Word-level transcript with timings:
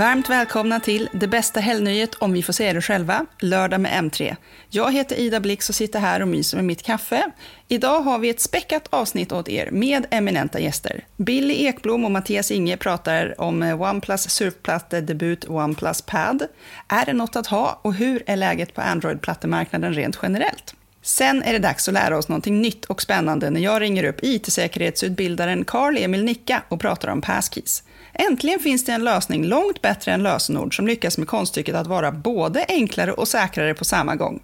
Varmt 0.00 0.30
välkomna 0.30 0.80
till 0.80 1.08
Det 1.12 1.26
bästa 1.26 1.60
helgnyhet 1.60 2.14
om 2.14 2.32
vi 2.32 2.42
får 2.42 2.52
se 2.52 2.72
det 2.72 2.82
själva, 2.82 3.26
lördag 3.40 3.80
med 3.80 4.04
M3. 4.04 4.36
Jag 4.68 4.92
heter 4.92 5.16
Ida 5.16 5.40
Blix 5.40 5.68
och 5.68 5.74
sitter 5.74 6.00
här 6.00 6.22
och 6.22 6.28
myser 6.28 6.56
med 6.56 6.64
mitt 6.64 6.82
kaffe. 6.82 7.30
Idag 7.68 8.00
har 8.00 8.18
vi 8.18 8.28
ett 8.28 8.40
späckat 8.40 8.88
avsnitt 8.90 9.32
åt 9.32 9.48
er 9.48 9.70
med 9.70 10.06
eminenta 10.10 10.60
gäster. 10.60 11.04
Billy 11.16 11.54
Ekblom 11.66 12.04
och 12.04 12.10
Mattias 12.10 12.50
Inge 12.50 12.76
pratar 12.76 13.40
om 13.40 13.62
eh, 13.62 13.82
OnePlus 13.82 14.30
surfplatte-debut 14.30 15.48
OnePlus 15.48 16.02
Pad. 16.02 16.46
Är 16.88 17.06
det 17.06 17.12
något 17.12 17.36
att 17.36 17.46
ha 17.46 17.80
och 17.82 17.94
hur 17.94 18.22
är 18.26 18.36
läget 18.36 18.74
på 18.74 18.80
Android-plattemarknaden 18.80 19.94
rent 19.94 20.18
generellt? 20.22 20.74
Sen 21.02 21.42
är 21.42 21.52
det 21.52 21.58
dags 21.58 21.88
att 21.88 21.94
lära 21.94 22.18
oss 22.18 22.28
någonting 22.28 22.62
nytt 22.62 22.84
och 22.84 23.02
spännande 23.02 23.50
när 23.50 23.60
jag 23.60 23.82
ringer 23.82 24.04
upp 24.04 24.18
IT-säkerhetsutbildaren 24.22 25.64
Carl 25.64 25.96
Emil 25.96 26.24
Nicka 26.24 26.62
och 26.68 26.80
pratar 26.80 27.08
om 27.08 27.20
passkeys. 27.20 27.82
Äntligen 28.12 28.60
finns 28.60 28.84
det 28.84 28.92
en 28.92 29.04
lösning 29.04 29.44
långt 29.44 29.82
bättre 29.82 30.12
än 30.12 30.22
lösenord 30.22 30.76
som 30.76 30.86
lyckas 30.86 31.18
med 31.18 31.28
konststycket 31.28 31.74
att 31.74 31.86
vara 31.86 32.12
både 32.12 32.64
enklare 32.68 33.12
och 33.12 33.28
säkrare 33.28 33.74
på 33.74 33.84
samma 33.84 34.16
gång. 34.16 34.42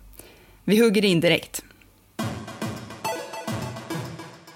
Vi 0.64 0.80
hugger 0.80 1.04
in 1.04 1.20
direkt. 1.20 1.62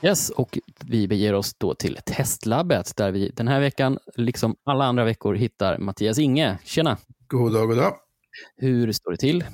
Yes, 0.03 0.31
och 0.31 0.59
vi 0.85 1.09
beger 1.09 1.35
oss 1.35 1.55
då 1.55 1.75
till 1.75 1.99
testlabbet 2.05 2.97
där 2.97 3.11
vi 3.11 3.31
den 3.37 3.49
här 3.49 3.61
veckan, 3.61 3.99
liksom 4.17 4.57
alla 4.65 4.85
andra 4.85 5.05
veckor, 5.05 5.35
hittar 5.35 5.79
Mattias 5.79 6.19
Inge. 6.19 6.59
Tjena! 6.65 6.99
God 7.27 7.53
dag, 7.53 7.69
god 7.69 7.77
dag. 7.77 7.95
Hur 8.57 8.93
står 8.93 9.11
det 9.11 9.17
till? 9.17 9.45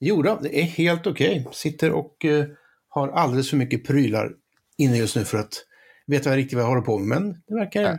Jo 0.00 0.22
då, 0.22 0.38
det 0.42 0.60
är 0.60 0.64
helt 0.64 1.06
okej. 1.06 1.40
Okay. 1.40 1.52
Sitter 1.52 1.92
och 1.92 2.24
uh, 2.24 2.44
har 2.88 3.08
alldeles 3.08 3.50
för 3.50 3.56
mycket 3.56 3.86
prylar 3.86 4.30
inne 4.78 4.96
just 4.96 5.16
nu 5.16 5.24
för 5.24 5.38
att 5.38 5.52
veta 6.06 6.36
riktigt 6.36 6.56
vad 6.56 6.62
jag 6.62 6.68
håller 6.68 6.82
på 6.82 6.98
med, 6.98 7.08
men 7.08 7.42
det 7.46 7.54
verkar 7.54 7.82
ja. 7.82 7.98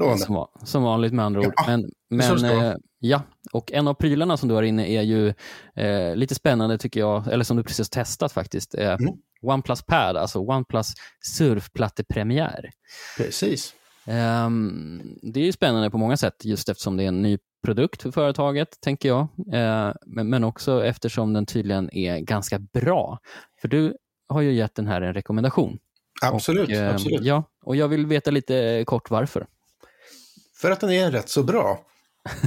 Lovande. 0.00 0.24
Som, 0.24 0.46
som 0.64 0.82
vanligt 0.82 1.12
med 1.12 1.24
andra 1.24 1.40
ord. 1.40 1.52
Ja, 1.56 1.64
men, 1.66 1.90
men 2.08 2.44
eh, 2.44 2.74
ja, 2.98 3.22
och 3.52 3.72
en 3.72 3.88
av 3.88 3.94
prylarna 3.94 4.36
som 4.36 4.48
du 4.48 4.54
har 4.54 4.62
inne 4.62 4.88
är 4.88 5.02
ju 5.02 5.28
eh, 5.76 6.16
lite 6.16 6.34
spännande 6.34 6.78
tycker 6.78 7.00
jag, 7.00 7.32
eller 7.32 7.44
som 7.44 7.56
du 7.56 7.62
precis 7.62 7.90
testat 7.90 8.32
faktiskt. 8.32 8.74
Eh, 8.74 8.92
mm. 8.92 9.14
OnePlus 9.42 9.82
Pad, 9.82 10.16
alltså 10.16 10.38
OnePlus 10.38 10.86
surfplattepremiär. 11.24 12.70
Precis. 13.16 13.74
Um, 14.06 15.02
det 15.22 15.40
är 15.40 15.44
ju 15.44 15.52
spännande 15.52 15.90
på 15.90 15.98
många 15.98 16.16
sätt 16.16 16.44
just 16.44 16.68
eftersom 16.68 16.96
det 16.96 17.04
är 17.04 17.08
en 17.08 17.22
ny 17.22 17.38
produkt 17.64 18.02
för 18.02 18.10
företaget, 18.10 18.80
tänker 18.80 19.08
jag. 19.08 19.20
Uh, 19.54 19.94
men, 20.06 20.30
men, 20.30 20.44
också 20.44 20.84
eftersom 20.84 21.32
den 21.32 21.46
tydligen 21.46 21.94
är 21.94 22.18
ganska 22.18 22.58
bra. 22.58 23.18
För 23.60 23.68
du 23.68 23.96
har 24.28 24.40
ju 24.40 24.52
gett 24.52 24.74
den 24.74 24.86
här 24.86 25.02
en 25.02 25.14
rekommendation. 25.14 25.78
Absolut. 26.22 26.68
Och, 26.68 26.74
uh, 26.74 26.90
absolut. 26.90 27.24
Ja, 27.24 27.44
och 27.64 27.76
jag 27.76 27.88
vill 27.88 28.06
veta 28.06 28.30
lite 28.30 28.84
kort 28.86 29.10
varför. 29.10 29.46
För 30.60 30.70
att 30.70 30.80
den 30.80 30.90
är 30.90 31.10
rätt 31.10 31.28
så 31.28 31.42
bra. 31.42 31.80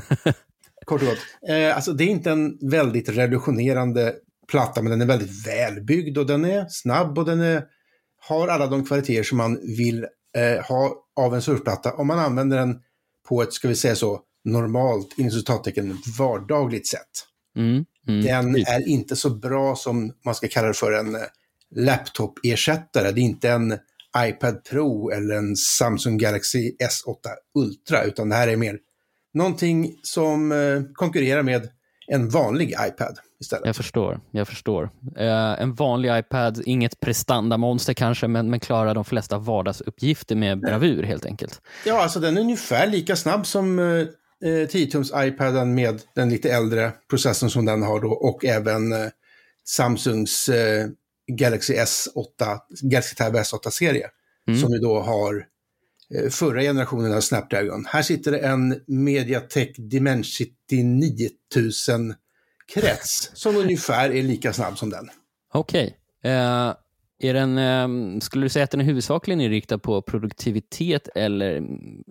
kort 0.86 1.02
och 1.02 1.08
gott. 1.08 1.50
Uh, 1.50 1.75
alltså, 1.75 1.94
det 1.94 2.03
är 2.03 2.08
inte 2.08 2.31
en 2.31 2.69
väldigt 2.69 3.09
revolutionerande 3.09 4.16
platta, 4.47 4.81
men 4.81 4.92
den 4.92 5.02
är 5.02 5.06
väldigt 5.06 5.47
välbyggd 5.47 6.17
och 6.17 6.25
den 6.25 6.45
är 6.45 6.66
snabb 6.69 7.17
och 7.17 7.25
den 7.25 7.41
är, 7.41 7.64
har 8.22 8.47
alla 8.47 8.67
de 8.67 8.86
kvaliteter 8.86 9.23
som 9.23 9.38
man 9.38 9.59
vill 9.78 10.06
eh, 10.38 10.66
ha 10.66 10.95
av 11.16 11.36
en 11.36 11.41
surfplatta 11.41 11.94
om 11.94 12.08
man 12.08 12.19
använder 12.19 12.58
den 12.58 12.80
på 13.30 13.41
ett, 13.41 13.53
ska 13.53 13.67
vi 13.67 13.75
säga 13.75 13.95
så, 13.95 14.22
normalt, 14.44 15.14
inom 15.17 15.31
citattecken, 15.31 15.97
vardagligt 16.19 16.88
sätt. 16.88 17.28
Mm, 17.58 17.86
mm, 18.08 18.22
den 18.25 18.53
typ. 18.53 18.67
är 18.67 18.88
inte 18.88 19.16
så 19.16 19.29
bra 19.29 19.75
som 19.75 20.13
man 20.25 20.35
ska 20.35 20.47
kalla 20.47 20.68
det 20.68 20.73
för 20.73 20.91
en 20.91 21.16
eh, 21.16 21.22
laptop-ersättare. 21.75 23.12
Det 23.12 23.22
är 23.22 23.23
inte 23.23 23.50
en 23.50 23.78
iPad 24.18 24.63
Pro 24.63 25.09
eller 25.09 25.35
en 25.35 25.56
Samsung 25.56 26.18
Galaxy 26.18 26.59
S8 26.59 27.16
Ultra, 27.56 28.03
utan 28.03 28.29
det 28.29 28.35
här 28.35 28.47
är 28.47 28.56
mer 28.56 28.78
någonting 29.34 30.00
som 30.03 30.51
eh, 30.51 30.81
konkurrerar 30.94 31.44
med 31.44 31.69
en 32.07 32.29
vanlig 32.29 32.69
iPad 32.69 33.19
istället. 33.40 33.66
Jag 33.66 33.75
förstår. 33.75 34.19
Jag 34.31 34.47
förstår. 34.47 34.84
Uh, 35.19 35.62
en 35.62 35.75
vanlig 35.75 36.18
iPad, 36.18 36.62
inget 36.66 37.00
prestandamonster 37.00 37.94
kanske, 37.94 38.28
men, 38.28 38.50
men 38.50 38.59
klarar 38.59 38.96
de 38.96 39.06
flesta 39.06 39.38
vardagsuppgifter 39.38 40.35
med 40.35 40.59
bravur 40.59 41.03
helt 41.03 41.25
enkelt. 41.25 41.62
Ja, 41.85 42.03
alltså 42.03 42.19
den 42.19 42.38
är 42.38 42.41
ungefär 42.41 42.88
lika 42.88 43.16
snabb 43.16 43.46
som 43.46 43.79
uh, 43.79 44.07
10-tums 44.44 45.25
iPaden 45.28 45.75
med 45.75 46.02
den 46.16 46.29
lite 46.29 46.52
äldre 46.53 46.91
processorn 47.09 47.50
som 47.50 47.66
den 47.66 47.84
har 47.84 48.02
då 48.02 48.12
och 48.12 48.46
även 48.46 48.94
uh, 48.94 49.07
Samsungs 49.66 50.50
uh, 50.50 50.56
Galaxy 51.28 51.73
S8, 51.73 52.59
Galaxy 52.81 53.16
Tab 53.16 53.35
S8-serie. 53.35 54.07
Mm. 54.47 54.59
Som 54.59 54.73
ju 54.73 54.79
då 54.79 55.00
har 55.00 55.45
förra 56.29 56.61
generationen 56.61 57.13
av 57.13 57.22
Snapdragon. 57.22 57.85
Här 57.85 58.01
sitter 58.01 58.31
det 58.31 58.38
en 58.38 58.81
Mediatek 58.88 59.75
Dimensity 59.78 60.84
9000 60.84 62.13
krets 62.73 63.31
som 63.34 63.57
ungefär 63.57 64.09
är 64.09 64.23
lika 64.23 64.53
snabb 64.53 64.78
som 64.78 64.89
den. 64.89 65.09
Okej. 65.53 65.97
Okay. 66.19 66.31
Uh, 66.31 66.67
eh, 66.69 66.75
är 67.19 67.34
den, 67.34 67.57
uh, 67.57 68.19
skulle 68.19 68.45
du 68.45 68.50
säga 68.50 68.63
att 68.63 68.72
den 68.72 68.81
är 68.81 68.85
huvudsakligen 68.85 69.41
inriktad 69.41 69.78
på 69.78 70.01
produktivitet 70.01 71.09
eller 71.16 71.63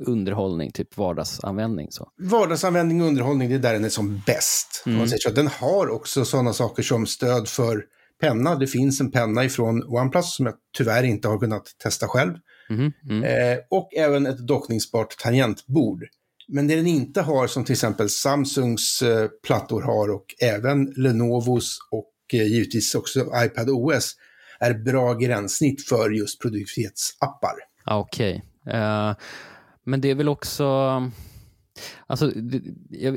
underhållning, 0.07 0.71
typ 0.73 0.97
vardagsanvändning? 0.97 1.89
Så? 1.91 2.09
Vardagsanvändning 2.19 3.03
och 3.03 3.09
underhållning, 3.09 3.49
det 3.49 3.55
är 3.55 3.59
där 3.59 3.73
den 3.73 3.85
är 3.85 3.89
som 3.89 4.23
bäst. 4.27 4.83
Mm. 4.87 4.99
Man 4.99 5.09
säger 5.09 5.21
så. 5.21 5.31
Den 5.31 5.47
har 5.47 5.89
också 5.91 6.25
sådana 6.25 6.53
saker 6.53 6.83
som 6.83 7.07
stöd 7.07 7.49
för 7.49 7.85
penna. 8.23 8.55
Det 8.55 8.67
finns 8.67 9.01
en 9.01 9.11
penna 9.11 9.45
ifrån 9.45 9.83
OnePlus 9.83 10.35
som 10.35 10.47
jag 10.47 10.55
tyvärr 10.77 11.03
inte 11.03 11.29
har 11.29 11.39
kunnat 11.39 11.65
testa 11.83 12.09
själv. 12.09 12.35
Mm. 12.71 12.93
Mm. 13.11 13.25
Eh, 13.25 13.59
och 13.71 13.95
även 13.97 14.27
ett 14.27 14.47
dockningsbart 14.47 15.19
tangentbord. 15.19 16.05
Men 16.49 16.69
det 16.69 16.77
den 16.77 16.87
inte 16.87 17.23
har, 17.23 17.47
som 17.47 17.65
till 17.65 17.73
exempel 17.73 18.09
Samsungs 18.09 19.03
eh, 19.03 19.29
plattor 19.47 19.83
har 19.83 20.11
och 20.15 20.25
även 20.41 20.85
Lenovos 20.97 21.79
och 21.91 22.13
eh, 22.33 22.47
givetvis 22.47 22.95
också 22.95 23.21
iPad 23.21 23.71
OS, 23.71 24.17
är 24.61 24.75
bra 24.75 25.15
gränssnitt 25.15 25.89
för 25.89 26.11
just 26.11 26.43
produktivitetsappar. 26.43 27.55
Okej. 27.87 28.45
Okay. 28.65 28.81
Uh, 28.81 29.09
eh, 29.09 29.17
men 29.85 30.01
det 30.01 30.11
är 30.11 30.15
väl 30.15 30.29
också... 30.29 30.65
Alltså, 32.07 32.27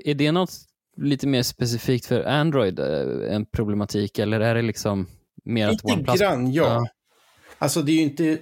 är 0.04 0.14
det 0.14 0.32
något 0.32 0.52
lite 0.98 1.28
mer 1.28 1.44
specifikt 1.44 2.06
för 2.06 2.24
Android, 2.24 2.80
en 2.80 3.46
problematik, 3.46 4.20
eller 4.20 4.40
är 4.40 4.56
det 4.56 4.62
liksom 4.62 5.08
mer 5.44 5.72
lite 5.72 5.86
att 5.86 5.92
OnePlus... 5.92 6.14
Lite 6.14 6.26
grann, 6.26 6.54
ja. 6.54 6.64
ja. 6.64 6.88
Alltså 7.58 7.82
det 7.82 7.92
är 7.92 7.96
ju 7.96 8.02
inte 8.02 8.38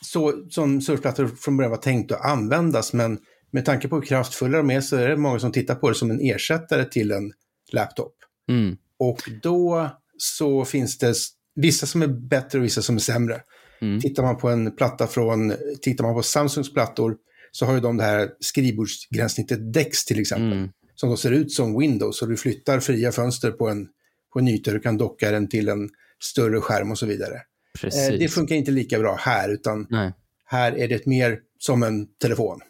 så 0.00 0.46
som 0.50 0.80
surfplattor 0.80 1.26
från 1.26 1.56
början 1.56 1.70
var 1.70 1.78
tänkt 1.78 2.12
att 2.12 2.24
användas, 2.24 2.92
men 2.92 3.18
med 3.50 3.64
tanke 3.64 3.88
på 3.88 3.96
hur 3.96 4.02
kraftfulla 4.02 4.58
de 4.58 4.70
är 4.70 4.80
så 4.80 4.96
är 4.96 5.08
det 5.08 5.16
många 5.16 5.38
som 5.38 5.52
tittar 5.52 5.74
på 5.74 5.88
det 5.88 5.94
som 5.94 6.10
en 6.10 6.20
ersättare 6.20 6.84
till 6.84 7.10
en 7.10 7.32
laptop. 7.72 8.14
Mm. 8.48 8.76
Och 8.98 9.30
då 9.42 9.90
så 10.18 10.64
finns 10.64 10.98
det 10.98 11.14
vissa 11.54 11.86
som 11.86 12.02
är 12.02 12.06
bättre 12.06 12.58
och 12.58 12.64
vissa 12.64 12.82
som 12.82 12.96
är 12.96 13.00
sämre. 13.00 13.40
Mm. 13.80 14.00
Tittar 14.00 14.22
man 14.22 14.36
på 14.36 14.48
en 14.48 14.76
platta 14.76 15.06
från, 15.06 15.52
tittar 15.82 16.04
man 16.04 16.14
på 16.14 16.22
Samsungs 16.22 16.72
plattor 16.72 17.16
så 17.52 17.66
har 17.66 17.74
ju 17.74 17.80
de 17.80 17.96
det 17.96 18.04
här 18.04 18.30
skrivbordsgränssnittet 18.40 19.72
DEX 19.72 20.04
till 20.04 20.20
exempel. 20.20 20.52
Mm. 20.52 20.70
Som 20.94 21.10
då 21.10 21.16
ser 21.16 21.30
ut 21.30 21.52
som 21.52 21.78
Windows 21.78 22.22
och 22.22 22.28
du 22.28 22.36
flyttar 22.36 22.80
fria 22.80 23.12
fönster 23.12 23.50
på 23.50 23.68
en, 23.68 23.88
på 24.32 24.38
en 24.38 24.48
yta, 24.48 24.70
du 24.70 24.80
kan 24.80 24.96
docka 24.96 25.30
den 25.30 25.48
till 25.48 25.68
en 25.68 25.90
större 26.22 26.60
skärm 26.60 26.90
och 26.90 26.98
så 26.98 27.06
vidare. 27.06 27.34
Eh, 27.82 28.18
det 28.18 28.28
funkar 28.28 28.54
inte 28.54 28.70
lika 28.70 28.98
bra 28.98 29.16
här 29.20 29.48
utan 29.52 29.86
Nej. 29.90 30.12
här 30.44 30.72
är 30.72 30.88
det 30.88 31.06
mer 31.06 31.38
som 31.58 31.82
en 31.82 32.06
telefon. 32.06 32.60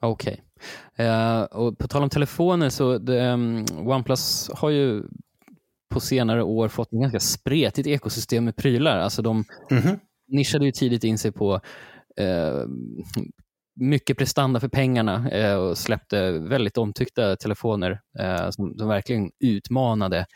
Okej. 0.00 0.32
Okay. 0.32 1.06
Uh, 1.06 1.42
och 1.42 1.78
på 1.78 1.88
tal 1.88 2.02
om 2.02 2.10
telefoner 2.10 2.68
så 2.68 2.98
det, 2.98 3.32
um, 3.32 3.64
OnePlus 3.78 4.50
har 4.54 4.70
ju 4.70 5.02
på 5.90 6.00
senare 6.00 6.42
år 6.42 6.68
fått 6.68 6.92
en 6.92 7.00
ganska 7.00 7.20
spretigt 7.20 7.88
ekosystem 7.88 8.44
med 8.44 8.56
prylar. 8.56 8.98
Alltså 8.98 9.22
de 9.22 9.44
mm 9.70 9.82
-hmm. 9.82 9.98
nischade 10.28 10.64
ju 10.64 10.72
tidigt 10.72 11.04
in 11.04 11.18
sig 11.18 11.32
på 11.32 11.54
uh, 12.20 12.66
mycket 13.80 14.18
prestanda 14.18 14.60
för 14.60 14.68
pengarna 14.68 15.30
uh, 15.34 15.54
och 15.54 15.78
släppte 15.78 16.30
väldigt 16.30 16.78
omtyckta 16.78 17.36
telefoner 17.36 17.90
uh, 17.90 18.50
som, 18.50 18.74
som, 18.78 18.88
verkligen 18.88 19.30
utmanade 19.40 20.26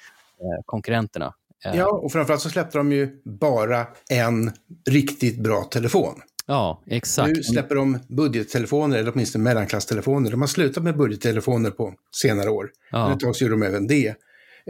konkurrenterna. 0.67 1.35
Ja, 1.75 1.89
och 1.89 2.13
framförallt 2.13 2.43
så 2.43 2.51
släppte 2.51 2.79
de 2.79 2.93
ju 2.93 3.23
bara 3.25 3.87
en 4.11 4.53
riktigt 4.91 5.43
bra 5.43 5.63
telefon. 5.65 6.23
Ja, 6.47 6.83
exakt. 6.87 7.37
Nu 7.37 7.43
släpper 7.43 7.75
de 7.75 7.99
budgettelefoner, 8.09 8.99
eller 8.99 9.13
åtminstone 9.15 9.45
mellanklass-telefoner. 9.45 10.31
De 10.31 10.41
har 10.41 10.49
slutat 10.49 10.85
med 10.85 10.97
budgettelefoner 10.97 11.71
på 11.71 11.95
senare 12.17 12.51
år. 12.51 12.71
Ja. 12.91 13.19
Tag 13.21 13.37
så 13.37 13.45
gjorde 13.45 13.55
de 13.55 13.63
även 13.67 13.87
det. 13.87 14.15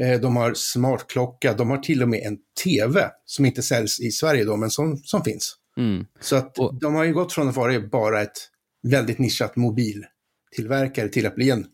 Eh, 0.01 0.21
de 0.21 0.37
har 0.37 0.55
smartklocka, 0.55 1.55
de 1.55 1.71
har 1.71 1.79
till 1.79 2.03
och 2.03 2.09
med 2.09 2.21
en 2.27 2.39
tv 2.65 3.11
som 3.25 3.45
inte 3.45 3.63
säljs 3.63 4.01
i 4.01 4.11
Sverige 4.11 4.45
då, 4.45 4.57
men 4.57 4.71
som, 4.71 4.97
som 4.97 5.25
finns. 5.25 5.57
Mm. 5.77 6.07
Så 6.21 6.37
att 6.37 6.59
och, 6.59 6.81
de 6.81 6.95
har 6.95 7.05
ju 7.05 7.13
gått 7.13 7.33
från 7.33 7.49
att 7.49 7.57
vara 7.57 7.81
bara 7.81 8.23
ett 8.23 8.49
väldigt 8.91 9.19
nischat 9.19 9.57
mobiltillverkare 9.57 11.09
till 11.09 11.27
att 11.27 11.35
bli 11.35 11.51
en, 11.51 11.67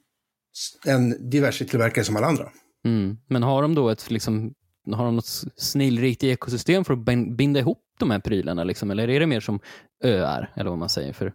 en 0.86 1.30
diverse 1.30 1.64
tillverkare 1.64 2.04
som 2.04 2.16
alla 2.16 2.26
andra. 2.26 2.48
Mm. 2.84 3.16
Men 3.28 3.42
har 3.42 3.62
de 3.62 3.74
då 3.74 3.88
ett 3.88 4.10
liksom 4.10 4.54
har 4.92 5.04
de 5.04 5.16
något 5.16 5.44
snillrikt 5.56 6.24
ekosystem 6.24 6.84
för 6.84 6.94
att 6.94 7.36
binda 7.36 7.60
ihop 7.60 7.84
de 7.98 8.10
här 8.10 8.20
prylarna? 8.20 8.64
Liksom? 8.64 8.90
Eller 8.90 9.08
är 9.08 9.20
det 9.20 9.26
mer 9.26 9.40
som 9.40 9.60
öar, 10.04 10.52
eller 10.56 10.70
vad 10.70 10.78
man 10.78 10.88
säger? 10.88 11.12
För 11.12 11.32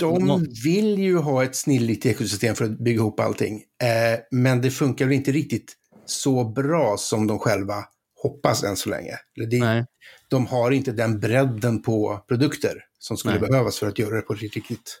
de 0.00 0.46
vill 0.64 0.98
ju 0.98 1.16
ha 1.16 1.44
ett 1.44 1.56
snillrikt 1.56 2.06
ekosystem 2.06 2.54
för 2.54 2.64
att 2.64 2.78
bygga 2.78 3.00
ihop 3.00 3.20
allting. 3.20 3.54
Eh, 3.54 4.20
men 4.30 4.60
det 4.60 4.70
funkar 4.70 5.04
väl 5.04 5.14
inte 5.14 5.32
riktigt 5.32 5.74
så 6.06 6.44
bra 6.44 6.96
som 6.98 7.26
de 7.26 7.38
själva 7.38 7.84
hoppas 8.24 8.64
än 8.64 8.76
så 8.76 8.88
länge. 8.88 9.18
Det, 9.50 9.86
de 10.28 10.46
har 10.46 10.70
inte 10.70 10.92
den 10.92 11.20
bredden 11.20 11.82
på 11.82 12.24
produkter 12.28 12.84
som 12.98 13.16
skulle 13.16 13.40
Nej. 13.40 13.48
behövas 13.48 13.78
för 13.78 13.86
att 13.86 13.98
göra 13.98 14.16
det 14.16 14.22
på 14.22 14.32
ett 14.32 14.40
riktigt 14.40 15.00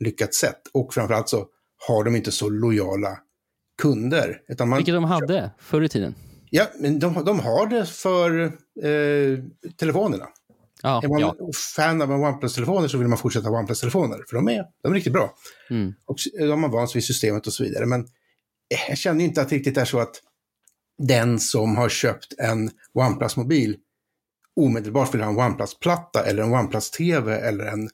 lyckat 0.00 0.34
sätt. 0.34 0.60
Och 0.72 0.94
framförallt 0.94 1.28
så 1.28 1.46
har 1.88 2.04
de 2.04 2.16
inte 2.16 2.32
så 2.32 2.48
lojala 2.48 3.18
kunder. 3.82 4.40
Utan 4.48 4.68
man, 4.68 4.76
Vilket 4.76 4.94
de 4.94 5.04
hade 5.04 5.50
förr 5.58 5.82
i 5.82 5.88
tiden. 5.88 6.14
Ja, 6.50 6.66
men 6.78 6.98
de, 6.98 7.24
de 7.24 7.40
har 7.40 7.66
det 7.66 7.86
för 7.86 8.44
eh, 8.82 9.38
telefonerna. 9.76 10.26
Ja, 10.82 11.00
är 11.04 11.08
man 11.08 11.20
ja. 11.20 11.36
fan 11.76 12.02
av 12.02 12.10
OnePlus-telefoner 12.10 12.88
så 12.88 12.98
vill 12.98 13.08
man 13.08 13.18
fortsätta 13.18 13.48
ha 13.48 13.58
OnePlus-telefoner, 13.58 14.24
för 14.28 14.36
de 14.36 14.48
är, 14.48 14.64
de 14.82 14.92
är 14.92 14.94
riktigt 14.94 15.12
bra. 15.12 15.34
Mm. 15.70 15.94
Och 16.06 16.16
de 16.38 16.62
har 16.62 16.70
vant 16.70 16.90
sig 16.90 16.98
vid 16.98 17.04
systemet 17.04 17.46
och 17.46 17.52
så 17.52 17.64
vidare. 17.64 17.86
Men 17.86 18.00
eh, 18.00 18.88
jag 18.88 18.98
känner 18.98 19.24
inte 19.24 19.40
att 19.42 19.48
det 19.48 19.56
riktigt 19.56 19.76
är 19.76 19.84
så 19.84 19.98
att 19.98 20.22
den 20.98 21.38
som 21.38 21.76
har 21.76 21.88
köpt 21.88 22.34
en 22.38 22.70
OnePlus-mobil 22.94 23.76
omedelbart 24.56 25.14
vill 25.14 25.20
ha 25.20 25.30
en 25.30 25.38
OnePlus-platta 25.38 26.24
eller 26.24 26.42
en 26.42 26.54
OnePlus-TV 26.54 27.34
eller 27.38 27.64
en 27.64 27.88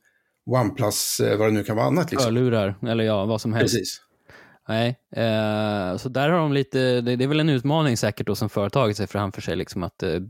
OnePlus, 0.46 1.20
eh, 1.20 1.38
vad 1.38 1.48
det 1.48 1.52
nu 1.52 1.64
kan 1.64 1.76
vara 1.76 1.86
annat. 1.86 2.10
Liksom. 2.10 2.34
Hörlurar 2.34 2.74
eller 2.82 3.04
ja, 3.04 3.24
vad 3.24 3.40
som 3.40 3.52
helst. 3.52 3.74
Precis. 3.74 4.00
Nej, 4.68 4.88
eh, 5.16 5.96
så 5.96 6.08
där 6.08 6.28
har 6.28 6.38
de 6.38 6.52
lite, 6.52 7.00
det, 7.00 7.16
det, 7.16 7.24
är 7.24 7.28
väl 7.28 7.40
en 7.40 7.48
utmaning 7.48 7.96
säkert 7.96 8.26
då 8.26 8.34
som 8.34 8.48
företaget 8.48 8.96
ser 8.96 9.06
framför 9.06 9.42
sig, 9.42 9.56
liksom 9.56 9.82
att 9.82 10.02
eh, 10.02 10.20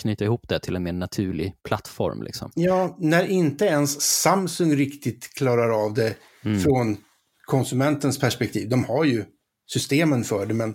knyta 0.00 0.24
ihop 0.24 0.48
det 0.48 0.58
till 0.58 0.76
en 0.76 0.82
mer 0.82 0.92
naturlig 0.92 1.54
plattform. 1.64 2.22
Liksom. 2.22 2.50
Ja, 2.54 2.96
när 2.98 3.26
inte 3.26 3.64
ens 3.64 4.00
Samsung 4.00 4.76
riktigt 4.76 5.34
klarar 5.34 5.84
av 5.84 5.94
det 5.94 6.14
mm. 6.44 6.60
från 6.60 6.96
konsumentens 7.44 8.20
perspektiv. 8.20 8.68
De 8.68 8.84
har 8.84 9.04
ju 9.04 9.24
systemen 9.66 10.24
för 10.24 10.46
det, 10.46 10.54
men 10.54 10.74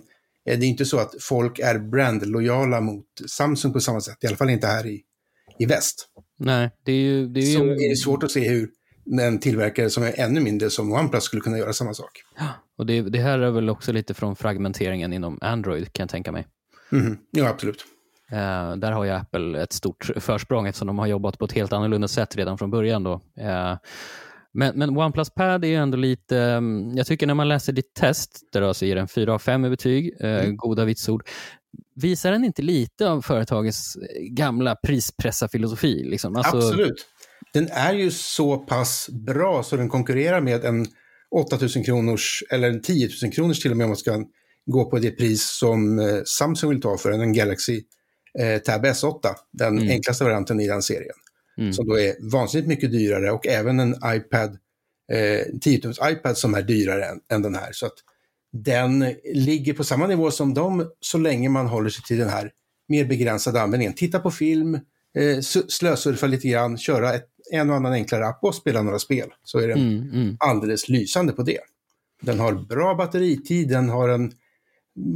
det 0.56 0.66
är 0.66 0.68
inte 0.68 0.84
så 0.84 0.98
att 0.98 1.14
folk 1.20 1.58
är 1.58 1.78
brandlojala 1.78 2.80
mot 2.80 3.06
Samsung 3.26 3.72
på 3.72 3.80
samma 3.80 4.00
sätt, 4.00 4.16
i 4.20 4.26
alla 4.26 4.36
fall 4.36 4.50
inte 4.50 4.66
här 4.66 4.86
i, 4.86 5.02
i 5.58 5.66
väst. 5.66 6.08
Nej, 6.38 6.70
det 6.84 6.92
är 6.92 6.96
ju... 6.96 7.28
Det 7.28 7.40
är 7.40 7.44
ju... 7.44 7.54
Så 7.54 7.64
är 7.64 7.88
det 7.90 7.96
svårt 7.96 8.22
att 8.22 8.30
se 8.30 8.48
hur 8.48 8.70
en 9.20 9.40
tillverkare 9.40 9.90
som 9.90 10.02
är 10.02 10.20
ännu 10.20 10.40
mindre 10.40 10.70
som 10.70 10.92
OnePlus 10.92 11.24
skulle 11.24 11.42
kunna 11.42 11.58
göra 11.58 11.72
samma 11.72 11.94
sak. 11.94 12.10
Ja, 12.38 12.48
och 12.78 12.86
det, 12.86 13.02
det 13.02 13.18
här 13.18 13.38
är 13.38 13.50
väl 13.50 13.70
också 13.70 13.92
lite 13.92 14.14
från 14.14 14.36
fragmenteringen 14.36 15.12
inom 15.12 15.38
Android 15.40 15.92
kan 15.92 16.04
jag 16.04 16.10
tänka 16.10 16.32
mig. 16.32 16.46
Mm, 16.92 17.18
ja, 17.30 17.48
absolut. 17.48 17.84
Uh, 18.32 18.76
där 18.76 18.92
har 18.92 19.04
ju 19.04 19.10
Apple 19.10 19.62
ett 19.62 19.72
stort 19.72 20.10
försprång 20.16 20.66
eftersom 20.66 20.86
de 20.86 20.98
har 20.98 21.06
jobbat 21.06 21.38
på 21.38 21.44
ett 21.44 21.52
helt 21.52 21.72
annorlunda 21.72 22.08
sätt 22.08 22.36
redan 22.36 22.58
från 22.58 22.70
början. 22.70 23.02
Då. 23.02 23.12
Uh, 23.40 23.76
men, 24.52 24.78
men 24.78 24.96
OnePlus 24.96 25.30
Pad 25.30 25.64
är 25.64 25.68
ju 25.68 25.74
ändå 25.74 25.96
lite, 25.96 26.36
um, 26.36 26.92
jag 26.96 27.06
tycker 27.06 27.26
när 27.26 27.34
man 27.34 27.48
läser 27.48 27.72
ditt 27.72 27.94
test, 27.94 28.40
där 28.52 28.60
du 28.60 28.66
alltså 28.66 28.86
ger 28.86 28.96
en 28.96 29.08
4 29.08 29.34
av 29.34 29.38
5 29.38 29.64
i 29.64 29.70
betyg, 29.70 30.14
uh, 30.24 30.30
mm. 30.30 30.56
goda 30.56 30.84
vitsord, 30.84 31.28
visar 31.94 32.32
den 32.32 32.44
inte 32.44 32.62
lite 32.62 33.08
av 33.08 33.22
företagets 33.22 33.96
gamla 34.20 34.76
prispressarfilosofi? 34.76 36.04
Liksom? 36.04 36.36
Alltså... 36.36 36.56
Absolut. 36.56 37.06
Den 37.52 37.68
är 37.70 37.94
ju 37.94 38.10
så 38.10 38.58
pass 38.58 39.08
bra 39.26 39.62
så 39.62 39.76
den 39.76 39.88
konkurrerar 39.88 40.40
med 40.40 40.64
en 40.64 40.86
8000 41.30 41.84
kronors 41.84 42.42
eller 42.50 42.68
en 42.68 42.82
10 42.82 43.08
000 43.22 43.32
kronors 43.32 43.60
till 43.60 43.70
och 43.70 43.76
med 43.76 43.84
om 43.84 43.90
man 43.90 43.96
ska 43.96 44.24
gå 44.66 44.90
på 44.90 44.98
det 44.98 45.10
pris 45.10 45.58
som 45.58 46.00
Samsung 46.26 46.70
vill 46.70 46.80
ta 46.80 46.96
för 46.98 47.10
en 47.10 47.32
Galaxy 47.32 47.82
eh, 48.38 48.58
Tab 48.58 48.84
S8, 48.84 49.34
den 49.52 49.78
mm. 49.78 49.90
enklaste 49.90 50.24
varianten 50.24 50.60
i 50.60 50.66
den 50.66 50.82
serien. 50.82 51.16
Mm. 51.60 51.72
Som 51.72 51.86
då 51.86 51.98
är 51.98 52.30
vansinnigt 52.32 52.68
mycket 52.68 52.92
dyrare 52.92 53.30
och 53.30 53.46
även 53.46 53.80
en 53.80 53.94
iPad, 54.06 54.58
eh, 55.12 55.58
10 55.60 55.92
iPad 56.10 56.38
som 56.38 56.54
är 56.54 56.62
dyrare 56.62 57.04
än, 57.04 57.20
än, 57.32 57.42
den 57.42 57.54
här. 57.54 57.72
Så 57.72 57.86
att 57.86 57.96
den 58.52 59.14
ligger 59.34 59.74
på 59.74 59.84
samma 59.84 60.06
nivå 60.06 60.30
som 60.30 60.54
dem 60.54 60.90
så 61.00 61.18
länge 61.18 61.48
man 61.48 61.66
håller 61.66 61.90
sig 61.90 62.04
till 62.04 62.18
den 62.18 62.28
här 62.28 62.50
mer 62.88 63.04
begränsade 63.04 63.62
användningen. 63.62 63.94
Titta 63.94 64.18
på 64.18 64.30
film, 64.30 64.74
eh, 65.18 65.40
slösurfa 65.68 66.26
lite 66.26 66.48
grann, 66.48 66.78
köra 66.78 67.14
ett, 67.14 67.26
en 67.52 67.70
och 67.70 67.76
annan 67.76 67.92
enklare 67.92 68.26
app 68.26 68.38
och 68.44 68.54
spela 68.54 68.82
några 68.82 68.98
spel. 68.98 69.28
Så 69.44 69.58
är 69.58 69.68
den 69.68 69.78
mm, 69.78 70.10
mm. 70.12 70.36
alldeles 70.40 70.88
lysande 70.88 71.32
på 71.32 71.42
det. 71.42 71.60
Den 72.22 72.40
har 72.40 72.52
bra 72.52 72.94
batteritid, 72.94 73.68
den 73.68 73.88
har 73.88 74.08
en 74.08 74.32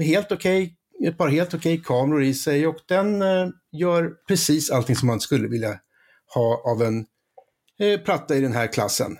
helt 0.00 0.32
okej 0.32 0.62
okay 0.62 0.74
ett 1.08 1.18
par 1.18 1.28
helt 1.28 1.54
okej 1.54 1.82
kameror 1.84 2.22
i 2.22 2.34
sig 2.34 2.66
och 2.66 2.76
den 2.86 3.22
eh, 3.22 3.48
gör 3.72 4.12
precis 4.28 4.70
allting 4.70 4.96
som 4.96 5.06
man 5.06 5.20
skulle 5.20 5.48
vilja 5.48 5.78
ha 6.34 6.62
av 6.64 6.82
en 6.82 7.04
eh, 7.80 8.00
platta 8.00 8.36
i 8.36 8.40
den 8.40 8.52
här 8.52 8.72
klassen. 8.72 9.18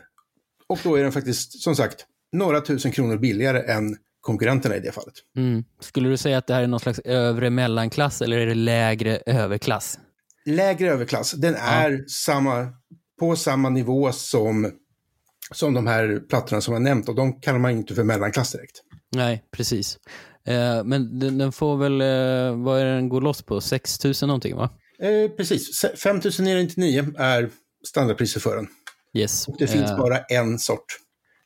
Och 0.66 0.78
då 0.82 0.94
är 0.94 1.02
den 1.02 1.12
faktiskt, 1.12 1.62
som 1.62 1.76
sagt, 1.76 2.06
några 2.32 2.60
tusen 2.60 2.92
kronor 2.92 3.16
billigare 3.16 3.72
än 3.72 3.96
konkurrenterna 4.20 4.76
i 4.76 4.80
det 4.80 4.92
fallet. 4.92 5.14
Mm. 5.36 5.64
Skulle 5.80 6.08
du 6.08 6.16
säga 6.16 6.38
att 6.38 6.46
det 6.46 6.54
här 6.54 6.62
är 6.62 6.66
någon 6.66 6.80
slags 6.80 6.98
övre 6.98 7.50
mellanklass 7.50 8.22
eller 8.22 8.38
är 8.38 8.46
det 8.46 8.54
lägre 8.54 9.22
överklass? 9.26 9.98
Lägre 10.46 10.90
överklass. 10.90 11.32
Den 11.32 11.54
är 11.54 11.90
ja. 11.90 11.98
samma, 12.08 12.68
på 13.20 13.36
samma 13.36 13.68
nivå 13.68 14.12
som, 14.12 14.72
som 15.52 15.74
de 15.74 15.86
här 15.86 16.20
plattorna 16.28 16.60
som 16.60 16.74
jag 16.74 16.82
nämnt 16.82 17.08
och 17.08 17.14
de 17.14 17.40
kallar 17.40 17.58
man 17.58 17.70
inte 17.70 17.94
för 17.94 18.04
mellanklass 18.04 18.52
direkt. 18.52 18.82
Nej, 19.16 19.44
precis. 19.50 19.98
Eh, 20.46 20.84
men 20.84 21.18
den, 21.18 21.38
den, 21.38 21.52
får 21.52 21.76
väl, 21.76 22.00
eh, 22.00 22.64
vad 22.64 22.80
är 22.80 22.84
den 22.84 23.08
går 23.08 23.20
loss 23.20 23.42
på? 23.42 23.60
6 23.60 24.04
000 24.04 24.14
någonting 24.22 24.56
va? 24.56 24.70
Eh, 25.04 25.30
precis, 25.30 25.84
5 25.96 26.16
999 26.16 27.12
är 27.18 27.50
standardpriset 27.86 28.42
för 28.42 28.56
den. 28.56 28.66
Yes. 29.14 29.48
Och 29.48 29.56
det 29.58 29.66
finns 29.66 29.90
uh, 29.90 29.98
bara 29.98 30.18
en 30.18 30.58
sort. 30.58 30.84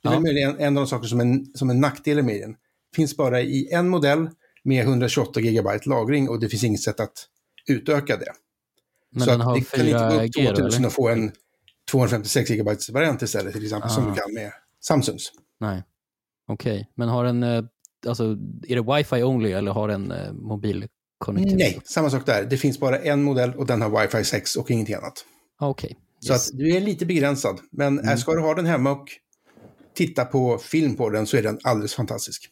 Det 0.02 0.08
är 0.08 0.12
ja. 0.12 0.50
en, 0.50 0.60
en 0.60 0.76
av 0.76 0.84
de 0.84 0.86
saker 0.86 1.08
som 1.08 1.20
är, 1.20 1.58
som 1.58 1.70
är 1.70 1.74
nackdelen 1.74 2.26
med 2.26 2.40
den. 2.40 2.56
finns 2.96 3.16
bara 3.16 3.40
i 3.40 3.68
en 3.72 3.88
modell 3.88 4.30
med 4.64 4.84
128 4.84 5.40
GB 5.40 5.70
lagring 5.86 6.28
och 6.28 6.40
det 6.40 6.48
finns 6.48 6.64
inget 6.64 6.82
sätt 6.82 7.00
att 7.00 7.26
utöka 7.68 8.16
det. 8.16 8.32
Men 9.10 9.22
Så 9.22 9.30
den 9.30 9.40
har 9.40 9.54
det 9.54 9.64
4 9.64 9.98
kan 9.98 10.24
inte 10.24 10.42
gå 10.42 10.50
upp 10.50 10.56
2000 10.56 10.84
och 10.84 10.92
få 10.92 11.08
en 11.08 11.32
256 11.90 12.50
GB 12.50 12.70
variant 12.92 13.22
istället 13.22 13.52
till 13.52 13.64
exempel, 13.64 13.90
ah. 13.90 13.94
som 13.94 14.04
du 14.04 14.20
kan 14.20 14.34
med 14.34 14.52
Samsungs. 14.80 15.32
Nej, 15.60 15.82
okej. 16.46 16.72
Okay. 16.72 16.84
Men 16.94 17.08
har 17.08 17.24
den 17.24 17.68
alltså, 18.06 18.24
är 18.68 18.82
det 18.82 18.96
wifi 18.96 19.22
only 19.22 19.52
eller 19.52 19.72
har 19.72 19.88
den 19.88 20.10
eh, 20.12 20.32
mobilkonnektivitet? 21.26 21.76
Nej, 21.76 21.80
samma 21.84 22.10
sak 22.10 22.26
där. 22.26 22.44
Det 22.44 22.56
finns 22.56 22.80
bara 22.80 22.98
en 22.98 23.22
modell 23.22 23.54
och 23.54 23.66
den 23.66 23.82
har 23.82 24.02
wifi 24.02 24.24
6 24.24 24.56
och 24.56 24.70
ingenting 24.70 24.94
annat. 24.94 25.24
Okej. 25.60 25.86
Okay. 25.86 25.96
Så 26.20 26.32
att 26.32 26.58
du 26.58 26.76
är 26.76 26.80
lite 26.80 27.06
begränsad. 27.06 27.60
Men 27.70 27.98
mm. 27.98 28.18
ska 28.18 28.32
du 28.32 28.40
ha 28.40 28.54
den 28.54 28.66
hemma 28.66 28.90
och 28.90 29.08
titta 29.94 30.24
på 30.24 30.58
film 30.58 30.96
på 30.96 31.10
den 31.10 31.26
så 31.26 31.36
är 31.36 31.42
den 31.42 31.58
alldeles 31.64 31.94
fantastisk. 31.94 32.50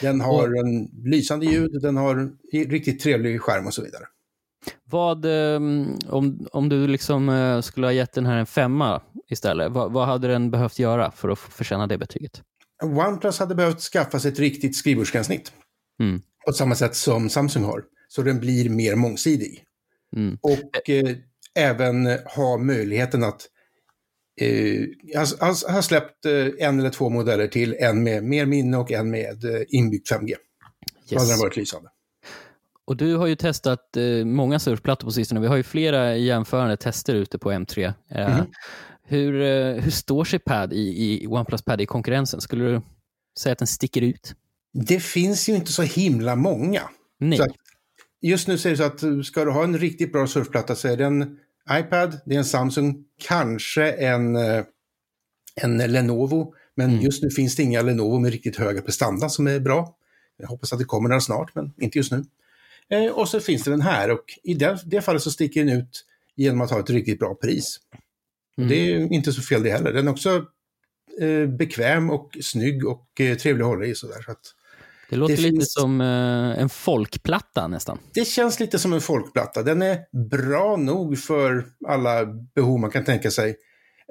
Den 0.00 0.20
har 0.20 0.48
och, 0.48 0.56
en 0.56 0.90
lysande 1.04 1.46
ljud, 1.46 1.82
den 1.82 1.96
har 1.96 2.32
riktigt 2.52 3.00
trevlig 3.00 3.40
skärm 3.40 3.66
och 3.66 3.74
så 3.74 3.82
vidare. 3.82 4.04
Vad, 4.84 5.24
ehm, 5.24 5.98
om, 6.08 6.46
om 6.52 6.68
du 6.68 6.86
liksom 6.86 7.28
eh, 7.28 7.60
skulle 7.60 7.86
ha 7.86 7.92
gett 7.92 8.12
den 8.12 8.26
här 8.26 8.36
en 8.36 8.46
femma 8.46 9.02
istället, 9.28 9.72
vad, 9.72 9.92
vad 9.92 10.06
hade 10.06 10.28
den 10.28 10.50
behövt 10.50 10.78
göra 10.78 11.10
för 11.10 11.28
att 11.28 11.38
förtjäna 11.38 11.86
det 11.86 11.98
betyget? 11.98 12.42
OnePlus 12.82 13.38
hade 13.38 13.54
behövt 13.54 13.80
skaffa 13.80 14.18
sig 14.18 14.32
ett 14.32 14.38
riktigt 14.38 14.76
skrivbordsgränssnitt. 14.76 15.52
Mm. 16.00 16.22
På 16.46 16.52
samma 16.52 16.74
sätt 16.74 16.94
som 16.94 17.30
Samsung 17.30 17.64
har. 17.64 17.84
Så 18.14 18.22
den 18.22 18.40
blir 18.40 18.68
mer 18.68 18.94
mångsidig. 18.94 19.64
Mm. 20.16 20.38
Och 20.42 20.90
eh, 20.90 21.16
även 21.54 22.06
ha 22.06 22.58
möjligheten 22.58 23.24
att 23.24 23.48
eh, 24.40 24.84
ha, 25.40 25.72
ha 25.72 25.82
släppt 25.82 26.26
eh, 26.26 26.66
en 26.66 26.80
eller 26.80 26.90
två 26.90 27.08
modeller 27.10 27.46
till. 27.46 27.76
En 27.78 28.02
med 28.02 28.24
mer 28.24 28.46
minne 28.46 28.76
och 28.76 28.92
en 28.92 29.10
med 29.10 29.44
eh, 29.44 29.62
inbyggt 29.68 30.10
5G. 30.12 30.28
Yes. 30.28 30.38
Då 31.10 31.18
hade 31.18 31.30
den 31.30 31.38
varit 31.38 31.56
lysande. 31.56 31.88
Och 32.84 32.96
du 32.96 33.16
har 33.16 33.26
ju 33.26 33.36
testat 33.36 33.96
eh, 33.96 34.24
många 34.24 34.58
surfplattor 34.58 35.06
på 35.06 35.12
sistone. 35.12 35.40
Vi 35.40 35.46
har 35.46 35.56
ju 35.56 35.62
flera 35.62 36.16
jämförande 36.16 36.76
tester 36.76 37.14
ute 37.14 37.38
på 37.38 37.52
M3. 37.52 37.94
Mm 38.10 38.30
-hmm. 38.30 38.46
Hur, 39.02 39.42
eh, 39.42 39.82
hur 39.82 39.90
står 39.90 40.24
sig 40.24 40.38
Pad 40.38 40.72
i, 40.72 40.78
i 40.78 41.26
OnePlus 41.26 41.62
Pad 41.62 41.80
i 41.80 41.86
konkurrensen? 41.86 42.40
Skulle 42.40 42.64
du 42.64 42.80
säga 43.38 43.52
att 43.52 43.58
den 43.58 43.68
sticker 43.68 44.02
ut? 44.02 44.34
Det 44.72 45.00
finns 45.00 45.48
ju 45.48 45.54
inte 45.54 45.72
så 45.72 45.82
himla 45.82 46.36
många. 46.36 46.82
Nej. 47.20 47.38
Så 47.38 47.44
just 48.22 48.48
nu 48.48 48.58
säger 48.58 48.76
det 48.76 48.98
så 48.98 49.16
att 49.18 49.26
ska 49.26 49.44
du 49.44 49.50
ha 49.50 49.64
en 49.64 49.78
riktigt 49.78 50.12
bra 50.12 50.26
surfplatta 50.26 50.74
så 50.74 50.88
är 50.88 50.96
det 50.96 51.04
en 51.04 51.38
iPad, 51.70 52.20
det 52.26 52.34
är 52.34 52.38
en 52.38 52.44
Samsung, 52.44 53.04
kanske 53.18 53.92
en, 53.92 54.36
eh, 54.36 54.64
en 55.56 55.78
Lenovo. 55.78 56.54
Men 56.74 56.90
mm. 56.90 57.00
just 57.00 57.22
nu 57.22 57.30
finns 57.30 57.56
det 57.56 57.62
inga 57.62 57.82
Lenovo 57.82 58.18
med 58.18 58.32
riktigt 58.32 58.56
höga 58.56 58.82
prestanda 58.82 59.28
som 59.28 59.46
är 59.46 59.60
bra. 59.60 59.96
Jag 60.36 60.48
hoppas 60.48 60.72
att 60.72 60.78
det 60.78 60.84
kommer 60.84 61.08
där 61.08 61.20
snart, 61.20 61.54
men 61.54 61.72
inte 61.80 61.98
just 61.98 62.12
nu. 62.12 62.24
Eh, 62.88 63.12
och 63.12 63.28
så 63.28 63.40
finns 63.40 63.62
det 63.62 63.70
den 63.70 63.80
här 63.80 64.10
och 64.10 64.24
i 64.42 64.54
det, 64.54 64.78
det 64.84 65.00
fallet 65.00 65.22
så 65.22 65.30
sticker 65.30 65.64
den 65.64 65.78
ut 65.78 66.04
genom 66.34 66.60
att 66.60 66.70
ha 66.70 66.80
ett 66.80 66.90
riktigt 66.90 67.18
bra 67.18 67.34
pris. 67.34 67.80
Mm. 68.58 68.68
Det 68.68 68.76
är 68.76 69.12
inte 69.12 69.32
så 69.32 69.42
fel 69.42 69.62
det 69.62 69.70
heller. 69.70 69.92
Den 69.92 70.08
är 70.08 70.12
också 70.12 70.46
eh, 71.20 71.46
bekväm 71.46 72.10
och 72.10 72.38
snygg 72.42 72.86
och 72.86 73.20
eh, 73.20 73.36
trevlig 73.36 73.62
att 73.62 73.68
hålla 73.68 73.86
i. 73.86 73.94
Sådär, 73.94 74.22
så 74.24 74.30
att, 74.30 74.54
Det 75.12 75.16
låter 75.16 75.36
det 75.36 75.42
lite 75.42 75.56
finns... 75.56 75.72
som 75.72 76.00
eh, 76.00 76.62
en 76.62 76.68
folkplatta 76.68 77.68
nästan. 77.68 77.98
Det 78.14 78.24
känns 78.24 78.60
lite 78.60 78.78
som 78.78 78.92
en 78.92 79.00
folkplatta. 79.00 79.62
Den 79.62 79.82
är 79.82 79.98
bra 80.30 80.76
nog 80.76 81.18
för 81.18 81.64
alla 81.88 82.26
behov 82.54 82.80
man 82.80 82.90
kan 82.90 83.04
tänka 83.04 83.30
sig. 83.30 83.56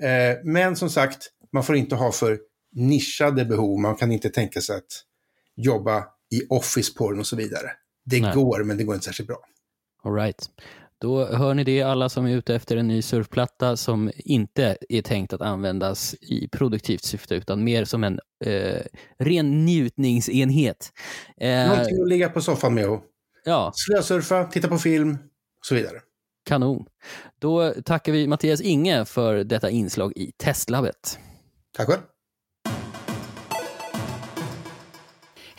Eh, 0.01 0.37
men 0.43 0.75
som 0.75 0.89
sagt, 0.89 1.17
man 1.53 1.63
får 1.63 1.75
inte 1.75 1.95
ha 1.95 2.11
för 2.11 2.39
nischade 2.75 3.45
behov. 3.45 3.79
Man 3.79 3.95
kan 3.95 4.11
inte 4.11 4.29
tänka 4.29 4.61
sig 4.61 4.77
att 4.77 5.03
jobba 5.55 6.03
i 6.31 6.47
Office 6.49 6.93
på 6.97 7.11
den 7.11 7.19
och 7.19 7.27
så 7.27 7.35
vidare. 7.35 7.71
Det 8.05 8.21
Nej. 8.21 8.35
går, 8.35 8.63
men 8.63 8.77
det 8.77 8.83
går 8.83 8.95
inte 8.95 9.05
särskilt 9.05 9.27
bra. 9.27 9.39
All 10.03 10.13
right. 10.13 10.49
Då 11.01 11.25
hör 11.25 11.53
ni 11.53 11.63
det 11.63 11.81
alla 11.81 12.09
som 12.09 12.25
är 12.25 12.35
ute 12.35 12.55
efter 12.55 12.77
en 12.77 12.87
ny 12.87 13.01
surfplatta 13.01 13.77
som 13.77 14.11
inte 14.15 14.77
är 14.89 15.01
tänkt 15.01 15.33
att 15.33 15.41
användas 15.41 16.15
i 16.21 16.47
produktivt 16.47 17.03
syfte 17.03 17.35
utan 17.35 17.63
mer 17.63 17.85
som 17.85 18.03
en 18.03 18.19
eh, 18.45 18.81
ren 19.19 19.65
njutningsenhet. 19.65 20.91
Eh, 21.37 21.67
Någonting 21.67 22.01
att 22.01 22.09
ligga 22.09 22.29
på 22.29 22.41
soffan 22.41 22.73
med 22.73 22.89
och 22.89 23.03
ja. 23.45 23.71
slösurfa, 23.75 24.43
titta 24.43 24.67
på 24.67 24.77
film 24.77 25.13
och 25.59 25.65
så 25.65 25.75
vidare. 25.75 26.01
Kanon. 26.45 26.85
Då 27.39 27.73
tackar 27.85 28.11
vi 28.11 28.27
Mattias 28.27 28.61
Inge 28.61 29.05
för 29.05 29.43
detta 29.43 29.69
inslag 29.69 30.13
i 30.15 30.31
Testlabbet. 30.37 31.19
Tack 31.77 31.87
själv. 31.87 32.01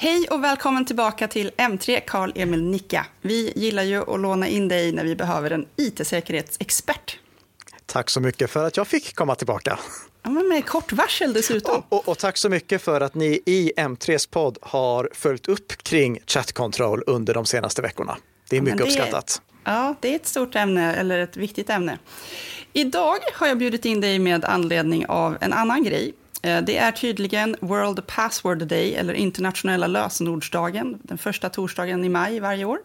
Hej 0.02 0.26
och 0.30 0.44
välkommen 0.44 0.85
tillbaka 0.85 1.28
till 1.28 1.50
M3 1.56 2.00
Karl 2.06 2.32
Emil 2.35 2.62
Nicka. 2.62 3.06
Vi 3.21 3.52
gillar 3.56 3.82
ju 3.82 4.14
att 4.14 4.21
låna 4.21 4.49
in 4.49 4.68
dig 4.68 4.92
när 4.92 5.04
vi 5.04 5.16
behöver 5.16 5.50
en 5.50 5.66
IT-säkerhetsexpert. 5.76 7.18
Tack 7.87 8.11
så 8.11 8.21
mycket 8.21 8.50
för 8.50 8.66
att 8.66 8.76
jag 8.76 8.87
fick 8.87 9.14
komma 9.14 9.35
tillbaka. 9.35 9.78
Ja, 10.23 10.30
men 10.30 10.49
med 10.49 10.66
kort 10.66 10.92
varsel 10.92 11.32
dessutom. 11.32 11.82
Och, 11.88 11.99
och, 11.99 12.09
och, 12.09 12.18
tack 12.18 12.37
så 12.37 12.49
mycket 12.49 12.82
för 12.82 13.00
att 13.00 13.14
ni 13.14 13.40
i 13.47 13.73
M3s 13.76 14.30
podd 14.30 14.59
har 14.62 15.11
följt 15.12 15.49
upp 15.49 15.82
kring 15.82 16.18
Chat 16.26 16.52
Control 16.52 17.02
under 17.06 17.35
de 17.35 17.47
senaste 17.47 17.82
veckorna. 17.82 18.16
Det 18.50 18.56
är 18.56 18.61
mycket 18.61 18.78
det, 18.78 18.85
uppskattat. 18.85 19.42
Ja, 19.64 19.94
det 20.00 20.12
är 20.12 20.16
ett 20.16 20.26
stort 20.26 20.54
ämne, 20.54 20.94
eller 20.94 21.18
ett 21.18 21.37
viktigt 21.37 21.71
ämne. 21.71 21.99
Idag 22.73 23.18
har 23.35 23.47
jag 23.47 23.59
bjudit 23.59 23.85
in 23.85 24.00
dig 24.00 24.18
med 24.18 24.44
anledning 24.44 25.06
av 25.06 25.37
en 25.40 25.52
annan 25.52 25.85
grej 25.85 26.14
Eh, 26.43 26.63
det 26.63 26.77
är 26.77 26.93
tydligen 26.93 27.57
World 27.61 28.07
Password 28.07 28.67
Day, 28.67 28.95
eller 28.95 29.15
internationella 29.15 29.87
lösenordsdagen, 29.87 30.99
den 31.03 31.19
första 31.19 31.49
torsdagen 31.49 32.05
i 32.05 32.09
maj 32.09 32.41
varje 32.41 32.65
år. 32.65 32.79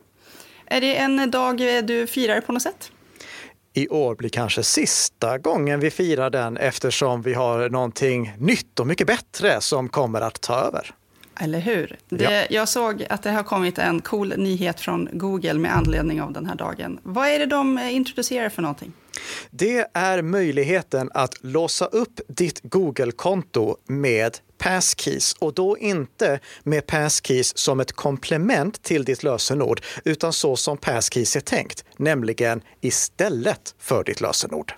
Är 0.65 0.81
det 0.81 0.97
en 0.97 1.31
dag 1.31 1.77
eh, 1.77 1.83
du 1.83 2.07
firar 2.07 2.41
på 2.41 2.51
något 2.51 2.61
sätt? 2.61 2.91
I 3.73 3.87
år 3.87 4.15
blir 4.15 4.29
kanske 4.29 4.63
sista 4.63 5.37
gången 5.37 5.79
vi 5.79 5.91
firar 5.91 6.29
den 6.29 6.57
eftersom 6.57 7.21
vi 7.21 7.33
har 7.33 7.69
någonting 7.69 8.33
nytt 8.37 8.79
och 8.79 8.87
mycket 8.87 9.07
bättre 9.07 9.61
som 9.61 9.89
kommer 9.89 10.21
att 10.21 10.41
ta 10.41 10.55
över. 10.55 10.95
Eller 11.39 11.59
hur? 11.59 11.97
Det, 12.09 12.23
ja. 12.23 12.45
Jag 12.49 12.69
såg 12.69 13.05
att 13.09 13.23
det 13.23 13.31
har 13.31 13.43
kommit 13.43 13.77
en 13.77 14.01
cool 14.01 14.33
nyhet 14.37 14.79
från 14.79 15.09
Google 15.11 15.53
med 15.53 15.75
anledning 15.75 16.21
av 16.21 16.33
den 16.33 16.45
här 16.45 16.55
dagen. 16.55 16.99
Vad 17.03 17.27
är 17.27 17.39
det 17.39 17.45
de 17.45 17.79
introducerar 17.79 18.49
för 18.49 18.61
någonting? 18.61 18.93
Det 19.49 19.87
är 19.93 20.21
möjligheten 20.21 21.09
att 21.13 21.43
låsa 21.43 21.85
upp 21.85 22.19
ditt 22.27 22.59
Google-konto 22.63 23.77
med 23.87 24.37
passkeys 24.57 25.33
och 25.39 25.53
då 25.53 25.77
inte 25.77 26.39
med 26.63 26.85
passkeys 26.85 27.57
som 27.57 27.79
ett 27.79 27.91
komplement 27.91 28.83
till 28.83 29.05
ditt 29.05 29.23
lösenord 29.23 29.81
utan 30.05 30.33
så 30.33 30.55
som 30.55 30.77
passkeys 30.77 31.35
är 31.35 31.39
tänkt, 31.39 31.85
nämligen 31.97 32.61
istället 32.81 33.75
för 33.79 34.03
ditt 34.03 34.21
lösenord. 34.21 34.73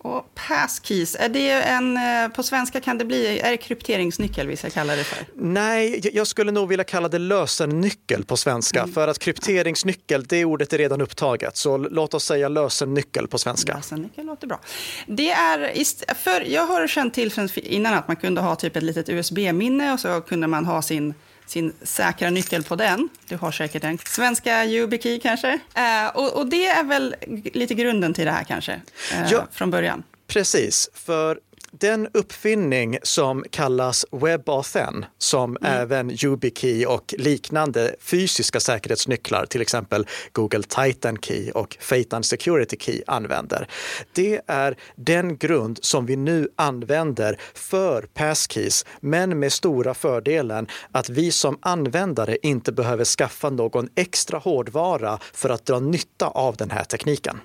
Och 0.00 0.34
passkeys, 0.34 1.16
är 1.18 1.28
det 1.28 1.50
en, 1.50 1.96
eh, 1.96 2.28
på 2.28 2.42
svenska 2.42 2.80
kan 2.80 2.98
det 2.98 3.04
bli, 3.04 3.38
är 3.38 3.50
det 3.50 3.56
krypteringsnyckel 3.56 4.46
vi 4.46 4.56
ska 4.56 4.70
kalla 4.70 4.96
det 4.96 5.04
för? 5.04 5.18
Nej, 5.34 6.10
jag 6.12 6.26
skulle 6.26 6.52
nog 6.52 6.68
vilja 6.68 6.84
kalla 6.84 7.08
det 7.08 7.18
lösennyckel 7.18 8.24
på 8.24 8.36
svenska. 8.36 8.80
Mm. 8.80 8.92
För 8.92 9.08
att 9.08 9.18
krypteringsnyckel, 9.18 10.24
det 10.24 10.44
ordet 10.44 10.72
är 10.72 10.78
redan 10.78 11.00
upptaget. 11.00 11.56
Så 11.56 11.76
låt 11.76 12.14
oss 12.14 12.24
säga 12.24 12.48
lösennyckel 12.48 13.28
på 13.28 13.38
svenska. 13.38 13.74
Lösennyckel 13.74 14.26
låter 14.26 14.46
bra. 14.46 14.60
Det 15.06 15.30
är, 15.30 16.14
för 16.14 16.40
jag 16.40 16.66
har 16.66 16.86
känt 16.86 17.14
till 17.14 17.32
innan 17.54 17.94
att 17.94 18.08
man 18.08 18.16
kunde 18.16 18.40
ha 18.40 18.56
typ 18.56 18.76
ett 18.76 18.82
litet 18.82 19.08
USB-minne 19.08 19.92
och 19.92 20.00
så 20.00 20.20
kunde 20.20 20.46
man 20.46 20.64
ha 20.64 20.82
sin 20.82 21.14
sin 21.50 21.72
säkra 21.82 22.30
nyckel 22.30 22.62
på 22.62 22.76
den. 22.76 23.08
Du 23.28 23.36
har 23.36 23.52
säkert 23.52 23.84
en 23.84 23.98
svenska 23.98 24.64
YubiKey 24.64 25.20
kanske. 25.20 25.58
Eh, 25.74 26.06
och, 26.14 26.32
och, 26.32 26.46
det 26.46 26.66
är 26.66 26.84
väl 26.84 27.16
lite 27.52 27.74
grunden 27.74 28.14
till 28.14 28.24
det 28.24 28.32
här 28.32 28.44
kanske, 28.44 28.72
eh, 29.12 29.30
ja, 29.30 29.46
från 29.52 29.70
början. 29.70 30.02
Precis, 30.26 30.90
för 30.94 31.38
den 31.70 32.08
uppfinning 32.12 32.98
som 33.02 33.44
kallas 33.50 34.06
WebAuthn, 34.10 35.04
som 35.18 35.56
mm. 35.56 35.72
även 35.72 36.10
YubiKey 36.10 36.86
och 36.86 37.14
liknande 37.18 37.94
fysiska 38.00 38.60
säkerhetsnycklar, 38.60 39.46
till 39.46 39.60
exempel 39.60 40.06
Google 40.32 40.62
Titan 40.62 41.16
Key 41.16 41.50
och 41.50 41.76
Phaeton 41.88 42.24
Security 42.24 42.76
Key 42.80 43.02
använder. 43.06 43.68
Det 44.12 44.40
är 44.46 44.76
den 44.96 45.36
grund 45.36 45.78
som 45.82 46.06
vi 46.06 46.16
nu 46.16 46.48
använder 46.56 47.38
för 47.54 48.02
passkeys, 48.02 48.84
men 49.00 49.38
med 49.38 49.52
stora 49.52 49.94
fördelen 49.94 50.66
att 50.92 51.08
vi 51.08 51.32
som 51.32 51.58
användare 51.60 52.38
inte 52.42 52.72
behöver 52.72 53.04
skaffa 53.04 53.50
någon 53.50 53.88
extra 53.94 54.38
hårdvara 54.38 55.18
för 55.32 55.50
att 55.50 55.66
dra 55.66 55.80
nytta 55.80 56.28
av 56.28 56.56
den 56.56 56.70
här 56.70 56.84
tekniken. 56.84 57.40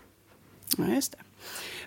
Ja, 0.78 0.84
just 0.96 1.12
det. 1.12 1.18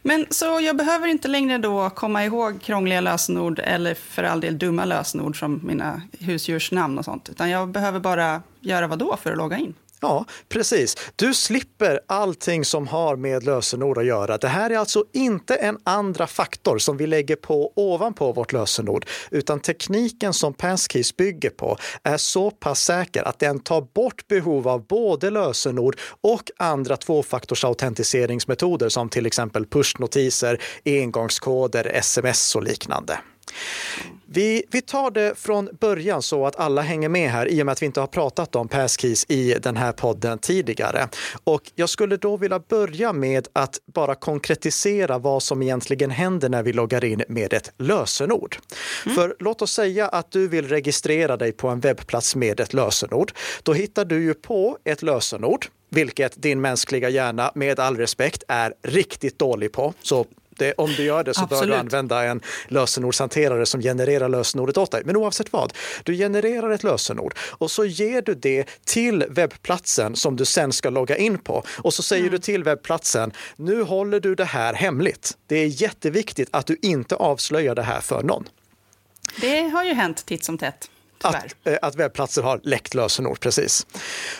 Men 0.07 0.27
så 0.31 0.61
jag 0.61 0.77
behöver 0.77 1.09
inte 1.09 1.29
längre 1.29 1.59
då 1.59 1.91
komma 1.91 2.25
ihåg 2.25 2.63
krångliga 2.63 3.01
lösenord 3.01 3.59
eller 3.59 3.95
för 3.95 4.23
all 4.23 4.41
del 4.41 4.59
dumma 4.59 4.85
lösenord 4.85 5.39
som 5.39 5.61
mina 5.65 6.03
husdjursnamn 6.19 6.99
och 6.99 7.05
sånt. 7.05 7.29
Utan 7.29 7.51
jag 7.51 7.69
behöver 7.69 8.01
bara 8.01 8.43
göra 8.61 8.87
vad 8.87 8.99
då 8.99 9.17
för 9.17 9.33
att 9.33 9.39
logga 9.39 9.57
in? 9.57 9.75
Ja, 10.01 10.25
precis. 10.49 10.97
Du 11.17 11.35
slipper 11.35 12.01
allting 12.07 12.65
som 12.65 12.89
har 12.89 13.17
med 13.17 13.45
lösenord 13.45 13.99
att 13.99 14.07
göra. 14.07 14.39
Det 14.39 14.49
här 14.49 14.71
är 14.71 14.79
alltså 14.79 15.05
inte 15.13 15.55
en 15.55 15.79
andra 15.85 16.27
faktor 16.27 16.79
som 16.79 16.97
vi 16.97 17.07
lägger 17.07 17.37
på 17.37 17.73
ovanpå 17.77 18.33
vårt 18.33 18.53
lösenord, 18.53 19.07
utan 19.31 19.61
tekniken 19.61 20.33
som 20.33 20.55
Passkeys 20.55 21.17
bygger 21.17 21.51
på 21.51 21.79
är 22.03 22.17
så 22.17 22.51
pass 22.51 22.81
säker 22.81 23.29
att 23.29 23.39
den 23.39 23.61
tar 23.61 23.81
bort 23.95 24.29
behov 24.29 24.69
av 24.69 24.87
både 24.87 25.31
lösenord 25.31 25.97
och 26.21 26.51
andra 26.57 26.97
tvåfaktorsautentiseringsmetoder 26.97 28.89
som 28.89 29.09
till 29.09 29.27
exempel 29.27 29.67
pushnotiser, 29.67 30.63
engångskoder, 30.85 31.85
sms 31.85 32.57
och 32.57 32.63
liknande. 32.63 33.19
Vi, 34.29 34.65
vi 34.71 34.83
tar 34.83 35.11
det 35.11 35.39
från 35.39 35.69
början 35.81 36.23
så 36.23 36.47
att 36.47 36.57
alla 36.57 36.83
hänger 36.83 37.09
med 37.09 37.31
här 37.31 37.49
i 37.49 37.63
och 37.63 37.67
med 37.67 37.73
att 37.73 37.83
vi 37.83 37.87
inte 37.87 38.01
har 38.01 38.07
pratat 38.07 38.57
om 38.57 38.69
passkeys 38.69 39.27
i 39.29 39.55
den 39.63 39.77
här 39.77 39.93
podden 39.93 40.39
tidigare. 40.39 41.09
Och 41.45 41.63
jag 41.75 41.89
skulle 41.89 42.17
då 42.17 42.37
vilja 42.37 42.59
börja 42.59 43.13
med 43.13 43.49
att 43.53 43.81
bara 43.95 44.15
konkretisera 44.15 45.19
vad 45.19 45.43
som 45.43 45.63
egentligen 45.63 46.11
händer 46.11 46.49
när 46.49 46.63
vi 46.63 46.73
loggar 46.73 47.05
in 47.05 47.23
med 47.29 47.53
ett 47.53 47.73
lösenord. 47.79 48.57
Mm. 49.05 49.17
För 49.17 49.37
låt 49.39 49.63
oss 49.63 49.73
säga 49.73 50.09
att 50.09 50.31
du 50.31 50.49
vill 50.49 50.69
registrera 50.69 51.37
dig 51.37 51.53
på 51.53 51.69
en 51.69 51.81
webbplats 51.81 52.37
med 52.37 52.61
ett 52.61 52.73
lösenord. 52.73 53.33
Då 53.63 53.73
hittar 53.73 54.05
du 54.05 54.23
ju 54.23 54.35
på 54.35 54.79
ett 54.85 55.03
lösenord 55.03 55.67
vilket 55.91 56.43
din 56.43 56.61
mänskliga 56.61 57.09
hjärna 57.09 57.53
med 57.55 57.81
all 57.81 57.97
respekt 57.97 58.43
är 58.49 58.75
riktigt 58.83 59.39
dålig 59.39 59.73
på. 59.73 59.95
Så 60.03 60.27
det, 60.59 60.73
om 60.77 60.91
du 60.91 61.03
gör 61.03 61.25
det 61.25 61.35
så 61.35 61.43
Absolut. 61.43 61.61
bör 61.61 61.67
du 61.67 61.81
använda 61.81 62.25
en 62.25 62.41
lösenordshanterare 62.69 63.67
som 63.67 63.81
genererar 63.81 64.29
lösenordet 64.29 64.77
åt 64.77 64.91
dig. 64.91 65.03
Men 65.05 65.17
oavsett 65.17 65.53
vad, 65.53 65.73
du 66.05 66.15
genererar 66.15 66.71
ett 66.71 66.83
lösenord 66.83 67.35
och 67.39 67.71
så 67.71 67.85
ger 67.85 68.23
du 68.23 68.35
det 68.35 68.69
till 68.85 69.25
webbplatsen 69.29 70.17
som 70.17 70.37
du 70.37 70.45
sen 70.45 70.73
ska 70.73 70.91
logga 70.91 71.17
in 71.17 71.39
på. 71.39 71.63
Och 71.79 71.95
så 71.95 72.03
säger 72.03 72.23
mm. 72.23 72.33
du 72.33 72.39
till 72.39 72.65
webbplatsen, 72.65 73.33
nu 73.57 73.83
håller 73.83 74.21
du 74.21 74.35
det 74.35 74.45
här 74.45 74.75
hemligt. 74.75 75.37
Det 75.47 75.57
är 75.57 75.83
jätteviktigt 75.83 76.49
att 76.53 76.67
du 76.67 76.77
inte 76.83 77.17
avslöjar 77.17 77.75
det 77.75 77.83
här 77.83 78.01
för 78.01 78.23
någon. 78.23 78.49
Det 79.41 79.69
har 79.69 79.85
ju 79.85 79.95
hänt 79.95 80.27
titt 80.27 80.45
som 80.45 80.59
tätt. 80.59 80.91
Att, 81.23 81.57
eh, 81.65 81.79
att 81.83 81.95
webbplatser 81.95 82.43
har 82.43 82.61
läckt 82.63 82.95
lösenord, 82.95 83.41
precis. 83.41 83.87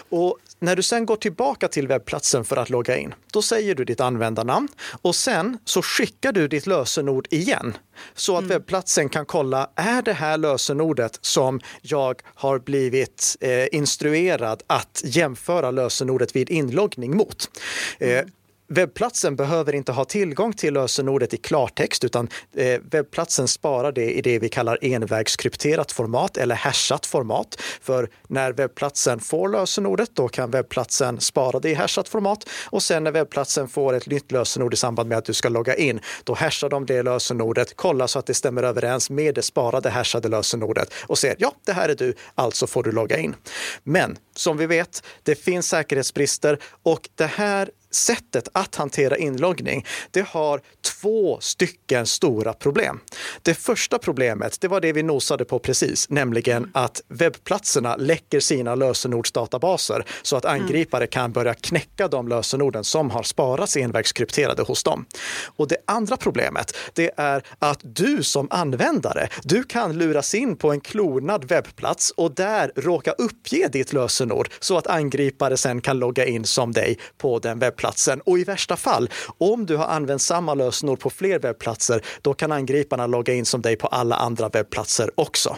Och 0.09 0.39
när 0.59 0.77
du 0.77 0.83
sen 0.83 1.07
går 1.07 1.17
tillbaka 1.17 1.69
till 1.69 1.89
webbplatsen 1.89 2.45
för 2.45 2.57
att 2.57 2.71
logga 2.71 2.97
in, 2.97 3.15
då 3.33 3.43
säger 3.43 3.75
du 3.75 3.85
ditt 3.85 4.01
användarnamn 4.01 4.69
och 5.03 5.15
sen 5.15 5.59
så 5.65 5.83
skickar 5.83 6.33
du 6.33 6.49
ditt 6.49 6.67
lösenord 6.67 7.27
igen 7.31 7.79
så 8.15 8.37
att 8.37 8.45
mm. 8.45 8.49
webbplatsen 8.49 9.09
kan 9.09 9.27
kolla, 9.27 9.71
är 9.75 10.03
det 10.03 10.13
här 10.13 10.39
lösenordet 10.39 11.19
som 11.21 11.61
jag 11.83 12.23
har 12.35 12.59
blivit 12.59 13.37
eh, 13.41 13.67
instruerad 13.73 14.63
att 14.67 15.03
jämföra 15.05 15.71
lösenordet 15.71 16.37
vid 16.37 16.51
inloggning 16.51 17.17
mot? 17.17 17.51
Eh, 17.99 18.19
mm. 18.19 18.31
Webbplatsen 18.69 19.37
behöver 19.37 19.75
inte 19.75 19.93
ha 19.93 20.05
tillgång 20.05 20.53
till 20.53 20.75
lösenordet 20.75 21.35
i 21.35 21.37
klartext 21.37 22.05
utan 22.05 22.29
eh, 22.57 22.81
webbplatsen 22.91 23.49
sparar 23.49 23.93
det 23.93 24.13
i 24.13 24.21
det 24.21 24.39
vi 24.39 24.49
kallar 24.49 24.79
envägskrypterat 24.85 25.93
format 25.93 26.37
eller 26.37 26.55
hashat 26.55 27.07
format. 27.07 27.63
För 27.81 28.11
när 28.29 28.53
webbplatsen 28.53 29.21
får 29.21 29.49
lösenordet, 29.49 30.11
då 30.15 30.29
kan 30.29 30.51
webbplatsen 30.51 31.21
spara 31.21 31.61
det 31.61 31.71
i 31.71 31.75
hashat 31.75 32.09
format 32.09 32.49
och 32.65 32.83
sen 32.83 33.05
när 33.05 33.13
webbplatsen 33.13 33.69
får 33.69 33.95
ett 33.95 34.07
nytt 34.07 34.33
lösenord 34.33 34.75
i 34.75 34.77
samband 34.77 35.09
med 35.09 35.19
att 35.19 35.25
du 35.25 35.33
ska 35.33 35.49
logga 35.49 35.75
in, 35.75 36.01
då 36.25 36.35
hashar 36.35 36.69
de 36.69 36.87
det 36.87 37.03
lösenordet, 37.03 37.77
kollar 37.77 38.07
så 38.07 38.19
att 38.19 38.27
det 38.27 38.35
stämmer 38.35 38.63
överens 38.63 39.11
med 39.11 39.35
det 39.35 39.43
sparade 39.43 39.91
hashade 39.91 40.29
lösenordet 40.29 40.93
och 41.07 41.19
säger 41.19 41.37
ja, 41.39 41.53
det 41.65 41.73
här 41.73 41.89
är 41.89 41.95
du, 41.95 42.15
alltså 42.35 42.67
får 42.67 42.83
du 42.83 42.93
logga 42.93 43.19
in. 43.19 43.35
Men 43.83 44.17
som 44.37 44.57
vi 44.57 44.67
vet, 44.67 45.03
det 45.23 45.35
finns 45.35 45.69
säkerhetsbrister 45.69 46.59
och 46.83 47.09
det 47.15 47.27
här 47.27 47.71
sättet 47.91 48.49
att 48.53 48.75
hantera 48.75 49.17
inloggning, 49.17 49.87
det 50.11 50.27
har 50.29 50.61
två 51.01 51.39
stycken 51.41 52.07
stora 52.07 52.53
problem. 52.53 53.01
Det 53.43 53.55
första 53.55 53.99
problemet, 53.99 54.61
det 54.61 54.69
var 54.69 54.81
det 54.81 54.93
vi 54.93 55.03
nosade 55.03 55.45
på 55.45 55.59
precis, 55.59 56.11
nämligen 56.11 56.71
att 56.75 57.03
webbplatserna 57.09 57.97
läcker 57.97 58.41
sina 58.41 58.75
lösenordsdatabaser 58.75 60.05
så 60.23 60.37
att 60.37 60.45
angripare 60.45 61.07
kan 61.07 61.33
börja 61.33 61.55
knäcka 61.55 62.09
de 62.09 62.29
lösenorden 62.29 62.85
som 62.85 63.11
har 63.11 63.23
sparats 63.23 63.77
envägskrypterade 63.77 64.63
hos 64.63 64.83
dem. 64.83 65.07
Och 65.57 65.69
det 65.69 65.77
andra 65.85 66.17
problemet, 66.17 66.77
det 66.93 67.11
är 67.17 67.43
att 67.59 67.81
du 67.83 68.23
som 68.23 68.49
användare, 68.51 69.29
du 69.43 69.63
kan 69.63 69.99
luras 69.99 70.35
in 70.35 70.57
på 70.57 70.71
en 70.71 70.81
klonad 70.81 71.45
webbplats 71.45 72.11
och 72.11 72.35
där 72.35 72.73
råka 72.77 73.13
uppge 73.13 73.69
ditt 73.69 73.93
lösenord 73.93 74.49
så 74.61 74.79
att 74.79 74.87
angripare 74.87 75.57
sen 75.57 75.81
kan 75.81 75.99
logga 75.99 76.27
in 76.27 76.45
som 76.45 76.73
dig 76.73 76.99
på 77.19 77.39
den 77.39 77.59
webbplatsen. 77.59 77.86
Och 78.25 78.39
i 78.39 78.45
värsta 78.45 78.77
fall, 78.77 79.11
om 79.39 79.67
du 79.67 79.77
har 79.77 79.87
använt 79.87 80.23
samma 80.23 80.55
lösenord 80.55 81.01
på 81.01 81.11
fler 81.11 81.39
webbplatser, 81.39 82.05
då 82.23 82.35
kan 82.35 82.53
angriparna 82.53 83.07
logga 83.07 83.35
in 83.35 83.45
som 83.45 83.63
dig 83.63 83.77
på 83.77 83.87
alla 83.87 84.17
andra 84.17 84.49
webbplatser 84.49 85.11
också. 85.15 85.57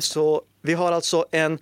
Så 0.00 0.42
vi 0.62 0.74
har 0.74 0.92
alltså 0.92 1.26
en 1.30 1.58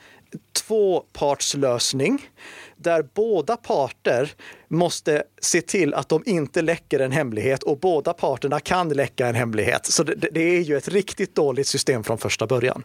tvåpartslösning 0.52 2.30
där 2.76 3.06
båda 3.14 3.56
parter 3.56 4.32
måste 4.68 5.22
se 5.40 5.60
till 5.60 5.94
att 5.94 6.08
de 6.08 6.22
inte 6.26 6.62
läcker 6.62 7.00
en 7.00 7.12
hemlighet 7.12 7.62
och 7.62 7.78
båda 7.78 8.12
parterna 8.12 8.60
kan 8.60 8.88
läcka 8.88 9.26
en 9.26 9.34
hemlighet. 9.34 9.86
Så 9.86 10.02
det, 10.02 10.14
det 10.14 10.56
är 10.56 10.60
ju 10.60 10.76
ett 10.76 10.88
riktigt 10.88 11.34
dåligt 11.34 11.66
system 11.66 12.04
från 12.04 12.18
första 12.18 12.46
början. 12.46 12.82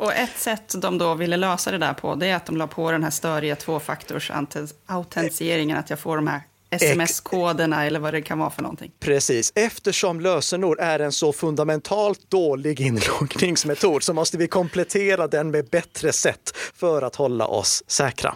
Och 0.00 0.14
ett 0.14 0.38
sätt 0.38 0.74
de 0.82 0.98
då 0.98 1.14
ville 1.14 1.36
lösa 1.36 1.70
det 1.70 1.78
där 1.78 1.94
på, 1.94 2.14
det 2.14 2.26
är 2.26 2.36
att 2.36 2.46
de 2.46 2.56
la 2.56 2.66
på 2.66 2.92
den 2.92 3.02
här 3.02 3.10
störiga 3.10 3.56
tvåfaktorsautentiseringen, 3.56 5.76
att 5.76 5.90
jag 5.90 5.98
får 5.98 6.16
de 6.16 6.26
här 6.26 6.40
sms-koderna 6.70 7.86
eller 7.86 8.00
vad 8.00 8.14
det 8.14 8.22
kan 8.22 8.38
vara 8.38 8.50
för 8.50 8.62
någonting. 8.62 8.92
Precis. 9.00 9.52
Eftersom 9.54 10.20
lösenord 10.20 10.78
är 10.80 10.98
en 10.98 11.12
så 11.12 11.32
fundamentalt 11.32 12.30
dålig 12.30 12.80
inloggningsmetod 12.80 14.02
så 14.02 14.14
måste 14.14 14.38
vi 14.38 14.48
komplettera 14.48 15.26
den 15.26 15.50
med 15.50 15.68
bättre 15.68 16.12
sätt 16.12 16.56
för 16.74 17.02
att 17.02 17.16
hålla 17.16 17.46
oss 17.46 17.82
säkra. 17.86 18.34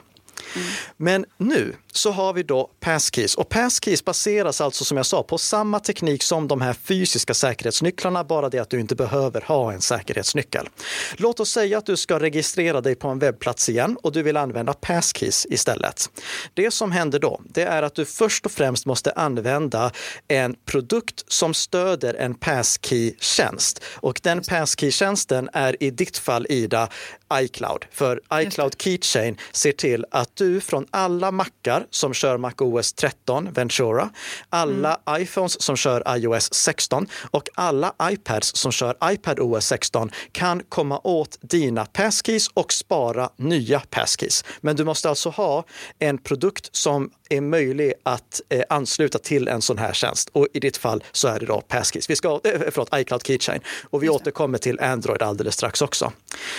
Mm. 0.54 0.68
Men 0.96 1.24
nu 1.36 1.76
så 1.92 2.10
har 2.10 2.32
vi 2.32 2.42
då 2.42 2.70
passkeys 2.80 3.34
och 3.34 3.48
passkeys 3.48 4.04
baseras 4.04 4.60
alltså 4.60 4.84
som 4.84 4.96
jag 4.96 5.06
sa 5.06 5.22
på 5.22 5.38
samma 5.38 5.80
teknik 5.80 6.22
som 6.22 6.48
de 6.48 6.60
här 6.60 6.72
fysiska 6.72 7.34
säkerhetsnycklarna, 7.34 8.24
bara 8.24 8.48
det 8.48 8.58
att 8.58 8.70
du 8.70 8.80
inte 8.80 8.94
behöver 8.94 9.40
ha 9.40 9.72
en 9.72 9.80
säkerhetsnyckel. 9.80 10.68
Låt 11.16 11.40
oss 11.40 11.50
säga 11.50 11.78
att 11.78 11.86
du 11.86 11.96
ska 11.96 12.20
registrera 12.20 12.80
dig 12.80 12.94
på 12.94 13.08
en 13.08 13.18
webbplats 13.18 13.68
igen 13.68 13.96
och 14.02 14.12
du 14.12 14.22
vill 14.22 14.36
använda 14.36 14.72
passkeys 14.72 15.46
istället. 15.50 16.10
Det 16.54 16.70
som 16.70 16.92
händer 16.92 17.18
då, 17.18 17.40
det 17.44 17.62
är 17.62 17.82
att 17.82 17.94
du 17.94 18.04
först 18.04 18.46
och 18.46 18.52
främst 18.52 18.86
måste 18.86 19.12
använda 19.12 19.90
en 20.28 20.56
produkt 20.64 21.24
som 21.28 21.54
stöder 21.54 22.14
en 22.14 22.34
passkey-tjänst 22.34 23.82
och 23.94 24.20
den 24.22 24.40
passkey-tjänsten 24.40 25.48
är 25.52 25.82
i 25.82 25.90
ditt 25.90 26.18
fall 26.18 26.46
Ida 26.48 26.88
iCloud. 27.34 27.84
För 27.90 28.20
iCloud 28.32 28.74
Keychain 28.82 29.36
ser 29.52 29.72
till 29.72 30.06
att 30.10 30.36
du 30.36 30.60
från 30.60 30.86
alla 30.90 31.30
mackar 31.30 31.86
som 31.90 32.14
kör 32.14 32.38
MacOS 32.38 32.92
13 32.92 33.52
Ventura, 33.52 34.10
alla 34.48 35.00
mm. 35.06 35.22
iPhones 35.22 35.62
som 35.62 35.76
kör 35.76 36.16
iOS 36.16 36.54
16 36.54 37.06
och 37.30 37.48
alla 37.54 37.94
iPads 38.02 38.56
som 38.56 38.72
kör 38.72 38.96
iPadOS 39.04 39.66
16 39.66 40.10
kan 40.32 40.62
komma 40.68 41.00
åt 41.04 41.38
dina 41.40 41.86
passkeys 41.86 42.48
och 42.54 42.72
spara 42.72 43.30
nya 43.36 43.80
passkeys. 43.90 44.44
Men 44.60 44.76
du 44.76 44.84
måste 44.84 45.08
alltså 45.08 45.30
ha 45.30 45.64
en 45.98 46.18
produkt 46.18 46.76
som 46.76 47.10
är 47.30 47.40
möjlig 47.40 47.92
att 48.02 48.40
eh, 48.48 48.62
ansluta 48.68 49.18
till 49.18 49.48
en 49.48 49.62
sån 49.62 49.78
här 49.78 49.92
tjänst. 49.92 50.28
Och 50.32 50.46
i 50.52 50.60
ditt 50.60 50.76
fall 50.76 51.04
så 51.12 51.28
är 51.28 51.40
det 51.40 51.46
då 51.46 51.60
passkeys. 51.60 52.10
Vi 52.10 52.16
ska, 52.16 52.40
eh, 52.44 52.60
förlåt, 52.70 52.88
iCloud 52.94 53.26
Keychain. 53.26 53.60
Och 53.90 54.02
vi 54.02 54.08
återkommer 54.08 54.58
till 54.58 54.80
Android 54.80 55.22
alldeles 55.22 55.54
strax 55.54 55.82
också. 55.82 56.12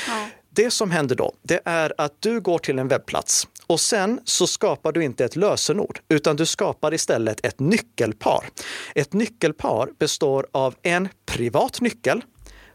Ja. 0.08 0.28
Det 0.56 0.72
som 0.72 0.92
händer 0.92 1.16
då, 1.16 1.34
det 1.42 1.62
är 1.66 1.94
att 1.98 2.14
du 2.20 2.42
går 2.42 2.60
till 2.60 2.80
en 2.80 2.88
webbplats 2.88 3.48
och 3.68 3.80
sen 3.80 4.20
så 4.24 4.48
skapar 4.48 4.92
du 4.92 5.04
inte 5.04 5.26
ett 5.26 5.36
lösenord, 5.36 6.00
utan 6.10 6.36
du 6.36 6.46
skapar 6.46 6.94
istället 6.94 7.46
ett 7.46 7.60
nyckelpar. 7.60 8.46
Ett 8.96 9.14
nyckelpar 9.14 9.90
består 10.00 10.48
av 10.52 10.76
en 10.82 11.10
privat 11.26 11.82
nyckel 11.82 12.22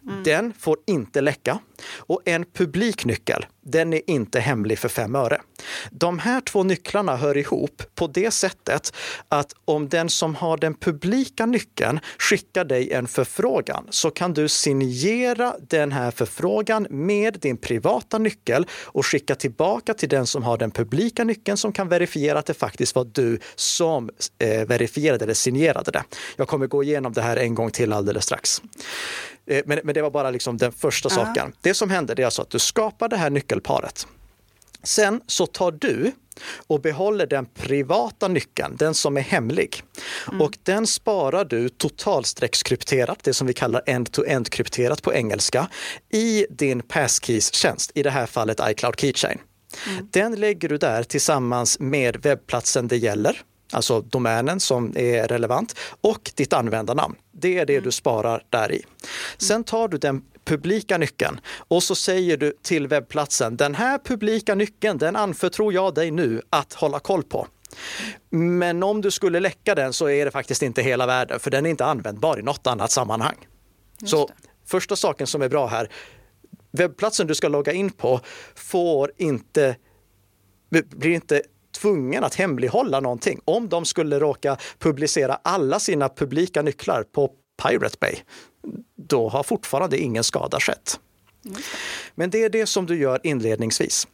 Mm. 0.08 0.22
Den 0.22 0.52
får 0.58 0.76
inte 0.86 1.20
läcka. 1.20 1.58
Och 1.96 2.22
en 2.24 2.44
publiknyckel, 2.44 3.46
den 3.60 3.92
är 3.92 4.10
inte 4.10 4.40
hemlig 4.40 4.78
för 4.78 4.88
fem 4.88 5.16
öre. 5.16 5.40
De 5.90 6.18
här 6.18 6.40
två 6.40 6.62
nycklarna 6.62 7.16
hör 7.16 7.36
ihop 7.36 7.82
på 7.94 8.06
det 8.06 8.30
sättet 8.30 8.92
att 9.28 9.52
om 9.64 9.88
den 9.88 10.08
som 10.08 10.34
har 10.34 10.56
den 10.56 10.74
publika 10.74 11.46
nyckeln 11.46 12.00
skickar 12.18 12.64
dig 12.64 12.92
en 12.92 13.06
förfrågan 13.06 13.86
så 13.90 14.10
kan 14.10 14.34
du 14.34 14.48
signera 14.48 15.54
den 15.68 15.92
här 15.92 16.10
förfrågan 16.10 16.86
med 16.90 17.38
din 17.40 17.56
privata 17.56 18.18
nyckel 18.18 18.66
och 18.84 19.06
skicka 19.06 19.34
tillbaka 19.34 19.94
till 19.94 20.08
den 20.08 20.26
som 20.26 20.42
har 20.42 20.58
den 20.58 20.70
publika 20.70 21.24
nyckeln 21.24 21.56
som 21.56 21.72
kan 21.72 21.88
verifiera 21.88 22.38
att 22.38 22.46
det 22.46 22.54
faktiskt 22.54 22.94
var 22.94 23.04
du 23.04 23.38
som 23.54 24.10
eh, 24.38 24.66
verifierade 24.66 25.24
eller 25.24 25.34
signerade 25.34 25.90
det. 25.90 26.04
Jag 26.36 26.48
kommer 26.48 26.66
gå 26.66 26.82
igenom 26.82 27.12
det 27.12 27.22
här 27.22 27.36
en 27.36 27.54
gång 27.54 27.70
till 27.70 27.92
alldeles 27.92 28.24
strax. 28.24 28.62
Eh, 29.50 29.62
men, 29.66 29.80
men 29.84 29.94
det 29.94 30.02
var 30.02 30.10
bara 30.10 30.30
liksom 30.30 30.56
den 30.56 30.72
första 30.72 31.08
-huh. 31.08 31.14
saken. 31.14 31.52
Det 31.60 31.74
som 31.74 31.90
händer 31.90 32.20
är 32.20 32.24
alltså 32.24 32.42
att 32.42 32.50
du 32.50 32.58
skapar 32.58 33.08
det 33.08 33.16
här 33.16 33.30
nyckelparet. 33.30 34.06
Sen 34.82 35.20
så 35.26 35.46
tar 35.46 35.70
du 35.70 36.12
och 36.66 36.80
behåller 36.80 37.26
den 37.26 37.46
privata 37.46 38.28
nyckeln, 38.28 38.76
den 38.76 38.94
som 38.94 39.16
är 39.16 39.20
hemlig. 39.20 39.82
Mm. 40.28 40.40
Och 40.40 40.58
den 40.62 40.86
sparar 40.86 41.44
du 41.44 41.68
totalstreckskrypterat, 41.68 43.18
det 43.22 43.34
som 43.34 43.46
vi 43.46 43.52
kallar 43.52 43.82
end-to-end 43.86 44.50
krypterat 44.50 45.02
på 45.02 45.14
engelska, 45.14 45.68
i 46.10 46.46
din 46.50 46.82
passkeys-tjänst, 46.82 47.90
i 47.94 48.02
det 48.02 48.10
här 48.10 48.26
fallet 48.26 48.60
iCloud 48.70 49.00
Keychain. 49.00 49.38
Mm. 49.86 50.08
Den 50.12 50.34
lägger 50.34 50.68
du 50.68 50.78
där 50.78 51.02
tillsammans 51.02 51.78
med 51.78 52.16
webbplatsen 52.22 52.88
det 52.88 52.96
gäller 52.96 53.42
alltså 53.70 54.00
domänen 54.00 54.61
som 54.61 54.92
är 54.96 55.28
relevant 55.28 55.78
och 56.00 56.30
ditt 56.35 56.52
användarnamn. 56.52 57.16
Det 57.33 57.59
är 57.59 57.66
det 57.66 57.72
mm. 57.72 57.85
du 57.85 57.90
sparar 57.92 58.44
där 58.50 58.72
i. 58.72 58.85
Sen 59.38 59.64
tar 59.64 59.88
du 59.88 59.98
den 59.98 60.22
publika 60.44 60.98
nyckeln 60.98 61.40
och 61.68 61.83
så 61.83 61.94
säger 61.94 62.37
du 62.37 62.52
till 62.62 62.88
webbplatsen, 62.88 63.56
den 63.56 63.74
här 63.74 63.98
publika 63.98 64.54
nyckeln, 64.54 64.98
den 64.98 65.16
anförtror 65.16 65.72
jag 65.72 65.94
dig 65.94 66.11
nu 66.11 66.42
att 66.50 66.72
hålla 66.72 67.00
koll 67.00 67.22
på. 67.22 67.46
Men 68.30 68.83
om 68.83 69.00
du 69.00 69.11
skulle 69.11 69.40
läcka 69.40 69.74
den 69.74 69.92
så 69.92 70.09
är 70.09 70.24
det 70.24 70.30
faktiskt 70.30 70.62
inte 70.62 70.83
hela 70.83 71.06
världen, 71.06 71.40
för 71.40 71.50
den 71.50 71.66
är 71.66 71.70
inte 71.70 71.85
användbar 71.85 72.38
i 72.38 72.42
något 72.42 72.66
annat 72.66 72.90
sammanhang. 72.90 73.37
Så 74.04 74.30
första 74.66 74.96
saken 74.96 75.26
som 75.26 75.42
är 75.42 75.48
bra 75.48 75.66
här, 75.66 75.90
webbplatsen 76.72 77.26
du 77.26 77.35
ska 77.35 77.48
logga 77.48 77.72
in 77.72 77.90
på 77.90 78.20
får 78.54 79.12
inte, 79.16 79.76
blir 80.70 81.14
inte 81.14 81.42
tvungen 81.72 82.24
att 82.24 82.35
hemlighålla 82.35 83.00
någonting. 83.00 83.40
Om 83.44 83.68
de 83.68 83.85
skulle 83.85 84.18
råka 84.18 84.56
publicera 84.78 85.38
alla 85.42 85.80
sina 85.80 86.09
publika 86.09 86.62
nycklar 86.62 87.02
på 87.02 87.30
Pirate 87.62 87.96
Bay, 88.00 88.14
då 88.96 89.28
har 89.28 89.42
fortfarande 89.42 89.98
ingen 89.98 90.24
skada 90.24 90.61
skett. 90.61 91.00
Men 92.14 92.30
det 92.30 92.44
är 92.44 92.48
det 92.48 92.66
som 92.66 92.87
du 92.87 92.96
gör 92.98 93.20
inledningsvis. 93.22 94.06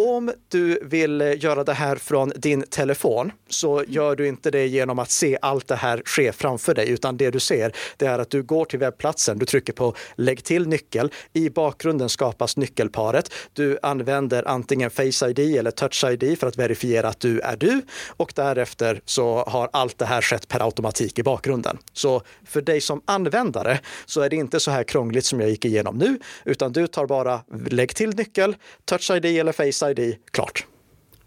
Om 0.00 0.32
du 0.48 0.78
vill 0.82 1.36
göra 1.40 1.64
det 1.64 1.72
här 1.72 1.96
från 1.96 2.32
din 2.36 2.62
telefon 2.62 3.32
så 3.48 3.84
gör 3.88 4.16
du 4.16 4.28
inte 4.28 4.50
det 4.50 4.66
genom 4.66 4.98
att 4.98 5.10
se 5.10 5.38
allt 5.42 5.68
det 5.68 5.76
här 5.76 6.02
ske 6.04 6.32
framför 6.32 6.74
dig, 6.74 6.90
utan 6.90 7.16
det 7.16 7.30
du 7.30 7.40
ser 7.40 7.72
det 7.96 8.06
är 8.06 8.18
att 8.18 8.30
du 8.30 8.42
går 8.42 8.64
till 8.64 8.78
webbplatsen, 8.78 9.38
du 9.38 9.46
trycker 9.46 9.72
på 9.72 9.94
lägg 10.14 10.44
till 10.44 10.68
nyckel. 10.68 11.12
I 11.32 11.50
bakgrunden 11.50 12.08
skapas 12.08 12.56
nyckelparet. 12.56 13.34
Du 13.52 13.78
använder 13.82 14.48
antingen 14.48 14.90
Face 14.90 15.28
ID 15.28 15.38
eller 15.38 15.70
Touch 15.70 16.04
ID 16.04 16.38
för 16.38 16.46
att 16.46 16.56
verifiera 16.56 17.08
att 17.08 17.20
du 17.20 17.40
är 17.40 17.56
du 17.56 17.82
och 18.08 18.32
därefter 18.34 19.00
så 19.04 19.44
har 19.46 19.68
allt 19.72 19.98
det 19.98 20.06
här 20.06 20.22
skett 20.22 20.48
per 20.48 20.64
automatik 20.64 21.18
i 21.18 21.22
bakgrunden. 21.22 21.78
Så 21.92 22.22
för 22.44 22.60
dig 22.60 22.80
som 22.80 23.02
användare 23.04 23.80
så 24.06 24.20
är 24.20 24.30
det 24.30 24.36
inte 24.36 24.60
så 24.60 24.70
här 24.70 24.84
krångligt 24.84 25.24
som 25.24 25.40
jag 25.40 25.50
gick 25.50 25.64
igenom 25.64 25.98
nu, 25.98 26.18
utan 26.44 26.72
du 26.72 26.86
tar 26.86 27.06
bara 27.06 27.40
lägg 27.70 27.94
till 27.94 28.10
nyckel, 28.10 28.56
Touch 28.84 29.10
ID 29.10 29.24
eller 29.24 29.52
Face 29.52 29.87
ID, 29.90 30.16
klart. 30.30 30.66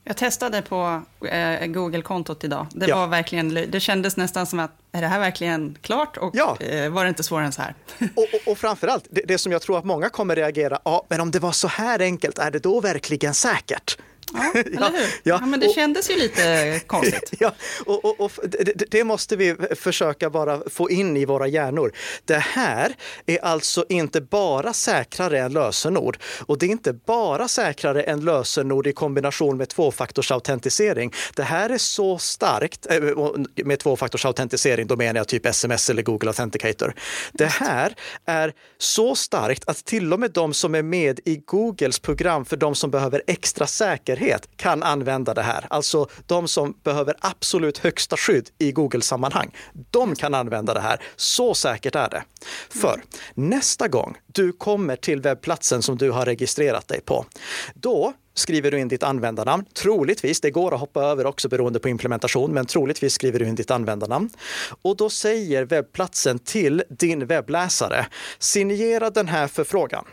Jag 0.03 0.17
testade 0.17 0.61
på 0.61 1.01
eh, 1.27 1.67
Google-kontot 1.67 2.43
idag. 2.43 2.67
Det, 2.71 2.87
ja. 2.87 2.95
var 2.95 3.07
verkligen, 3.07 3.53
det 3.53 3.79
kändes 3.79 4.17
nästan 4.17 4.45
som 4.45 4.59
att, 4.59 4.71
är 4.91 5.01
det 5.01 5.07
här 5.07 5.19
verkligen 5.19 5.77
klart? 5.81 6.17
Och 6.17 6.31
ja. 6.35 6.57
eh, 6.59 6.89
var 6.89 7.03
det 7.03 7.09
inte 7.09 7.23
svårare 7.23 7.45
än 7.45 7.51
så 7.51 7.61
här? 7.61 7.75
och, 8.15 8.23
och, 8.33 8.51
och 8.51 8.57
framförallt, 8.57 9.07
det, 9.09 9.21
det 9.27 9.37
som 9.37 9.51
jag 9.51 9.61
tror 9.61 9.77
att 9.77 9.85
många 9.85 10.09
kommer 10.09 10.35
reagera, 10.35 10.79
ja, 10.85 11.05
men 11.09 11.21
om 11.21 11.31
det 11.31 11.39
var 11.39 11.51
så 11.51 11.67
här 11.67 11.99
enkelt, 11.99 12.39
är 12.39 12.51
det 12.51 12.59
då 12.59 12.81
verkligen 12.81 13.33
säkert? 13.33 13.97
Ja, 14.33 14.61
eller 14.61 14.91
hur? 14.91 15.07
Ja, 15.23 15.39
ja, 15.41 15.45
men 15.45 15.59
det 15.59 15.67
och, 15.67 15.75
kändes 15.75 16.09
ju 16.09 16.15
lite 16.15 16.79
konstigt. 16.87 17.33
Ja, 17.39 17.53
och, 17.85 18.05
och, 18.05 18.21
och 18.21 18.31
det, 18.43 18.91
det, 18.91 19.03
måste 19.03 19.35
vi 19.35 19.55
försöka 19.75 20.29
bara 20.29 20.69
få 20.69 20.89
in 20.89 21.17
i 21.17 21.25
våra 21.25 21.47
hjärnor. 21.47 21.91
Det 22.25 22.37
här 22.37 22.95
är 23.25 23.45
alltså 23.45 23.85
inte 23.89 24.21
bara 24.21 24.73
säkrare 24.73 25.39
än 25.39 25.53
lösenord 25.53 26.17
och 26.39 26.57
det 26.57 26.65
är 26.65 26.69
inte 26.69 26.93
bara 26.93 27.47
säkrare 27.47 28.03
än 28.03 28.25
lösenord 28.25 28.87
i 28.87 28.93
kombination 28.93 29.57
med 29.57 29.69
tvåfaktorsautentisering. 29.69 31.13
Det 31.35 31.43
här 31.43 31.69
är 31.69 31.77
så 31.77 32.17
starkt, 32.17 32.87
äh, 32.89 32.99
med 33.65 33.79
tvåfaktorsautentisering, 33.79 34.87
då 34.87 34.95
menar 34.95 35.19
jag 35.19 35.27
typ 35.27 35.45
sms 35.45 35.89
eller 35.89 36.01
Google 36.01 36.29
Authenticator. 36.29 36.93
Det 37.31 37.45
här 37.45 37.95
är 38.25 38.53
så 38.77 39.15
starkt 39.15 39.63
att 39.67 39.85
till 39.85 40.13
och 40.13 40.19
med 40.19 40.31
de 40.31 40.53
som 40.53 40.75
är 40.75 40.83
med 40.83 41.19
i 41.25 41.35
Googles 41.35 41.99
program 41.99 42.45
för 42.45 42.57
de 42.57 42.75
som 42.75 42.91
behöver 42.91 43.23
extra 43.27 43.67
säkerhet 43.67 44.20
säkerhet 44.21 44.49
kan 44.57 44.83
använda 44.83 45.33
det 45.33 45.41
här. 45.41 45.65
Alltså 45.69 46.07
de 46.25 46.47
som 46.47 46.73
behöver 46.83 47.15
absolut 47.21 47.77
högsta 47.77 48.17
skydd 48.17 48.49
i 48.59 48.71
Google-sammanhang. 48.71 49.51
De 49.91 50.15
kan 50.15 50.33
använda 50.33 50.73
det 50.73 50.81
här. 50.81 51.01
Så 51.15 51.53
säkert 51.53 51.95
är 51.95 52.09
det. 52.09 52.23
För 52.69 53.01
nästa 53.33 53.87
gång 53.87 54.17
du 54.27 54.51
kommer 54.51 54.95
till 54.95 55.21
webbplatsen 55.21 55.81
som 55.81 55.97
du 55.97 56.11
har 56.11 56.25
registrerat 56.25 56.87
dig 56.87 57.01
på, 57.01 57.25
då 57.73 58.13
skriver 58.33 58.71
du 58.71 58.79
in 58.79 58.87
ditt 58.87 59.03
användarnamn. 59.03 59.65
Troligtvis, 59.73 60.41
det 60.41 60.51
går 60.51 60.73
att 60.73 60.79
hoppa 60.79 61.01
över 61.03 61.25
också 61.25 61.49
beroende 61.49 61.79
på 61.79 61.89
implementation, 61.89 62.53
men 62.53 62.65
troligtvis 62.65 63.13
skriver 63.13 63.39
du 63.39 63.47
in 63.47 63.55
ditt 63.55 63.71
användarnamn. 63.71 64.29
Och 64.83 64.97
då 64.97 65.09
säger 65.09 65.65
webbplatsen 65.65 66.39
till 66.39 66.83
din 66.89 67.25
webbläsare, 67.25 68.05
signera 68.39 69.09
den 69.09 69.27
här 69.27 69.47
förfrågan. 69.47 70.05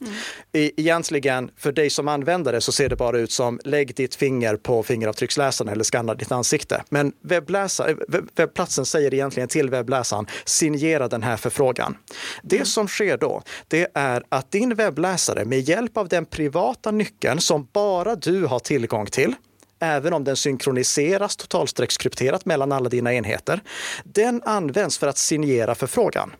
Mm. 0.00 0.14
Egentligen, 0.52 1.50
för 1.56 1.72
dig 1.72 1.90
som 1.90 2.08
användare 2.08 2.60
så 2.60 2.72
ser 2.72 2.88
det 2.88 2.96
bara 2.96 3.18
ut 3.18 3.32
som 3.32 3.60
lägg 3.64 3.94
ditt 3.94 4.14
finger 4.14 4.56
på 4.56 4.82
fingeravtrycksläsaren 4.82 5.72
eller 5.72 5.84
skanna 5.84 6.14
ditt 6.14 6.32
ansikte. 6.32 6.82
Men 6.88 7.12
webbläsare, 7.22 7.96
webbplatsen 8.36 8.86
säger 8.86 9.14
egentligen 9.14 9.48
till 9.48 9.70
webbläsaren, 9.70 10.26
signera 10.44 11.08
den 11.08 11.22
här 11.22 11.36
förfrågan. 11.36 11.96
Det 12.42 12.56
mm. 12.56 12.66
som 12.66 12.88
sker 12.88 13.16
då, 13.16 13.42
det 13.68 13.88
är 13.94 14.22
att 14.28 14.50
din 14.50 14.74
webbläsare 14.74 15.44
med 15.44 15.60
hjälp 15.60 15.96
av 15.96 16.08
den 16.08 16.26
privata 16.26 16.90
nyckeln 16.90 17.40
som 17.40 17.68
bara 17.72 18.14
du 18.14 18.46
har 18.46 18.58
tillgång 18.58 19.06
till, 19.06 19.34
även 19.78 20.12
om 20.12 20.24
den 20.24 20.36
synkroniseras 20.36 21.36
totalstreckskrypterat 21.36 22.44
mellan 22.44 22.72
alla 22.72 22.88
dina 22.88 23.14
enheter. 23.14 23.60
Den 24.04 24.42
används 24.44 24.98
för 24.98 25.06
att 25.06 25.18
signera 25.18 25.74
förfrågan. 25.74 26.32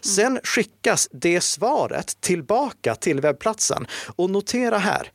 Sen 0.00 0.40
skickas 0.44 1.08
det 1.12 1.40
svaret 1.40 2.20
tillbaka 2.20 2.94
till 2.94 3.20
webbplatsen. 3.20 3.86
Och 4.16 4.30
notera 4.30 4.78
här, 4.78 5.12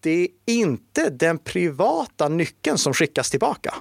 det 0.00 0.20
är 0.20 0.28
inte 0.46 1.10
den 1.10 1.38
privata 1.38 2.28
nyckeln 2.28 2.78
som 2.78 2.94
skickas 2.94 3.30
tillbaka. 3.30 3.74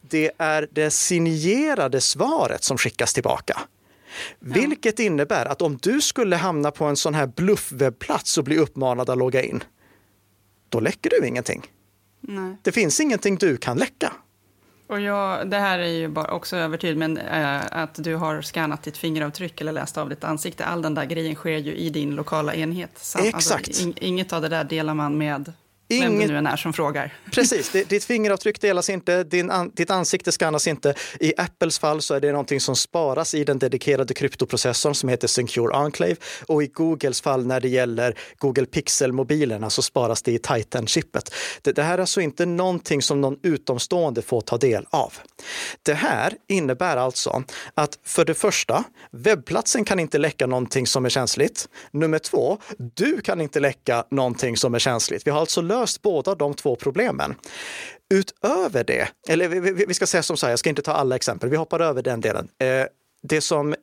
Det 0.00 0.30
är 0.38 0.68
det 0.70 0.90
signerade 0.90 2.00
svaret 2.00 2.64
som 2.64 2.78
skickas 2.78 3.14
tillbaka. 3.14 3.58
Ja. 3.58 4.46
Vilket 4.54 4.98
innebär 4.98 5.46
att 5.46 5.62
om 5.62 5.78
du 5.82 6.00
skulle 6.00 6.36
hamna 6.36 6.70
på 6.70 6.84
en 6.84 6.96
sån 6.96 7.14
här 7.14 7.26
bluffwebbplats 7.26 8.38
och 8.38 8.44
bli 8.44 8.58
uppmanad 8.58 9.10
att 9.10 9.18
logga 9.18 9.42
in, 9.42 9.64
då 10.68 10.80
läcker 10.80 11.10
du 11.10 11.26
ingenting. 11.26 11.62
Nej. 12.22 12.56
Det 12.62 12.72
finns 12.72 13.00
ingenting 13.00 13.36
du 13.36 13.56
kan 13.56 13.78
läcka. 13.78 14.12
Och 14.86 15.00
jag, 15.00 15.50
det 15.50 15.58
här 15.58 15.78
är 15.78 15.86
ju 15.86 16.08
bara 16.08 16.32
också 16.32 16.56
övertyd, 16.56 16.96
men 16.96 17.18
äh, 17.18 17.60
att 17.70 17.94
du 17.94 18.14
har 18.14 18.42
skannat 18.42 18.82
ditt 18.82 18.96
fingeravtryck 18.96 19.60
eller 19.60 19.72
läst 19.72 19.98
av 19.98 20.08
ditt 20.08 20.24
ansikte, 20.24 20.64
all 20.64 20.82
den 20.82 20.94
där 20.94 21.04
grejen 21.04 21.34
sker 21.34 21.58
ju 21.58 21.74
i 21.74 21.90
din 21.90 22.14
lokala 22.14 22.54
enhet. 22.54 22.90
Så, 22.98 23.18
alltså, 23.18 23.36
Exakt. 23.36 23.68
Alltså, 23.68 23.82
in, 23.82 23.94
inget 24.00 24.32
av 24.32 24.42
det 24.42 24.48
där 24.48 24.64
delar 24.64 24.94
man 24.94 25.18
med 25.18 25.52
Inget... 25.96 26.10
Vem 26.10 26.18
det 26.18 26.26
nu 26.26 26.38
än 26.38 26.46
är 26.46 26.56
som 26.56 26.72
frågar. 26.72 27.14
Precis, 27.32 27.70
ditt 27.88 28.04
fingeravtryck 28.04 28.60
delas 28.60 28.90
inte, 28.90 29.24
din 29.24 29.50
an, 29.50 29.70
ditt 29.74 29.90
ansikte 29.90 30.32
skannas 30.32 30.66
inte. 30.66 30.94
I 31.20 31.32
Apples 31.36 31.78
fall 31.78 32.02
så 32.02 32.14
är 32.14 32.20
det 32.20 32.30
någonting 32.30 32.60
som 32.60 32.76
sparas 32.76 33.34
i 33.34 33.44
den 33.44 33.58
dedikerade 33.58 34.14
kryptoprocessorn 34.14 34.94
som 34.94 35.08
heter 35.08 35.28
Secure 35.28 35.74
Enclave 35.74 36.16
och 36.46 36.62
i 36.62 36.66
Googles 36.66 37.20
fall 37.20 37.46
när 37.46 37.60
det 37.60 37.68
gäller 37.68 38.18
Google 38.38 38.66
Pixel-mobilerna 38.66 39.70
så 39.70 39.82
sparas 39.82 40.22
det 40.22 40.32
i 40.32 40.38
Titan-chippet. 40.38 41.34
Det, 41.62 41.72
det 41.72 41.82
här 41.82 41.94
är 41.94 41.98
alltså 41.98 42.20
inte 42.20 42.46
någonting 42.46 43.02
som 43.02 43.20
någon 43.20 43.38
utomstående 43.42 44.22
får 44.22 44.40
ta 44.40 44.56
del 44.56 44.86
av. 44.90 45.12
Det 45.82 45.94
här 45.94 46.32
innebär 46.48 46.96
alltså 46.96 47.42
att 47.74 47.98
för 48.04 48.24
det 48.24 48.34
första, 48.34 48.84
webbplatsen 49.10 49.84
kan 49.84 49.98
inte 50.00 50.18
läcka 50.18 50.46
någonting 50.46 50.86
som 50.86 51.04
är 51.04 51.08
känsligt. 51.08 51.68
Nummer 51.90 52.18
två, 52.18 52.58
du 52.94 53.20
kan 53.20 53.40
inte 53.40 53.60
läcka 53.60 54.04
någonting 54.10 54.56
som 54.56 54.74
är 54.74 54.78
känsligt. 54.78 55.26
Vi 55.26 55.30
har 55.30 55.40
alltså 55.40 55.60
löst 55.60 55.81
båda 56.02 56.34
de 56.34 56.54
två 56.54 56.76
problemen. 56.76 57.34
Utöver 58.14 58.84
det, 58.84 59.08
eller 59.28 59.48
vi 59.86 59.94
ska 59.94 60.06
säga 60.06 60.22
som 60.22 60.36
så 60.36 60.46
här, 60.46 60.52
jag 60.52 60.58
ska 60.58 60.70
inte 60.70 60.82
ta 60.82 60.92
alla 60.92 61.16
exempel, 61.16 61.48
vi 61.48 61.56
hoppar 61.56 61.80
över 61.80 62.02
den 62.02 62.20
delen. 62.20 62.48
Eh, 62.58 62.86
det 63.22 63.40
som 63.40 63.74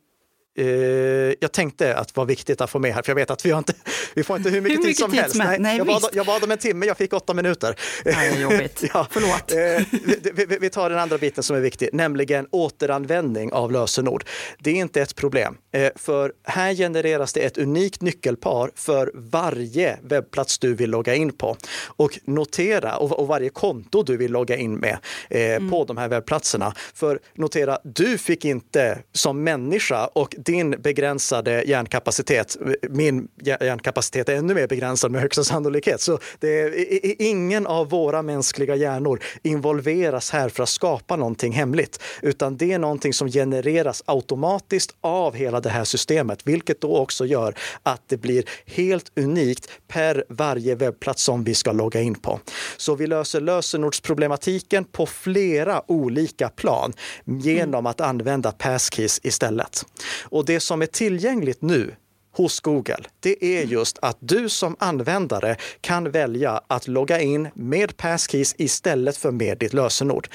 jag 1.39 1.52
tänkte 1.52 1.95
att 1.95 2.08
det 2.08 2.17
var 2.17 2.26
viktigt 2.26 2.62
att 2.62 2.69
få 2.69 2.80
med 2.80 2.93
här, 2.93 3.02
för 3.02 3.10
jag 3.10 3.15
vet 3.15 3.32
att 3.32 3.45
vi, 3.45 3.52
inte, 3.52 3.74
vi 4.13 4.24
får 4.24 4.38
inte 4.38 4.50
hur 4.50 4.62
mycket, 4.62 4.80
hur 4.80 4.84
mycket 4.84 4.98
tid 4.98 5.06
som 5.06 5.13
helst. 5.13 5.36
Nej, 5.36 5.60
Nej, 5.60 5.78
jag, 5.78 5.88
bad, 5.88 6.10
jag 6.13 6.26
bad 6.26 6.43
om 6.43 6.52
en 6.52 6.58
timme, 6.58 6.86
jag 6.86 6.98
fick 6.98 7.13
åtta 7.13 7.34
minuter. 7.34 7.76
Nej, 8.06 8.41
jobbigt. 8.41 8.84
ja. 8.93 9.08
Förlåt. 9.10 9.52
Eh, 9.52 9.86
vi, 10.34 10.45
vi, 10.45 10.58
vi, 10.58 10.69
tar 10.69 10.89
den 10.89 11.00
andra 11.00 11.17
biten 11.17 11.43
som 11.43 11.56
är 11.56 11.60
viktig, 11.60 11.89
nämligen 11.93 12.48
återanvändning 12.52 13.54
av 13.54 13.72
lösenord. 13.72 14.24
Det 14.60 14.69
är 14.69 14.76
inte 14.76 15.02
ett 15.02 15.15
problem, 15.15 15.58
eh, 15.72 15.89
för 15.95 16.34
här 16.43 16.74
genereras 16.74 17.34
det 17.34 17.39
ett 17.39 17.58
unikt 17.58 18.02
nyckelpar 18.02 18.72
för 18.76 19.12
varje 19.13 19.98
webbplats 20.02 20.60
du 20.60 20.74
vill 20.74 20.89
logga 20.89 21.15
in 21.15 21.32
på. 21.32 21.58
Och 21.86 22.19
notera, 22.26 22.98
och, 22.98 23.19
och 23.19 23.28
varje 23.28 23.50
konto 23.50 24.04
du 24.04 24.17
vill 24.17 24.32
logga 24.32 24.58
in 24.58 24.76
med 24.76 24.98
eh, 25.30 25.41
mm. 25.41 25.69
på 25.69 25.86
de 25.86 25.98
här 25.98 26.08
webbplatserna. 26.08 26.74
För 26.93 27.19
notera, 27.34 27.80
du 27.84 28.17
fick 28.17 28.45
inte 28.45 29.00
som 29.13 29.43
människa 29.43 30.08
och 30.08 30.36
din 30.50 30.72
begränsade 30.72 31.64
hjärnkapacitet, 31.64 32.58
min 32.90 33.28
hjärnkapacitet 33.42 34.30
är 34.30 34.36
ännu 34.36 34.54
mer 34.54 34.68
begränsad 34.68 35.12
med 35.12 35.22
högsta 35.22 35.44
sannolikhet. 35.44 36.02
Så 36.02 36.20
det 36.40 36.62
är, 36.62 37.22
ingen 37.22 37.68
av 37.68 37.90
våra 37.90 38.22
mänskliga 38.22 38.76
hjärnor 38.76 39.20
involveras 39.44 40.32
här 40.32 40.50
för 40.50 40.64
att 40.64 40.70
skapa 40.70 41.16
någonting 41.16 41.54
hemligt, 41.54 42.02
utan 42.22 42.58
det 42.58 42.74
är 42.74 42.80
någonting 42.80 43.14
som 43.14 43.32
genereras 43.32 44.04
automatiskt 44.06 44.96
av 45.02 45.36
hela 45.36 45.60
det 45.60 45.70
här 45.70 45.84
systemet, 45.84 46.40
vilket 46.44 46.82
då 46.82 46.98
också 46.98 47.26
gör 47.26 47.54
att 47.84 48.02
det 48.08 48.18
blir 48.18 48.44
helt 48.66 49.12
unikt 49.16 49.70
per 49.88 50.24
varje 50.30 50.76
webbplats 50.76 51.24
som 51.24 51.44
vi 51.44 51.56
ska 51.56 51.72
logga 51.72 52.02
in 52.02 52.16
på. 52.16 52.40
Så 52.78 52.96
vi 52.96 53.08
löser 53.08 53.42
lösenordsproblematiken 53.42 54.86
på 54.86 55.06
flera 55.06 55.92
olika 55.92 56.50
plan 56.50 56.94
genom 57.26 57.86
att 57.86 58.02
använda 58.02 58.52
passkeys 58.52 59.20
istället. 59.24 59.86
Och 60.24 60.38
det 60.45 60.60
som 60.60 60.82
är 60.82 60.86
tillgängligt 60.86 61.62
nu 61.62 61.95
hos 62.32 62.60
Google, 62.60 63.04
det 63.19 63.45
är 63.45 63.63
just 63.63 63.99
att 64.02 64.17
du 64.19 64.49
som 64.49 64.75
användare 64.80 65.56
kan 65.82 66.12
välja 66.12 66.62
att 66.67 66.88
logga 66.88 67.19
in 67.21 67.49
med 67.54 67.97
passkeys 67.97 68.56
istället 68.58 69.17
för 69.17 69.32
med 69.32 69.58
ditt 69.58 69.73
lösenord. 69.73 70.28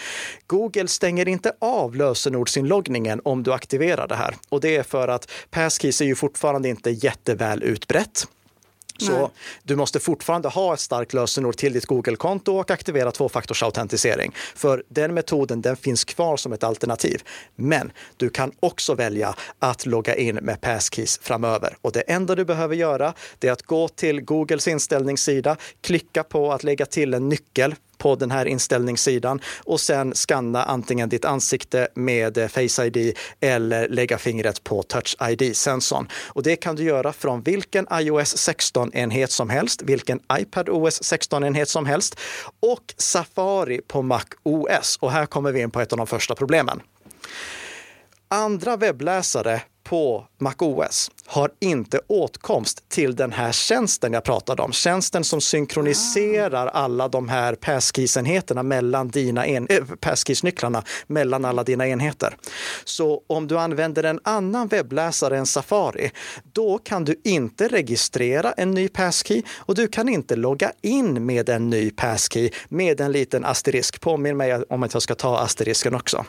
Google 0.47 0.89
stänger 0.89 1.29
inte 1.29 1.53
av 1.59 1.97
lösenordsinloggningen 1.97 3.21
om 3.25 3.43
du 3.43 3.53
aktiverar 3.53 4.09
det 4.09 4.17
här 4.17 4.37
och 4.49 4.61
det 4.61 4.77
är 4.77 4.83
för 4.83 5.09
att 5.09 5.31
passkeys 5.51 6.01
är 6.01 6.05
ju 6.05 6.15
fortfarande 6.15 6.69
inte 6.69 6.91
jätteväl 6.91 7.63
utbrett. 7.63 8.27
Så 8.99 9.19
Nej. 9.19 9.29
du 9.63 9.77
måste 9.77 10.01
fortfarande 10.01 10.49
ha 10.49 10.75
ett 10.75 10.81
starkt 10.81 11.13
lösenord 11.13 11.57
till 11.57 11.73
ditt 11.73 11.87
Google-konto 11.87 12.59
och 12.59 12.71
aktivera 12.71 13.11
tvåfaktorsautentisering. 13.11 14.33
För 14.55 14.83
den 14.89 15.15
metoden 15.15 15.63
den 15.63 15.77
finns 15.77 16.05
kvar 16.05 16.37
som 16.37 16.53
ett 16.53 16.65
alternativ. 16.65 17.23
Men 17.57 17.93
du 18.17 18.31
kan 18.31 18.53
också 18.61 18.95
välja 18.95 19.35
att 19.59 19.87
logga 19.87 20.15
in 20.15 20.35
med 20.35 20.61
passkeys 20.61 21.19
framöver. 21.23 21.77
Och 21.81 21.93
det 21.93 22.01
enda 22.01 22.35
du 22.35 22.45
behöver 22.45 22.77
göra 22.77 23.15
är 23.41 23.53
att 23.53 23.63
gå 23.63 23.89
till 23.89 24.21
Googles 24.21 24.69
inställningssida, 24.69 25.57
klicka 25.81 26.25
på 26.25 26.53
att 26.53 26.65
lägga 26.65 26.87
till 26.87 27.15
en 27.15 27.29
nyckel 27.29 27.75
på 28.05 28.15
den 28.15 28.31
här 28.31 28.47
inställningssidan 28.47 29.41
och 29.65 29.81
sen 29.81 30.15
skanna 30.15 30.65
antingen 30.65 31.09
ditt 31.09 31.25
ansikte 31.25 31.89
med 31.95 32.39
eh, 32.39 32.49
Face 32.49 32.87
ID 32.87 33.17
eller 33.41 33.89
lägga 33.89 34.19
fingret 34.19 34.65
på 34.65 34.83
Touch 34.83 35.17
ID-sensorn. 35.31 36.09
Och 36.29 36.43
det 36.43 36.57
kan 36.57 36.77
du 36.77 36.83
göra 36.83 37.13
från 37.13 37.43
vilken 37.43 37.87
iOS 37.93 38.49
16-enhet 38.49 39.27
som 39.27 39.51
helst, 39.51 39.83
vilken 39.83 40.21
iPad 40.39 40.69
OS 40.69 41.03
16-enhet 41.03 41.65
som 41.65 41.87
helst 41.87 42.21
och 42.61 42.95
Safari 42.97 43.81
på 43.89 44.03
Mac 44.03 44.25
OS. 44.43 44.99
Och 45.01 45.13
här 45.13 45.27
kommer 45.27 45.53
vi 45.53 45.61
in 45.61 45.71
på 45.71 45.81
ett 45.81 45.93
av 45.93 45.99
de 45.99 46.07
första 46.07 46.35
problemen. 46.35 46.81
Andra 48.29 48.77
webbläsare 48.77 49.63
på 49.85 50.27
MacOS 50.39 51.11
har 51.27 51.51
inte 51.61 52.01
åtkomst 52.07 52.89
till 52.89 53.17
den 53.17 53.33
här 53.33 53.53
tjänsten 53.53 54.13
jag 54.13 54.25
pratade 54.25 54.63
om. 54.63 54.73
Tjänsten 54.73 55.25
som 55.25 55.41
synkroniserar 55.41 56.67
alla 56.67 57.09
de 57.09 57.29
här 57.29 57.55
passkeys-enheterna 57.55 58.63
mellan 58.63 59.09
dina 59.09 59.47
en, 59.47 59.67
äh, 59.71 59.85
passkeys-nycklarna 60.01 60.83
mellan 61.07 61.45
alla 61.45 61.65
dina 61.65 61.89
enheter. 61.89 62.37
Så 62.85 63.23
om 63.27 63.47
du 63.47 63.59
använder 63.59 64.03
en 64.03 64.21
annan 64.25 64.69
webbläsare 64.69 65.39
än 65.39 65.47
Safari, 65.47 66.11
då 66.53 66.79
kan 66.79 67.05
du 67.05 67.21
inte 67.25 67.69
registrera 67.69 68.53
en 68.53 68.71
ny 68.71 68.89
passkey 68.89 69.43
och 69.57 69.75
du 69.75 69.89
kan 69.89 70.09
inte 70.09 70.37
logga 70.37 70.73
in 70.83 71.27
med 71.27 71.49
en 71.49 71.71
ny 71.71 71.91
passkey 71.91 72.51
med 72.69 73.01
en 73.01 73.13
liten 73.13 73.45
asterisk. 73.45 74.01
Påminn 74.01 74.37
mig 74.37 74.63
om 74.69 74.83
att 74.83 74.93
jag 74.93 75.03
ska 75.03 75.15
ta 75.15 75.39
asterisken 75.39 75.95
också. 75.95 76.25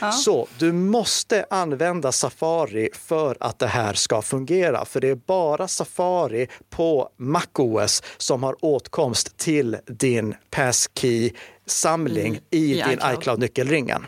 Ja. 0.00 0.12
Så 0.12 0.46
du 0.58 0.72
måste 0.72 1.46
använda 1.50 2.12
Safari 2.12 2.88
för 2.96 3.36
att 3.40 3.58
det 3.58 3.66
här 3.66 3.94
ska 3.94 4.22
fungera, 4.22 4.84
för 4.84 5.00
det 5.00 5.08
är 5.08 5.14
bara 5.14 5.68
Safari 5.68 6.46
på 6.70 7.08
MacOS 7.16 8.02
som 8.16 8.42
har 8.42 8.56
åtkomst 8.60 9.36
till 9.36 9.76
din 9.86 10.34
passkey-samling 10.50 12.28
mm. 12.28 12.40
i, 12.50 12.80
I, 12.80 12.82
din 12.82 13.00
iCloud-nyckelringen. 13.14 14.06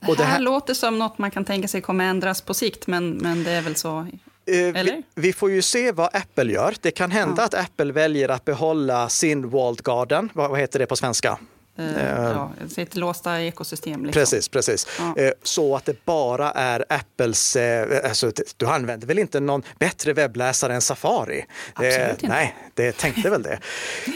Det, 0.00 0.14
det 0.14 0.24
här, 0.24 0.40
låter 0.40 0.74
som 0.74 0.98
något 0.98 1.18
man 1.18 1.30
kan 1.30 1.44
tänka 1.44 1.68
sig 1.68 1.80
kommer 1.80 2.04
ändras 2.04 2.40
på 2.40 2.54
sikt, 2.54 2.86
men, 2.86 3.10
men 3.10 3.44
det 3.44 3.50
är 3.50 3.62
väl 3.62 3.76
så 3.76 4.06
Eh, 4.46 4.84
vi, 4.84 5.02
vi, 5.14 5.32
får 5.32 5.50
ju 5.50 5.62
se 5.62 5.92
vad 5.92 6.16
Apple 6.16 6.52
gör. 6.52 6.74
Det 6.80 6.90
kan 6.90 7.10
hända 7.10 7.42
ja. 7.42 7.44
att 7.44 7.54
Apple 7.54 7.92
väljer 7.92 8.28
att 8.28 8.44
behålla 8.44 9.08
sin 9.08 9.50
walled 9.50 9.82
garden. 9.82 10.30
Vad, 10.34 10.50
vad 10.50 10.60
heter 10.60 10.78
det 10.78 10.86
på 10.86 10.96
svenska? 10.96 11.38
Uh, 11.78 12.04
ja, 12.04 12.52
sitt 12.68 12.96
låsta 12.96 13.42
ekosystem. 13.42 14.04
Liksom. 14.04 14.20
Precis, 14.20 14.48
precis. 14.48 14.86
Ja. 14.98 15.22
Uh, 15.22 15.30
så 15.42 15.76
att 15.76 15.84
det 15.84 16.04
bara 16.04 16.50
är 16.50 16.84
Apples... 16.88 17.56
Alltså, 18.04 18.32
du 18.56 18.66
använder 18.66 19.06
väl 19.06 19.18
inte 19.18 19.40
någon 19.40 19.62
bättre 19.78 20.12
webbläsare 20.12 20.74
än 20.74 20.80
Safari? 20.80 21.44
Absolut 21.74 22.10
inte. 22.10 22.28
Nej, 22.28 22.56
det 22.74 22.92
tänkte 22.92 23.30
väl 23.30 23.42
det. 23.42 23.58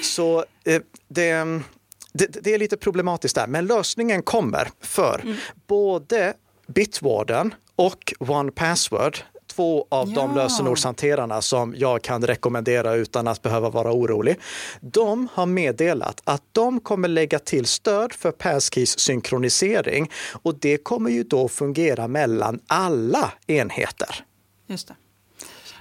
Så 0.03 0.45
det, 0.65 0.85
det, 1.09 2.27
det, 2.43 2.55
är 2.55 2.59
lite 2.59 2.77
problematiskt 2.77 3.35
där, 3.35 3.47
men 3.47 3.67
lösningen 3.67 4.23
kommer 4.23 4.69
för 4.81 5.21
mm. 5.25 5.37
både 5.67 6.35
Bitwarden 6.67 7.55
och 7.77 8.15
One 8.19 8.53
Password 8.53 9.19
två 9.57 9.87
av 9.89 10.09
ja. 10.09 10.15
de 10.15 10.35
lösenordshanterarna 10.35 11.43
som 11.43 11.75
jag 11.77 12.03
kan 12.03 12.27
rekommendera 12.27 12.95
utan 12.95 13.29
att 13.29 13.43
behöva 13.43 13.71
vara 13.71 13.93
orolig. 13.93 14.37
De 14.81 15.29
har 15.33 15.47
meddelat 15.47 16.21
att 16.25 16.43
de 16.53 16.81
kommer 16.81 17.09
lägga 17.09 17.39
till 17.39 17.67
stöd 17.67 18.13
för 18.13 18.31
Passkeys 18.31 18.99
synkronisering 18.99 20.11
och 20.43 20.59
det 20.59 20.79
kommer 20.79 21.11
ju 21.11 21.23
då 21.23 21.49
fungera 21.49 22.09
mellan 22.09 22.61
alla 22.67 23.33
enheter. 23.47 24.25
Just 24.67 24.89
det. 24.89 24.95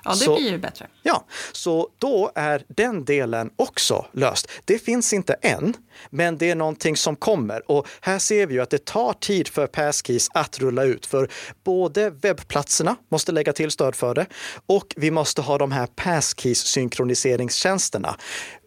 Ja, 0.06 0.12
det 0.12 0.18
så, 0.18 0.36
blir 0.36 0.52
ju 0.52 0.58
bättre. 0.58 0.88
Ja, 1.04 1.26
så 1.52 1.90
då 2.00 2.32
är 2.36 2.64
den 2.68 3.06
delen 3.06 3.50
också 3.56 4.06
löst. 4.12 4.52
Det 4.66 4.80
finns 4.80 5.14
inte 5.14 5.34
än, 5.34 5.74
men 6.10 6.38
det 6.38 6.50
är 6.50 6.56
någonting 6.56 6.98
som 6.98 7.16
kommer. 7.16 7.72
Och 7.72 7.88
här 8.02 8.20
ser 8.20 8.48
vi 8.48 8.54
ju 8.54 8.62
att 8.62 8.70
det 8.70 8.86
tar 8.86 9.14
tid 9.14 9.48
för 9.48 9.68
Passkeys 9.68 10.30
att 10.34 10.60
rulla 10.60 10.84
ut. 10.84 11.06
För 11.06 11.30
både 11.64 12.10
webbplatserna 12.10 12.96
måste 13.12 13.32
lägga 13.32 13.54
till 13.54 13.72
stöd 13.72 13.96
för 13.96 14.16
det 14.16 14.26
och 14.66 14.94
vi 14.96 15.12
måste 15.12 15.42
ha 15.42 15.58
de 15.58 15.72
här 15.72 15.88
Passkeys 15.88 16.60
synkroniseringstjänsterna. 16.60 18.16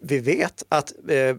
Vi 0.01 0.19
vet 0.19 0.63
att 0.69 0.93
eh, 1.09 1.35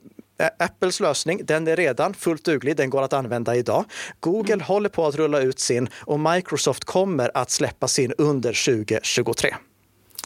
Apples 0.59 1.01
lösning, 1.01 1.41
den 1.45 1.69
är 1.69 1.77
redan 1.77 2.15
fullt 2.15 2.45
duglig, 2.45 2.77
den 2.77 2.91
går 2.91 3.03
att 3.03 3.13
använda 3.13 3.57
idag. 3.57 3.85
Google 4.21 4.55
mm. 4.55 4.65
håller 4.65 4.89
på 4.89 5.07
att 5.07 5.15
rulla 5.15 5.41
ut 5.41 5.61
sin 5.61 5.89
och 5.95 6.21
Microsoft 6.21 6.85
kommer 6.85 7.31
att 7.35 7.51
släppa 7.51 7.89
sin 7.89 8.13
under 8.19 8.75
2023. 8.75 9.55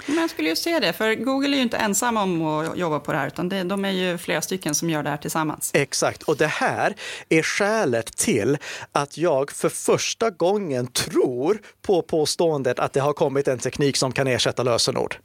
Men 0.07 0.17
jag 0.17 0.31
skulle 0.31 0.49
ju 0.49 0.57
se 0.57 0.81
det, 0.81 0.93
för 0.93 1.15
Google 1.15 1.49
är 1.49 1.57
ju 1.57 1.63
inte 1.63 1.77
ensam 1.77 2.17
om 2.17 2.47
att 2.47 2.79
jobba 2.79 3.01
på 3.01 3.13
det 3.13 3.19
här, 3.19 3.27
utan 3.27 3.49
det, 3.49 3.63
de 3.63 3.85
är 3.85 3.91
ju 3.91 4.19
flera 4.19 4.43
stycken 4.43 4.75
som 4.75 4.91
gör 4.91 5.03
det 5.03 5.11
här 5.11 5.17
tillsammans. 5.17 5.71
Exakt, 5.75 6.23
och 6.23 6.37
det 6.37 6.47
här 6.47 6.95
är 7.29 7.43
skälet 7.43 8.17
till 8.17 8.59
att 8.93 9.19
jag 9.19 9.51
för 9.51 9.69
första 9.69 10.31
gången 10.31 10.87
tror 10.87 11.59
på 11.83 12.03
påståendet 12.03 12.79
att 12.79 12.93
det 12.93 13.01
har 13.01 13.13
kommit 13.13 13.49
en 13.49 13.59
teknik 13.59 13.97
som 13.97 14.13
kan 14.13 14.27
ersätta 14.27 14.63
lösenord. 14.63 15.17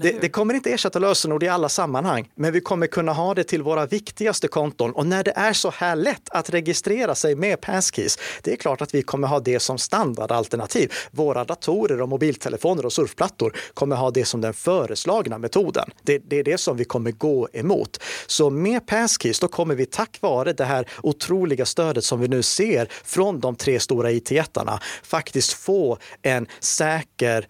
Det, 0.00 0.20
det, 0.20 0.28
kommer 0.28 0.54
inte 0.54 0.70
ersätta 0.72 0.98
lösenord 0.98 1.42
i 1.42 1.48
alla 1.48 1.68
sammanhang, 1.68 2.30
men 2.34 2.52
vi 2.52 2.60
kommer 2.60 2.86
kunna 2.86 3.12
ha 3.12 3.34
det 3.34 3.44
till 3.44 3.62
våra 3.62 3.86
viktigaste 3.86 4.48
konton. 4.48 4.92
Och 4.92 5.06
när 5.06 5.24
det 5.24 5.32
är 5.36 5.52
så 5.52 5.70
här 5.70 5.96
lätt 5.96 6.28
att 6.30 6.50
registrera 6.50 7.14
sig 7.14 7.34
med 7.34 7.60
Passkeys, 7.60 8.18
det 8.42 8.52
är 8.52 8.56
klart 8.56 8.82
att 8.82 8.94
vi 8.94 9.02
kommer 9.02 9.28
ha 9.28 9.40
det 9.40 9.60
som 9.60 9.78
standardalternativ. 9.78 10.92
Våra 11.10 11.44
datorer 11.44 12.00
och 12.00 12.08
mobiltelefoner 12.08 12.86
och 12.86 12.92
surfplattor 12.92 13.56
kommer 13.74 13.96
ha 13.96 14.10
det 14.10 14.24
som 14.24 14.40
den 14.40 14.54
föreslagna 14.54 15.38
metoden. 15.38 15.90
Det, 16.02 16.18
det 16.18 16.36
är 16.36 16.44
det 16.44 16.58
som 16.58 16.76
vi 16.76 16.84
kommer 16.84 17.10
gå 17.10 17.48
emot. 17.52 18.02
Så 18.26 18.50
med 18.50 18.86
Passkeys, 18.86 19.40
då 19.40 19.48
kommer 19.48 19.74
vi 19.74 19.86
tack 19.86 20.18
vare 20.20 20.52
det 20.52 20.64
här 20.64 20.88
otroliga 21.02 21.66
stödet 21.66 22.04
som 22.04 22.20
vi 22.20 22.28
nu 22.28 22.42
ser 22.42 22.88
från 23.04 23.40
de 23.40 23.56
tre 23.56 23.80
stora 23.80 24.10
it-jättarna 24.10 24.80
faktiskt 25.02 25.52
få 25.52 25.98
en 26.22 26.46
säker 26.60 27.46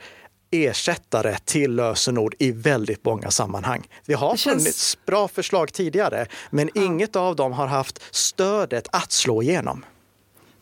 ersättare 0.52 1.36
till 1.44 1.74
lösenord 1.74 2.34
i 2.38 2.52
väldigt 2.52 3.04
många 3.04 3.30
sammanhang. 3.30 3.88
Det 4.06 4.14
har 4.14 4.36
känns... 4.36 4.62
funnits 4.62 4.98
bra 5.06 5.28
förslag 5.28 5.72
tidigare, 5.72 6.26
men 6.50 6.70
ja. 6.74 6.82
inget 6.82 7.16
av 7.16 7.36
dem 7.36 7.52
har 7.52 7.66
haft 7.66 8.02
stödet 8.10 8.88
att 8.92 9.12
slå 9.12 9.42
igenom. 9.42 9.84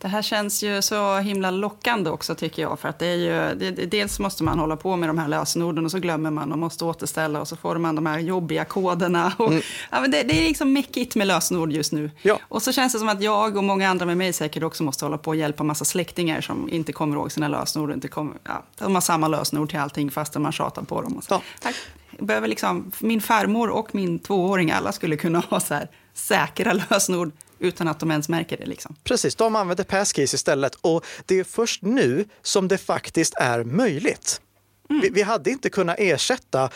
Det 0.01 0.07
här 0.07 0.21
känns 0.21 0.63
ju 0.63 0.81
så 0.81 1.17
himla 1.17 1.51
lockande 1.51 2.09
också 2.09 2.35
tycker 2.35 2.61
jag. 2.61 2.79
För 2.79 2.89
att 2.89 2.99
det 2.99 3.05
är 3.05 3.15
ju, 3.15 3.55
det, 3.55 3.85
dels 3.85 4.19
måste 4.19 4.43
man 4.43 4.59
hålla 4.59 4.75
på 4.75 4.95
med 4.95 5.09
de 5.09 5.17
här 5.17 5.27
lösenorden 5.27 5.85
och 5.85 5.91
så 5.91 5.99
glömmer 5.99 6.31
man 6.31 6.51
och 6.51 6.57
måste 6.57 6.85
återställa 6.85 7.41
och 7.41 7.47
så 7.47 7.55
får 7.55 7.77
man 7.77 7.95
de 7.95 8.05
här 8.05 8.19
jobbiga 8.19 8.65
koderna. 8.65 9.33
Och, 9.37 9.51
mm. 9.51 9.61
ja, 9.91 9.99
det, 9.99 10.23
det, 10.23 10.43
är 10.43 10.47
liksom 10.47 10.73
mäckigt 10.73 11.15
med 11.15 11.27
lösenord 11.27 11.71
just 11.71 11.91
nu. 11.91 12.11
Ja. 12.21 12.39
Och 12.47 12.61
så 12.61 12.71
känns 12.71 12.93
det 12.93 12.99
som 12.99 13.09
att 13.09 13.21
jag 13.21 13.57
och 13.57 13.63
många 13.63 13.89
andra 13.89 14.05
med 14.05 14.17
mig 14.17 14.33
säkert 14.33 14.63
också 14.63 14.83
måste 14.83 15.05
hålla 15.05 15.17
på 15.17 15.29
och 15.29 15.35
hjälpa 15.35 15.63
massa 15.63 15.85
släktingar 15.85 16.41
som 16.41 16.69
inte 16.69 16.93
kommer 16.93 17.15
ihåg 17.15 17.31
sina 17.31 17.47
lösenord. 17.47 17.91
Inte 17.91 18.07
kommer, 18.07 18.37
ja, 18.43 18.63
de 18.77 18.93
har 18.93 19.01
samma 19.01 19.27
lösenord 19.27 19.69
till 19.69 19.79
allting 19.79 20.11
fastän 20.11 20.41
man 20.41 20.51
tjatar 20.51 20.81
på 20.81 21.01
dem. 21.01 21.17
Och 21.17 21.23
så. 21.23 21.41
Ja. 21.63 21.71
behöver 22.19 22.47
liksom, 22.47 22.91
min 22.99 23.21
farmor 23.21 23.69
och 23.69 23.95
min 23.95 24.19
tvååring, 24.19 24.71
alla 24.71 24.91
skulle 24.91 25.17
kunna 25.17 25.39
ha 25.39 25.59
så 25.59 25.73
här 25.73 25.87
säkra 26.13 26.73
lösenord 26.89 27.31
utan 27.61 27.87
att 27.87 27.99
de 27.99 28.11
ens 28.11 28.29
märker 28.29 28.57
det. 28.57 28.65
Liksom. 28.65 28.95
Precis, 29.03 29.35
de 29.35 29.55
använder 29.55 29.83
passkeys 29.83 30.33
istället 30.33 30.75
och 30.81 31.05
det 31.25 31.39
är 31.39 31.43
först 31.43 31.81
nu 31.81 32.25
som 32.41 32.67
det 32.67 32.77
faktiskt 32.77 33.33
är 33.37 33.63
möjligt. 33.63 34.41
Mm. 34.89 35.01
Vi, 35.01 35.09
vi, 35.09 35.21
hade 35.21 35.51
inte 35.51 35.69
kunnat 35.69 35.95
ersätta 35.99 36.69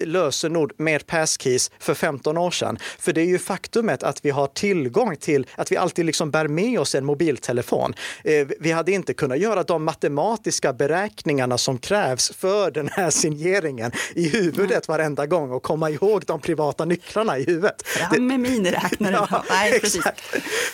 lösenord 0.00 0.72
med 0.76 1.06
passkeys 1.06 1.70
för 1.78 1.94
15 1.94 2.38
år 2.38 2.50
sedan. 2.50 2.78
För 2.98 3.12
det 3.12 3.20
är 3.20 3.26
ju 3.26 3.38
faktumet 3.38 4.02
att 4.02 4.24
vi 4.24 4.30
har 4.30 4.46
tillgång 4.46 5.16
till, 5.16 5.46
att 5.54 5.72
vi 5.72 5.76
alltid 5.76 6.06
liksom 6.06 6.30
bär 6.30 6.48
med 6.48 6.80
oss 6.80 6.94
en 6.94 7.04
mobiltelefon. 7.04 7.94
Eh, 8.24 8.46
vi 8.60 8.72
hade 8.72 8.92
inte 8.92 9.14
kunnat 9.14 9.38
göra 9.38 9.62
de 9.62 9.84
matematiska 9.84 10.72
beräkningarna 10.72 11.58
som 11.58 11.78
krävs 11.78 12.32
för 12.36 12.70
den 12.70 12.88
här 12.92 13.10
signeringen 13.10 13.92
i 14.14 14.28
huvudet 14.28 14.88
varenda 14.88 15.26
gång 15.26 15.50
och 15.50 15.62
komma 15.62 15.90
ihåg 15.90 16.22
de 16.26 16.40
privata 16.40 16.84
nycklarna 16.84 17.38
i 17.38 17.44
huvudet. 17.44 17.82
Fram 17.86 18.26
med 18.26 18.40
miniräknaren. 18.40 19.26
ja, 19.30 19.44
Nej, 19.50 19.80
precis. 19.80 20.06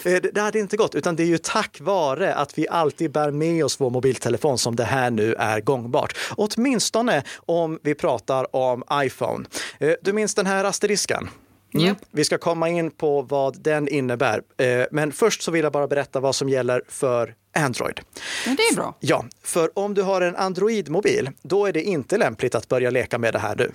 Eh, 0.05 0.21
det 0.33 0.41
hade 0.41 0.59
inte 0.59 0.77
gått, 0.77 0.95
utan 0.95 1.17
det 1.17 1.23
är 1.23 1.27
ju 1.27 1.39
tack 1.39 1.81
vare 1.81 2.35
att 2.35 2.59
vi 2.59 2.69
alltid 2.69 3.13
bär 3.13 3.31
med 3.31 3.65
oss 3.65 3.81
vår 3.81 3.91
mobiltelefon 3.91 4.59
som 4.59 4.77
det 4.77 4.85
här 4.85 5.11
nu 5.11 5.35
är 5.35 5.61
gångbart. 5.61 6.17
Åtminstone 6.37 7.23
om 7.37 7.79
vi 7.83 7.95
pratar 7.95 8.57
om 8.57 8.83
iPhone 8.93 9.14
iPhone. 9.15 9.45
Eh, 9.79 9.93
du 10.03 10.13
minns 10.13 10.35
den 10.35 10.47
här 10.47 10.65
asterisken? 10.65 11.29
Mm. 11.75 11.97
Vi 12.11 12.25
ska 12.25 12.39
komma 12.39 12.69
in 12.69 12.91
på 12.91 13.23
vad 13.23 13.63
den 13.63 13.89
innebär. 13.89 14.43
Eh, 14.57 14.85
men 14.91 15.13
först 15.13 15.43
så 15.43 15.51
vill 15.51 15.63
jag 15.63 15.73
bara 15.73 15.87
berätta 15.87 16.21
vad 16.21 16.35
som 16.35 16.49
gäller 16.49 16.83
för 16.89 17.35
Android. 17.57 18.01
Men 18.47 18.57
det 18.57 18.63
är 18.63 18.75
bra. 18.75 18.97
Ja, 19.01 19.25
för 19.43 19.79
om 19.79 19.95
du 19.95 20.03
har 20.03 20.21
en 20.21 20.37
Android-mobil, 20.37 21.31
då 21.43 21.67
är 21.67 21.73
det 21.73 21.83
inte 21.83 22.17
lämpligt 22.17 22.55
att 22.55 22.69
börja 22.69 22.91
leka 22.91 23.19
med 23.19 23.35
det 23.35 23.39
här 23.39 23.57
nu. 23.57 23.73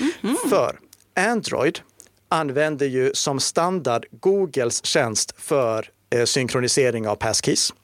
Mm 0.00 0.12
-hmm. 0.22 0.48
För 0.48 0.78
Android 1.14 1.80
använder 2.28 2.86
ju 2.86 3.10
som 3.14 3.40
standard 3.40 4.06
Googles 4.10 4.84
tjänst 4.84 5.34
för 5.38 5.90
eh, 6.10 6.24
synkronisering 6.24 7.08
av 7.08 7.16
passkeys. 7.16 7.74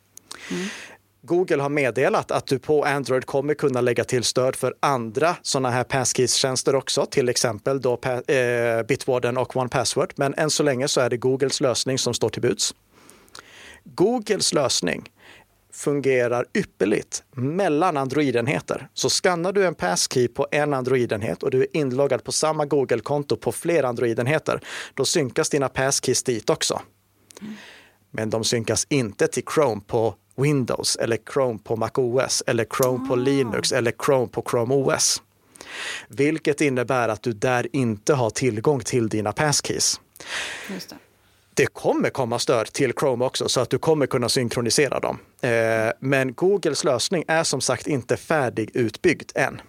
Mm. 0.51 0.67
Google 1.25 1.63
har 1.63 1.69
meddelat 1.69 2.31
att 2.31 2.47
du 2.47 2.59
på 2.59 2.85
Android 2.85 3.27
kommer 3.27 3.55
kunna 3.55 3.81
lägga 3.81 4.05
till 4.05 4.25
stöd 4.25 4.57
för 4.57 4.75
andra 4.81 5.37
sådana 5.43 5.71
här 5.71 5.85
passkeys-tjänster 5.85 6.75
också, 6.75 7.07
till 7.07 7.29
exempel 7.29 7.81
då 7.81 7.93
eh, 7.93 8.83
Bitwarden 8.83 9.37
och 9.37 9.57
OnePassword. 9.57 10.13
Men 10.17 10.35
än 10.35 10.51
så 10.51 10.63
länge 10.63 10.89
så 10.89 11.01
är 11.01 11.11
det 11.11 11.17
Googles 11.17 11.61
lösning 11.61 11.99
som 11.99 12.15
står 12.15 12.29
till 12.29 12.43
buds. 12.43 12.75
Googles 13.85 14.53
lösning 14.53 15.11
fungerar 15.73 16.47
ypperligt 16.55 17.23
mellan 17.31 17.97
Android-enheter. 17.97 18.89
Så 18.95 19.09
skannar 19.09 19.53
du 19.53 19.67
en 19.67 19.75
passkey 19.75 20.29
på 20.29 20.47
en 20.51 20.75
Android-enhet 20.75 21.43
och 21.43 21.51
du 21.51 21.61
är 21.61 21.77
inloggad 21.77 22.25
på 22.25 22.33
samma 22.33 22.65
Google-konto 22.65 23.37
på 23.37 23.53
flera 23.53 23.89
Android-enheter, 23.89 24.61
då 24.95 25.05
synkas 25.05 25.51
dina 25.51 25.69
passkeys 25.69 26.23
dit 26.23 26.51
också. 26.51 26.83
Mm. 27.41 27.55
Men 28.15 28.31
de 28.31 28.45
synkas 28.45 28.87
inte 28.91 29.27
till 29.27 29.45
Chrome 29.55 29.81
på 29.87 30.15
Windows 30.37 30.97
eller 30.97 31.19
Chrome 31.33 31.59
på 31.65 31.77
MacOS 31.77 32.43
eller 32.47 32.67
Chrome 32.77 33.09
på 33.09 33.17
Linux 33.17 33.73
eller 33.73 33.93
Chrome 34.07 34.29
på 34.29 34.45
Chrome 34.51 34.75
OS. 34.75 35.23
Vilket 36.09 36.61
innebär 36.61 37.09
att 37.09 37.23
du 37.23 37.33
där 37.33 37.69
inte 37.73 38.15
har 38.15 38.31
tillgång 38.31 38.81
till 38.81 39.09
dina 39.09 39.33
passkeys. 39.33 40.01
Just 40.71 40.89
det. 40.91 40.97
Det 41.55 41.67
kommer 41.67 42.11
komma 42.11 42.39
stöd 42.39 42.73
till 42.73 42.93
Chrome 43.01 43.25
också 43.25 43.49
så 43.49 43.61
att 43.61 43.71
du 43.71 43.79
kommer 43.79 44.07
kunna 44.07 44.29
synkronisera 44.29 45.01
dem. 45.01 45.19
Eh, 45.41 45.51
men 46.01 46.35
Googles 46.35 46.85
lösning 46.85 47.25
är 47.29 47.45
som 47.45 47.61
sagt 47.61 47.87
inte 47.87 48.17
färdigutbyggd 48.17 49.33
än. 49.35 49.61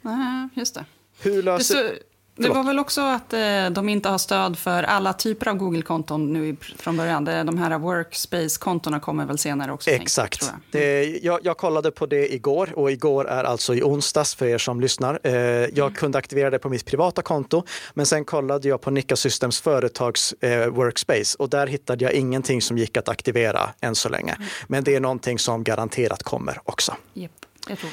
Nej, 0.00 0.48
just 0.54 0.74
det. 0.74 0.84
Hur 1.20 1.42
löser... 1.42 1.98
det 2.42 2.48
var 2.48 2.62
väl 2.62 2.78
också 2.78 3.00
att 3.00 3.32
eh, 3.32 3.70
de 3.70 3.88
inte 3.88 4.08
har 4.08 4.18
stöd 4.18 4.58
för 4.58 4.82
alla 4.82 5.12
typer 5.12 5.48
av 5.48 5.56
Google-konton 5.56 6.32
nu 6.32 6.56
från 6.78 6.96
början. 6.96 7.24
De 7.24 7.58
här 7.58 7.78
workspace-kontona 7.78 9.00
kommer 9.00 9.24
väl 9.26 9.38
senare 9.38 9.72
också. 9.72 9.90
tänk- 9.90 10.02
Exakt. 10.02 10.40
tror 10.40 10.52
jag. 10.52 10.80
Det, 10.80 11.18
jag, 11.22 11.40
jag 11.42 11.56
kollade 11.56 11.90
på 11.90 12.06
det 12.06 12.34
igår 12.34 12.72
och 12.74 12.90
igår 12.92 13.28
är 13.28 13.44
alltså 13.44 13.74
i 13.74 13.82
onsdags 13.82 14.34
för 14.34 14.46
er 14.46 14.58
som 14.58 14.80
lyssnar. 14.80 15.20
Eh, 15.24 15.32
jag 15.74 15.96
kunde 15.96 16.18
aktivera 16.18 16.50
det 16.50 16.58
på 16.58 16.68
mitt 16.68 16.84
privata 16.84 17.22
konto, 17.22 17.62
men 17.94 18.06
sen 18.06 18.24
kollade 18.24 18.68
jag 18.68 18.80
på 18.80 18.90
Nika 18.90 19.16
Systems 19.16 19.60
företags 19.60 20.32
eh, 20.32 20.66
workspace 20.66 21.36
och 21.38 21.48
där 21.50 21.66
hittade 21.66 22.04
jag 22.04 22.12
ingenting 22.12 22.62
som 22.62 22.78
gick 22.78 22.96
att 22.96 23.08
aktivera 23.08 23.70
än 23.80 23.94
så 23.94 24.08
länge. 24.08 24.36
Men 24.68 24.84
det 24.84 24.94
är 24.94 25.00
någonting 25.00 25.38
som 25.38 25.64
garanterat 25.64 26.22
kommer 26.22 26.58
också. 26.64 26.94
Japp, 27.14 27.30
jag 27.68 27.78
tror. 27.78 27.90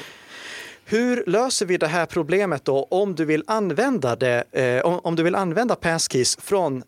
Hur 0.90 1.24
löser 1.26 1.66
vi 1.66 1.76
det 1.76 1.86
här 1.86 2.06
problemet 2.06 2.64
då 2.64 2.82
om 2.90 3.14
du 3.14 3.24
vill 3.24 3.44
använda 3.46 4.16
det, 4.16 4.44
eh, 4.52 4.84
om, 4.84 5.00
om 5.02 5.16
du 5.16 5.22
vill 5.22 5.34
använda 5.34 5.74
Passkeys 5.74 6.36
från 6.40 6.82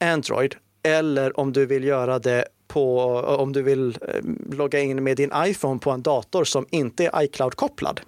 Android 0.00 0.54
eller 0.82 1.40
om 1.40 1.52
du 1.52 1.66
vill 1.66 1.84
göra 1.84 2.18
det 2.18 2.44
på, 2.68 3.00
om 3.38 3.52
du 3.52 3.62
vill 3.62 3.98
eh, 4.08 4.54
logga 4.56 4.80
in 4.80 5.04
med 5.04 5.16
din 5.16 5.32
iPhone 5.36 5.78
på 5.78 5.90
en 5.90 6.02
dator 6.02 6.44
som 6.44 6.66
inte 6.70 7.06
är 7.06 7.22
iCloud-kopplad? 7.22 8.00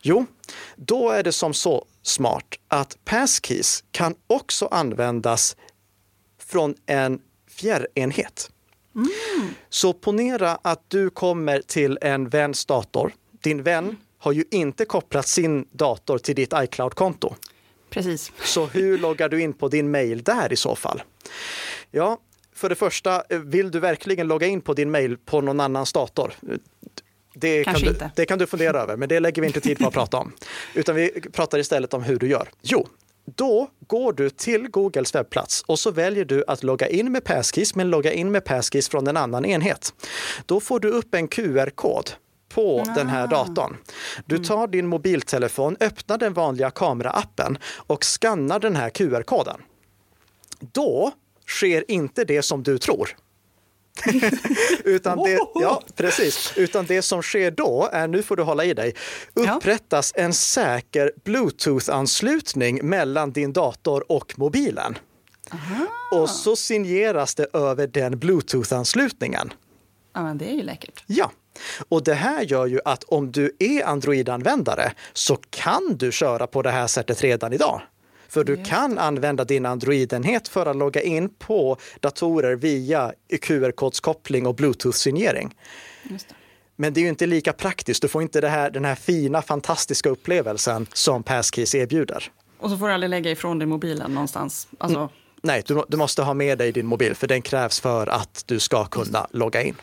Jo, 0.00 0.26
då 0.76 1.10
är 1.10 1.22
det 1.22 1.32
som 1.32 1.54
så 1.54 1.84
smart 2.02 2.58
att 2.68 2.98
Passkeys 3.04 3.84
kan 3.90 4.14
också 4.26 4.66
användas 4.66 5.56
från 6.38 6.74
en 6.86 7.20
fjärrenhet. 7.50 8.50
Så 9.68 9.92
ponera 9.92 10.58
att 10.62 10.82
du 10.88 11.10
kommer 11.10 11.60
till 11.60 11.98
en 12.00 12.28
väns 12.28 12.66
dator. 12.66 13.14
Din 13.42 13.62
vän 13.62 13.96
har 14.22 14.32
ju 14.32 14.44
inte 14.50 14.84
kopplat 14.84 15.28
sin 15.28 15.68
dator 15.72 16.18
till 16.18 16.34
ditt 16.34 16.52
iCloud-konto. 16.56 17.34
Precis. 17.90 18.32
Så 18.44 18.66
hur 18.66 18.98
loggar 18.98 19.28
du 19.28 19.42
in 19.42 19.52
på 19.52 19.68
din 19.68 19.90
mail 19.90 20.22
där 20.22 20.52
i 20.52 20.56
så 20.56 20.76
fall? 20.76 21.02
Ja, 21.90 22.18
för 22.54 22.68
det 22.68 22.74
första, 22.74 23.22
vill 23.28 23.70
du 23.70 23.80
verkligen 23.80 24.28
logga 24.28 24.46
in 24.46 24.60
på 24.60 24.74
din 24.74 24.90
mail 24.90 25.16
på 25.16 25.40
någon 25.40 25.60
annans 25.60 25.92
dator? 25.92 26.32
Det 27.34 27.64
kan, 27.64 27.74
du, 27.74 27.88
inte. 27.88 28.10
det 28.16 28.26
kan 28.26 28.38
du 28.38 28.46
fundera 28.46 28.80
över, 28.80 28.96
men 28.96 29.08
det 29.08 29.20
lägger 29.20 29.42
vi 29.42 29.48
inte 29.48 29.60
tid 29.60 29.78
på 29.78 29.88
att 29.88 29.94
prata 29.94 30.18
om. 30.18 30.32
Utan 30.74 30.96
vi 30.96 31.20
pratar 31.32 31.58
istället 31.58 31.94
om 31.94 32.02
hur 32.02 32.18
du 32.18 32.28
gör. 32.28 32.48
Jo, 32.62 32.88
då 33.24 33.70
går 33.86 34.12
du 34.12 34.30
till 34.30 34.68
Googles 34.68 35.14
webbplats 35.14 35.62
och 35.66 35.78
så 35.78 35.90
väljer 35.90 36.24
du 36.24 36.44
att 36.46 36.62
logga 36.62 36.88
in 36.88 37.12
med 37.12 37.24
Passkeys, 37.24 37.74
men 37.74 37.90
logga 37.90 38.12
in 38.12 38.30
med 38.30 38.44
Passkeys 38.44 38.88
från 38.88 39.06
en 39.06 39.16
annan 39.16 39.44
enhet. 39.44 39.94
Då 40.46 40.60
får 40.60 40.80
du 40.80 40.88
upp 40.88 41.14
en 41.14 41.28
QR-kod 41.28 42.10
på 42.54 42.84
den 42.94 43.08
här 43.08 43.26
datorn. 43.26 43.76
Du 44.26 44.38
tar 44.38 44.66
din 44.66 44.86
mobiltelefon, 44.86 45.76
öppnar 45.80 46.18
den 46.18 46.32
vanliga 46.32 46.70
kameraappen 46.70 47.58
och 47.76 48.04
skannar 48.04 48.60
den 48.60 48.76
här 48.76 48.90
QR-koden. 48.90 49.60
Då 50.60 51.12
sker 51.46 51.90
inte 51.90 52.24
det 52.24 52.42
som 52.42 52.62
du 52.62 52.78
tror. 52.78 53.08
Utan, 54.84 55.18
det, 55.18 55.38
ja, 55.54 55.82
precis. 55.96 56.52
Utan 56.56 56.86
det 56.86 57.02
som 57.02 57.22
sker 57.22 57.50
då 57.50 57.88
är, 57.92 58.08
nu 58.08 58.22
får 58.22 58.36
du 58.36 58.42
hålla 58.42 58.64
i 58.64 58.74
dig, 58.74 58.94
upprättas 59.34 60.12
en 60.16 60.32
säker 60.32 61.12
Bluetooth-anslutning 61.24 62.84
mellan 62.88 63.32
din 63.32 63.52
dator 63.52 64.12
och 64.12 64.38
mobilen. 64.38 64.98
Och 66.12 66.30
så 66.30 66.56
signeras 66.56 67.34
det 67.34 67.46
över 67.52 67.86
den 67.86 68.18
Bluetooth-anslutningen. 68.18 69.52
Ja, 70.14 70.22
men 70.22 70.38
det 70.38 70.50
är 70.50 70.54
ju 70.54 70.62
läckert. 70.62 71.04
Ja, 71.06 71.30
och 71.88 72.04
det 72.04 72.14
här 72.14 72.42
gör 72.42 72.66
ju 72.66 72.80
att 72.84 73.04
om 73.04 73.32
du 73.32 73.56
är 73.58 73.84
Android-användare 73.84 74.92
så 75.12 75.36
kan 75.50 75.96
du 75.96 76.12
köra 76.12 76.46
på 76.46 76.62
det 76.62 76.70
här 76.70 76.86
sättet 76.86 77.22
redan 77.22 77.52
idag. 77.52 77.82
För 78.28 78.44
du 78.44 78.64
kan 78.64 78.98
använda 78.98 79.44
din 79.44 79.66
Android-enhet 79.66 80.48
för 80.48 80.66
att 80.66 80.76
logga 80.76 81.02
in 81.02 81.28
på 81.28 81.76
datorer 82.00 82.56
via 82.56 83.12
QR-kodskoppling 83.40 84.46
och 84.46 84.54
Bluetooth-signering. 84.56 85.54
Men 86.76 86.92
det 86.92 87.00
är 87.00 87.02
ju 87.02 87.08
inte 87.08 87.26
lika 87.26 87.52
praktiskt. 87.52 88.02
Du 88.02 88.08
får 88.08 88.22
inte 88.22 88.48
här, 88.48 88.70
den 88.70 88.84
här 88.84 88.94
fina, 88.94 89.42
fantastiska 89.42 90.08
upplevelsen 90.08 90.86
som 90.92 91.22
Passkeys 91.22 91.74
erbjuder. 91.74 92.32
Och 92.58 92.70
så 92.70 92.76
får 92.76 92.88
du 92.88 92.94
aldrig 92.94 93.10
lägga 93.10 93.30
ifrån 93.30 93.58
dig 93.58 93.66
mobilen 93.66 94.14
någonstans. 94.14 94.68
Alltså, 94.78 95.10
Nej, 95.42 95.62
du, 95.66 95.84
du 95.88 95.96
måste 95.96 96.22
ha 96.22 96.34
med 96.34 96.58
dig 96.58 96.72
din 96.72 96.86
mobil 96.86 97.14
för 97.14 97.26
den 97.26 97.42
krävs 97.42 97.80
för 97.80 98.06
att 98.06 98.44
du 98.46 98.58
ska 98.58 98.84
kunna 98.84 99.26
logga 99.30 99.62
in. 99.62 99.74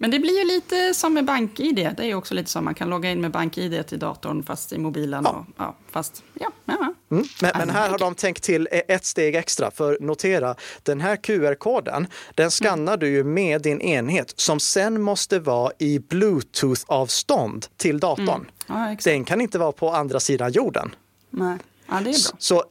Men 0.00 0.10
det 0.10 0.18
blir 0.18 0.38
ju 0.38 0.44
lite 0.44 0.94
som 0.94 1.14
med 1.14 1.24
BankID. 1.24 1.76
Det 1.76 1.98
är 1.98 2.06
ju 2.06 2.14
också 2.14 2.34
lite 2.34 2.50
som 2.50 2.64
man 2.64 2.74
kan 2.74 2.90
logga 2.90 3.10
in 3.10 3.20
med 3.20 3.30
BankID 3.30 3.86
till 3.86 3.98
datorn 3.98 4.42
fast 4.42 4.72
i 4.72 4.78
mobilen. 4.78 5.24
Ja. 5.24 5.30
Och, 5.30 5.44
ja, 5.56 5.76
fast, 5.90 6.22
ja, 6.34 6.50
ja, 6.64 6.76
ja. 6.80 7.16
Mm. 7.16 7.24
Men, 7.42 7.52
men 7.58 7.70
här 7.70 7.88
har 7.90 7.98
de 7.98 8.14
tänkt 8.14 8.42
till 8.42 8.68
e- 8.72 8.82
ett 8.88 9.04
steg 9.04 9.34
extra. 9.34 9.70
För 9.70 9.98
notera, 10.00 10.54
den 10.82 11.00
här 11.00 11.16
QR-koden, 11.16 12.06
den 12.34 12.50
skannar 12.50 12.96
du 12.96 13.08
ju 13.08 13.24
med 13.24 13.62
din 13.62 13.80
enhet 13.80 14.32
som 14.36 14.60
sen 14.60 15.02
måste 15.02 15.38
vara 15.38 15.72
i 15.78 15.98
Bluetooth-avstånd 15.98 17.66
till 17.76 18.00
datorn. 18.00 18.50
Ja, 18.66 18.92
exakt. 18.92 19.04
Den 19.04 19.24
kan 19.24 19.40
inte 19.40 19.58
vara 19.58 19.72
på 19.72 19.90
andra 19.90 20.20
sidan 20.20 20.52
jorden. 20.52 20.94
Nej. 21.30 21.58
Ja, 21.86 21.94
det 21.94 22.10
är 22.10 22.30
bra. 22.30 22.36
Så 22.38 22.64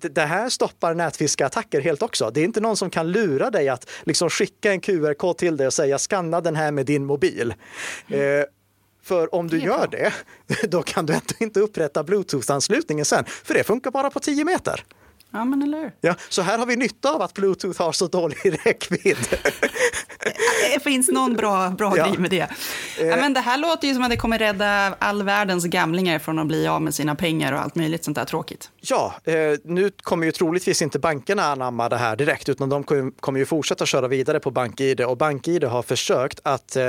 det 0.00 0.20
här 0.20 0.48
stoppar 0.48 0.94
nätfiskeattacker 0.94 1.80
helt 1.80 2.02
också. 2.02 2.30
Det 2.30 2.40
är 2.40 2.44
inte 2.44 2.60
någon 2.60 2.76
som 2.76 2.90
kan 2.90 3.12
lura 3.12 3.50
dig 3.50 3.68
att 3.68 3.90
liksom 4.02 4.30
skicka 4.30 4.72
en 4.72 4.80
QR-kod 4.80 5.38
till 5.38 5.56
dig 5.56 5.66
och 5.66 5.72
säga 5.72 5.98
skanna 5.98 6.40
den 6.40 6.56
här 6.56 6.70
med 6.72 6.86
din 6.86 7.04
mobil. 7.04 7.54
Eh, 8.08 8.18
för 9.02 9.34
om 9.34 9.48
du 9.48 9.58
Det 9.58 9.66
gör 9.66 9.86
det, 9.90 10.12
då 10.68 10.82
kan 10.82 11.06
du 11.06 11.14
inte 11.38 11.60
upprätta 11.60 12.02
Bluetooth-anslutningen 12.04 13.04
sen, 13.04 13.24
för 13.44 13.54
det 13.54 13.64
funkar 13.64 13.90
bara 13.90 14.10
på 14.10 14.20
10 14.20 14.44
meter. 14.44 14.84
Ja, 15.30 15.44
men 15.44 15.62
eller? 15.62 15.92
Ja, 16.00 16.14
så 16.28 16.42
här 16.42 16.58
har 16.58 16.66
vi 16.66 16.76
nytta 16.76 17.12
av 17.14 17.22
att 17.22 17.34
Bluetooth 17.34 17.82
har 17.82 17.92
så 17.92 18.06
dålig 18.06 18.36
räckvidd. 18.64 19.16
Det 20.74 20.82
finns 20.82 21.08
någon 21.08 21.34
bra, 21.36 21.70
bra 21.70 21.96
Ja. 21.96 22.06
grej 22.06 22.18
med 22.18 22.30
det. 22.30 22.48
Ja, 22.98 23.16
men 23.16 23.32
det 23.34 23.40
här 23.40 23.58
låter 23.58 23.88
ju 23.88 23.94
som 23.94 24.02
att 24.02 24.10
det 24.10 24.16
kommer 24.16 24.38
rädda 24.38 24.94
all 24.98 25.22
världens 25.22 25.64
gamlingar 25.64 26.18
från 26.18 26.38
att 26.38 26.46
bli 26.46 26.66
av 26.66 26.82
med 26.82 26.94
sina 26.94 27.14
pengar 27.14 27.52
och 27.52 27.60
allt 27.60 27.74
möjligt 27.74 28.04
sånt 28.04 28.14
där 28.16 28.24
tråkigt. 28.24 28.70
Ja, 28.90 29.14
eh, 29.24 29.34
nu 29.64 29.90
kommer 30.02 30.26
ju 30.26 30.32
troligtvis 30.32 30.82
inte 30.82 30.98
bankerna 30.98 31.42
anamma 31.42 31.88
det 31.88 31.96
här 31.96 32.16
direkt, 32.16 32.48
utan 32.48 32.68
de 32.68 32.84
kommer- 32.84 33.38
ju 33.38 33.46
fortsätta 33.46 33.86
köra 33.86 34.08
vidare 34.08 34.40
på 34.40 34.50
BankID 34.50 35.00
och 35.00 35.16
BankID 35.16 35.64
har 35.64 35.82
försökt 35.82 36.40
att 36.42 36.76
eh, 36.76 36.84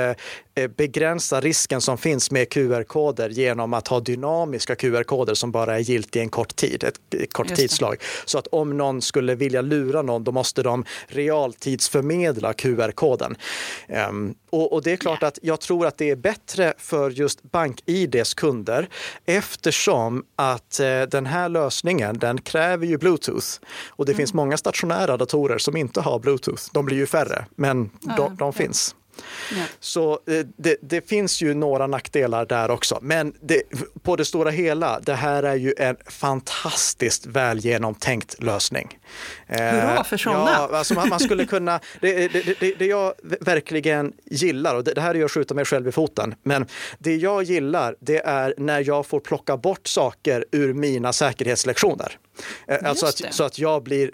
eh, 0.54 0.68
begränsa 0.76 1.40
risken 1.40 1.80
som 1.80 1.98
finns 1.98 2.30
med 2.30 2.48
QR-koder 2.48 3.28
genom 3.28 3.74
att 3.74 3.88
ha 3.88 4.00
dynamiska 4.00 4.74
QR-koder 4.74 5.34
som 5.34 5.52
bara 5.52 5.74
är 5.74 5.78
giltiga 5.78 6.22
en 6.22 6.28
kort 6.28 6.56
tid, 6.56 6.84
ett, 6.84 7.32
kort 7.32 7.54
tidslag. 7.54 7.96
Så 8.24 8.38
att 8.38 8.46
om 8.46 8.76
någon 8.76 9.02
skulle 9.02 9.34
vilja 9.34 9.60
lura 9.60 10.02
någon, 10.02 10.24
då 10.24 10.32
måste 10.32 10.62
de 10.62 10.84
realtidsförmedla 11.08 12.52
QR-koden. 12.52 13.36
Ehm, 13.88 14.34
och, 14.50 14.82
det 14.82 14.92
är 14.92 14.96
klart 14.96 15.22
att 15.22 15.38
jag 15.42 15.60
tror 15.60 15.86
att 15.86 15.98
det 15.98 16.10
är 16.10 16.16
bättre 16.16 16.74
för 16.78 17.10
just 17.10 17.42
BankIDs 17.42 18.34
kunder 18.34 18.88
eftersom 19.26 20.24
att 20.36 20.80
den 21.08 21.26
här 21.26 21.48
lösningen, 21.48 21.85
den 22.18 22.40
kräver 22.40 22.86
ju 22.86 22.98
Bluetooth. 22.98 23.46
Och 23.88 24.06
det 24.06 24.14
finns 24.14 24.34
många 24.34 24.56
stationära 24.56 25.16
datorer 25.16 25.58
som 25.58 25.76
inte 25.76 26.00
har 26.00 26.18
Bluetooth. 26.18 26.62
De 26.72 26.84
blir 26.84 26.96
ju 26.96 27.06
färre, 27.06 27.46
men 27.56 27.90
de, 28.16 28.36
de 28.36 28.52
finns. 28.52 28.94
Ja. 29.50 29.62
Så 29.80 30.12
eh, 30.12 30.46
det, 30.56 30.76
det 30.82 31.08
finns 31.08 31.42
ju 31.42 31.54
några 31.54 31.86
nackdelar 31.86 32.46
där 32.46 32.70
också. 32.70 32.98
Men 33.02 33.32
det, 33.40 33.62
på 34.02 34.16
det 34.16 34.24
stora 34.24 34.50
hela, 34.50 35.00
det 35.00 35.14
här 35.14 35.42
är 35.42 35.54
ju 35.54 35.74
en 35.78 35.96
fantastiskt 36.06 37.26
väl 37.26 37.58
genomtänkt 37.58 38.42
lösning. 38.42 38.98
Eh, 39.46 39.58
Hurra 39.60 40.04
för 40.04 40.16
sådana. 40.16 40.50
Ja, 40.50 40.70
alltså 40.72 40.94
man, 40.94 41.08
man 41.08 41.20
skulle 41.20 41.46
kunna, 41.46 41.80
det, 42.00 42.28
det, 42.78 42.86
jag 42.86 43.12
verkligen 43.40 44.12
gillar, 44.24 44.74
och 44.74 44.84
det, 44.84 45.00
här 45.00 45.10
är 45.10 45.14
ju 45.14 45.24
att 45.24 45.30
skjuta 45.30 45.54
mig 45.54 45.64
själv 45.64 45.88
i 45.88 45.92
foten, 45.92 46.34
men 46.42 46.66
det 46.98 47.16
jag 47.16 47.42
gillar 47.42 47.96
det 48.00 48.26
är 48.26 48.54
när 48.58 48.84
jag 48.86 49.06
får 49.06 49.20
plocka 49.20 49.56
bort 49.56 49.86
saker 49.86 50.44
ur 50.52 50.74
mina 50.74 51.12
säkerhetslektioner. 51.12 52.18
Eh, 52.68 52.76
Alltså 52.84 53.06
att, 53.06 53.34
så 53.34 53.44
att 53.44 53.58
jag 53.58 53.82
blir 53.82 54.10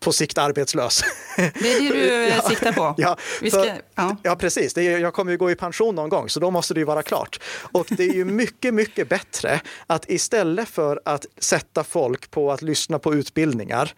på 0.00 0.12
sikt 0.12 0.38
arbetslös. 0.38 1.02
Det 1.36 1.42
är 1.42 1.92
det 1.92 1.98
du 1.98 2.26
eh, 2.26 2.44
siktar 2.48 2.72
på. 2.72 2.94
Ja, 2.96 3.16
Vi 3.42 3.50
för- 3.50 3.62
ska, 3.62 3.72
ja. 3.94 4.16
Ja, 4.22 4.36
precis. 4.36 4.76
Är, 4.76 4.98
jag 4.98 5.14
kommer 5.14 5.32
ju 5.32 5.38
gå 5.38 5.50
i 5.50 5.54
pension 5.54 5.94
någon 5.94 6.08
gång, 6.08 6.28
så 6.28 6.40
då 6.40 6.50
måste 6.50 6.74
det 6.74 6.80
ju 6.80 6.86
vara 6.86 7.02
klart. 7.02 7.40
Och 7.72 7.86
det 7.88 8.04
är 8.04 8.14
ju 8.14 8.24
mycket, 8.24 8.74
mycket 8.74 9.08
bättre 9.08 9.60
att 9.86 10.10
istället 10.10 10.68
för 10.68 11.00
att 11.04 11.26
sätta 11.38 11.84
folk 11.84 12.30
på 12.30 12.52
att 12.52 12.62
lyssna 12.62 12.98
på 12.98 13.14
utbildningar, 13.14 13.94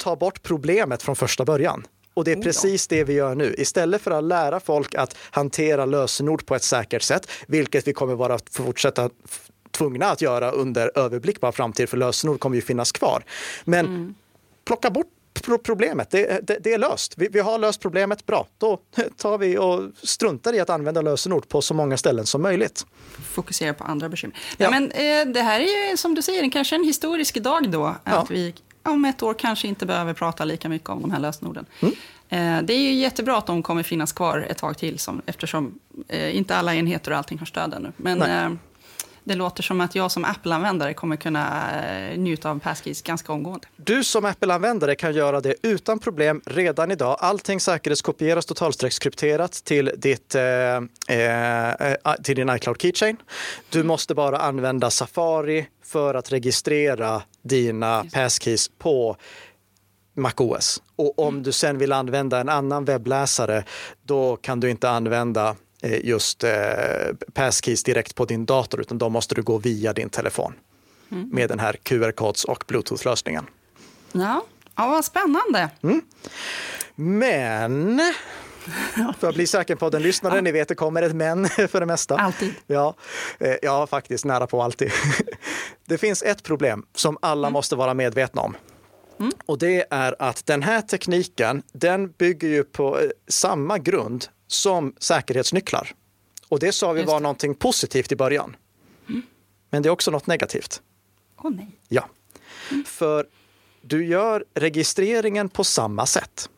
ta 0.00 0.16
bort 0.16 0.42
problemet 0.42 1.02
från 1.02 1.16
första 1.16 1.44
början. 1.44 1.86
Och 2.14 2.24
det 2.24 2.32
är 2.32 2.42
precis 2.42 2.86
det 2.86 3.04
vi 3.04 3.12
gör 3.12 3.34
nu. 3.34 3.54
Istället 3.58 4.02
för 4.02 4.10
att 4.10 4.24
lära 4.24 4.60
folk 4.60 4.94
att 4.94 5.16
hantera 5.30 5.86
lösenord 5.86 6.46
på 6.46 6.54
ett 6.54 6.62
säkert 6.62 7.02
sätt, 7.02 7.30
vilket 7.46 7.88
vi 7.88 7.92
kommer 7.92 8.14
vara 8.14 8.38
fortsätta 8.50 9.10
tvungna 9.70 10.06
att 10.06 10.20
göra 10.20 10.50
under 10.50 10.98
överblickbar 10.98 11.52
framtid, 11.52 11.88
för 11.88 11.96
lösenord 11.96 12.40
kommer 12.40 12.56
ju 12.56 12.62
finnas 12.62 12.92
kvar. 12.92 13.24
Men 13.64 13.86
mm. 13.86 14.14
Plocka 14.64 14.90
bort 14.90 15.06
problemet, 15.62 16.10
det, 16.10 16.40
det, 16.46 16.58
det, 16.60 16.72
är 16.72 16.78
löst. 16.78 17.14
Vi, 17.16 17.28
vi, 17.32 17.40
har 17.40 17.58
löst 17.58 17.80
problemet, 17.80 18.26
bra. 18.26 18.46
Då 18.58 18.78
tar 19.16 19.38
vi 19.38 19.58
och 19.58 19.82
struntar 20.02 20.52
i 20.52 20.60
att 20.60 20.70
använda 20.70 21.02
lösenord 21.02 21.48
på 21.48 21.62
så 21.62 21.74
många 21.74 21.96
ställen 21.96 22.26
som 22.26 22.42
möjligt. 22.42 22.86
Fokusera 23.32 23.74
på 23.74 23.84
andra 23.84 24.08
bekymmer. 24.08 24.36
Ja. 24.56 24.70
men, 24.70 24.90
eh, 24.90 25.26
det 25.26 25.42
här 25.42 25.60
är 25.60 25.90
ju 25.90 25.96
som 25.96 26.14
du 26.14 26.22
säger 26.22 26.50
kanske 26.50 26.76
en 26.76 26.84
historisk 26.84 27.42
dag 27.42 27.70
då. 27.70 27.86
Att 27.86 28.00
ja. 28.04 28.26
vi 28.28 28.54
om 28.82 29.04
ett 29.04 29.22
år 29.22 29.34
kanske 29.34 29.68
inte 29.68 29.86
behöver 29.86 30.14
prata 30.14 30.44
lika 30.44 30.68
mycket 30.68 30.88
om 30.88 31.02
de 31.02 31.10
här 31.10 31.20
lösenorden. 31.20 31.66
Mm. 31.80 31.94
Eh, 32.28 32.66
det 32.66 32.72
är 32.72 32.78
ju 32.78 32.92
jättebra 32.92 33.36
att 33.36 33.46
de 33.46 33.62
kommer 33.62 33.82
finnas 33.82 34.12
kvar 34.12 34.46
ett 34.50 34.58
tag 34.58 34.78
till, 34.78 34.98
som, 34.98 35.22
eftersom 35.26 35.78
eh, 36.08 36.36
inte 36.36 36.56
alla 36.56 36.74
enheter 36.74 37.10
och 37.10 37.16
allting 37.16 37.38
har 37.38 37.46
stöd 37.46 37.74
ännu. 37.74 37.92
Men 37.96 38.22
eh, 38.22 38.58
det 39.24 39.34
låter 39.34 39.62
som 39.62 39.80
att 39.80 39.94
jag 39.94 40.10
som 40.10 40.24
Apple-användare 40.24 40.94
kommer 40.94 41.16
kunna 41.16 41.72
eh, 41.82 42.18
njuta 42.18 42.50
av 42.50 42.58
Passkeys 42.58 43.02
ganska 43.02 43.32
omgående. 43.32 43.66
Du 43.76 44.04
som 44.04 44.24
Apple-användare 44.24 44.94
kan 44.94 45.14
göra 45.14 45.40
det 45.40 45.54
utan 45.62 45.98
problem 45.98 46.42
redan 46.46 46.90
idag. 46.90 47.16
Allting 47.20 47.60
säkerhetskopieras 47.60 48.46
totalstreckskrypterat 48.46 49.52
till, 49.52 49.90
ditt, 49.96 50.34
eh, 50.34 50.76
eh, 51.18 52.14
till 52.22 52.36
din 52.36 52.50
iCloud 52.50 52.82
Keychain. 52.82 53.16
Du 53.70 53.82
måste 53.82 54.14
bara 54.14 54.38
använda 54.38 54.90
Safari 54.90 55.66
för 55.84 56.14
att 56.14 56.32
registrera 56.32 57.22
dina 57.42 58.04
passkeys 58.12 58.70
på 58.78 59.16
MacOS. 60.16 60.82
Och 60.96 61.18
om 61.18 61.42
du 61.42 61.52
sen 61.52 61.78
vill 61.78 61.92
använda 61.92 62.40
en 62.40 62.48
annan 62.48 62.84
webbläsare, 62.84 63.64
då 64.02 64.36
kan 64.36 64.60
du 64.60 64.70
inte 64.70 64.90
använda 64.90 65.56
Eh, 65.73 65.73
just 65.88 66.44
eh, 66.44 66.50
passkeys 67.32 67.82
direkt 67.82 68.14
på 68.14 68.24
din 68.24 68.46
dator, 68.46 68.80
utan 68.80 68.98
då 68.98 69.08
måste 69.08 69.34
du 69.34 69.42
gå 69.42 69.58
via 69.58 69.92
din 69.92 70.08
telefon 70.08 70.54
mm. 71.10 71.28
med 71.32 71.48
den 71.48 71.58
här 71.58 71.72
QR-kods 71.82 72.44
och 72.44 72.64
Bluetooth-lösningen. 72.66 73.46
Ja, 74.12 74.44
ja 74.76 74.88
vad 74.88 75.04
spännande. 75.04 75.70
Mm. 75.82 76.00
Men 76.94 78.00
för 79.18 79.28
att 79.28 79.34
bli 79.34 79.46
säker 79.46 79.74
på 79.74 79.90
den 79.90 80.02
lyssnaren, 80.02 80.36
ja. 80.36 80.42
ni 80.42 80.52
vet 80.52 80.68
det 80.68 80.74
kommer 80.74 81.02
ett 81.02 81.14
men 81.14 81.48
för 81.68 81.80
det 81.80 81.86
mesta. 81.86 82.16
Alltid. 82.16 82.54
Ja, 82.66 82.94
eh, 83.38 83.54
ja 83.62 83.86
faktiskt 83.86 84.24
nära 84.24 84.46
på 84.46 84.62
alltid. 84.62 84.90
Det 85.86 85.98
finns 85.98 86.22
ett 86.22 86.42
problem 86.42 86.86
som 86.94 87.18
alla 87.22 87.46
mm. 87.46 87.52
måste 87.52 87.76
vara 87.76 87.94
medvetna 87.94 88.42
om. 88.42 88.56
Mm. 89.20 89.32
Och 89.46 89.58
det 89.58 89.86
är 89.90 90.16
att 90.18 90.46
den 90.46 90.62
här 90.62 90.80
tekniken, 90.80 91.62
den 91.72 92.10
bygger 92.10 92.48
ju 92.48 92.64
på 92.64 93.00
samma 93.28 93.78
grund 93.78 94.26
som 94.54 94.94
säkerhetsnycklar. 94.98 95.94
Och 96.48 96.58
det 96.58 96.72
sa 96.72 96.92
vi 96.92 97.02
var 97.02 97.20
någonting 97.20 97.54
positivt 97.54 98.12
i 98.12 98.16
början. 98.16 98.56
Mm. 99.08 99.22
Men 99.70 99.82
det 99.82 99.88
är 99.88 99.90
också 99.90 100.10
något 100.10 100.26
negativt. 100.26 100.82
Åh 101.38 101.50
oh, 101.50 101.54
nej. 101.54 101.68
Ja. 101.88 102.08
Mm. 102.70 102.84
För 102.84 103.26
du 103.82 104.06
gör 104.06 104.44
registreringen 104.54 105.48
på 105.48 105.64
samma 105.64 106.06
sätt. 106.06 106.48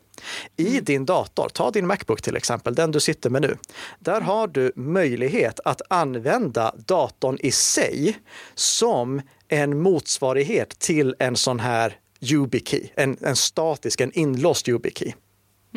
I 0.56 0.68
mm. 0.68 0.84
din 0.84 1.06
dator, 1.06 1.48
ta 1.48 1.70
din 1.70 1.86
Macbook 1.86 2.22
till 2.22 2.36
exempel, 2.36 2.74
den 2.74 2.90
du 2.90 3.00
sitter 3.00 3.30
med 3.30 3.42
nu. 3.42 3.56
Där 3.98 4.20
har 4.20 4.46
du 4.46 4.72
möjlighet 4.76 5.60
att 5.64 5.82
använda 5.88 6.74
datorn 6.76 7.38
i 7.40 7.50
sig 7.50 8.18
som 8.54 9.22
en 9.48 9.82
motsvarighet 9.82 10.78
till 10.78 11.14
en 11.18 11.36
sån 11.36 11.60
här 11.60 11.98
YubiKey, 12.20 12.88
en, 12.94 13.16
en 13.20 13.36
statisk, 13.36 14.00
en 14.00 14.12
inlåst 14.12 14.68
YubiKey. 14.68 15.12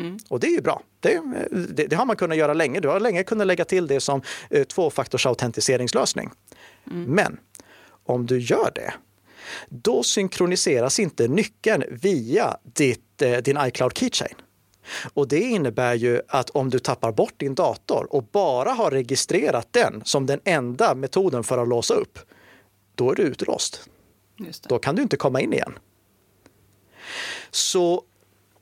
Mm. 0.00 0.18
Och 0.28 0.40
det 0.40 0.46
är 0.46 0.50
ju 0.50 0.60
bra. 0.60 0.82
Det, 1.00 1.20
det, 1.50 1.86
det, 1.86 1.96
har 1.96 2.06
man 2.06 2.16
kunnat 2.16 2.38
göra 2.38 2.54
länge. 2.54 2.80
Du 2.80 2.88
har 2.88 3.00
länge 3.00 3.24
kunnat 3.24 3.46
lägga 3.46 3.64
till 3.64 3.86
det 3.86 4.00
som 4.00 4.22
eh, 4.50 4.64
tvåfaktorsautentiseringslösning. 4.64 6.30
Mm. 6.90 7.04
Men 7.04 7.40
om 8.04 8.26
du 8.26 8.38
gör 8.38 8.72
det, 8.74 8.92
då 9.68 10.02
synkroniseras 10.02 11.00
inte 11.00 11.28
nyckeln 11.28 11.84
via 11.90 12.56
ditt, 12.62 13.22
eh, 13.22 13.36
din 13.36 13.58
iCloud 13.60 13.98
Keychain. 13.98 14.34
Och 15.14 15.28
det 15.28 15.40
innebär 15.40 15.94
ju 15.94 16.20
att 16.28 16.50
om 16.50 16.70
du 16.70 16.78
tappar 16.78 17.12
bort 17.12 17.34
din 17.36 17.54
dator 17.54 18.06
och 18.10 18.24
bara 18.24 18.70
har 18.70 18.90
registrerat 18.90 19.72
den 19.72 20.02
som 20.04 20.26
den 20.26 20.40
enda 20.44 20.94
metoden 20.94 21.44
för 21.44 21.58
att 21.58 21.68
låsa 21.68 21.94
upp, 21.94 22.18
då 22.94 23.10
är 23.10 23.14
du 23.14 23.22
utlåst. 23.22 23.88
Då 24.68 24.78
kan 24.78 24.96
du 24.96 25.02
inte 25.02 25.16
komma 25.16 25.40
in 25.40 25.52
igen. 25.52 25.78
Så 27.50 28.04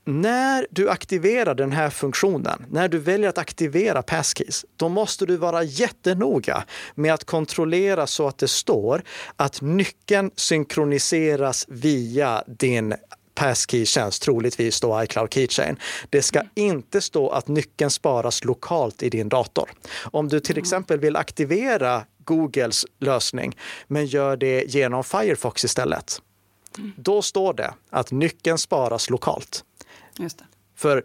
när 0.09 0.67
du 0.71 0.91
aktiverar 0.91 1.55
den 1.55 1.73
här 1.73 1.91
funktionen, 1.91 2.67
när 2.71 2.89
du 2.89 2.99
väljer 2.99 3.29
att 3.29 3.39
aktivera 3.39 4.03
passkeys, 4.03 4.65
då 4.77 4.89
måste 4.89 5.27
du 5.27 5.37
vara 5.37 5.63
jättenoga 5.63 6.65
med 6.95 7.15
att 7.15 7.25
kontrollera 7.25 8.07
så 8.07 8.29
att 8.29 8.39
det 8.39 8.49
står 8.49 9.03
att 9.37 9.61
nyckeln 9.61 10.31
synkroniseras 10.37 11.67
via 11.69 12.45
din 12.47 12.95
passkey-tjänst, 13.35 14.23
troligtvis 14.23 14.81
då 14.81 15.03
iCloud 15.03 15.35
Keychain. 15.35 15.77
Det 16.11 16.23
ska 16.23 16.43
inte 16.55 17.01
stå 17.01 17.31
att 17.31 17.49
nyckeln 17.49 17.91
sparas 17.91 18.45
lokalt 18.45 19.03
i 19.03 19.11
din 19.11 19.29
dator. 19.29 19.71
Om 20.03 20.29
du 20.29 20.41
till 20.41 20.57
mm. 20.57 20.63
exempel 20.63 21.01
vill 21.01 21.17
aktivera 21.17 22.05
Googles 22.25 22.87
lösning, 22.99 23.57
men 23.87 24.07
gör 24.07 24.37
det 24.37 24.75
genom 24.75 25.05
Firefox 25.05 25.65
istället, 25.65 26.23
mm. 26.79 26.93
då 26.97 27.23
står 27.23 27.53
det 27.53 27.75
att 27.91 28.11
nyckeln 28.11 28.59
sparas 28.59 29.11
lokalt. 29.11 29.65
Just 30.19 30.39
det. 30.39 30.45
För 30.75 31.05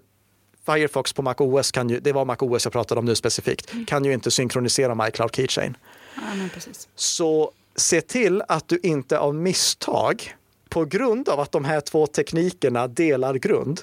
Firefox 0.66 1.14
på 1.14 1.22
MacOS, 1.22 1.72
kan 1.72 1.90
ju, 1.90 2.00
det 2.00 2.14
var 2.14 2.26
MacOS 2.26 2.66
jag 2.66 2.74
pratade 2.74 3.00
om 3.00 3.06
nu 3.06 3.16
specifikt, 3.16 3.74
mm. 3.74 3.86
kan 3.86 4.06
ju 4.06 4.14
inte 4.14 4.32
synkronisera 4.32 4.96
med 4.96 5.10
iCloud 5.10 5.36
Keychain. 5.36 5.78
Ja, 6.16 6.22
precis. 6.54 6.88
Så 6.96 7.52
se 7.76 8.02
till 8.02 8.44
att 8.48 8.68
du 8.68 8.80
inte 8.84 9.20
av 9.20 9.36
misstag, 9.36 10.36
på 10.70 10.86
grund 10.86 11.30
av 11.30 11.40
att 11.40 11.52
de 11.52 11.66
här 11.66 11.82
två 11.82 12.08
teknikerna 12.08 12.88
delar 12.88 13.34
grund, 13.34 13.82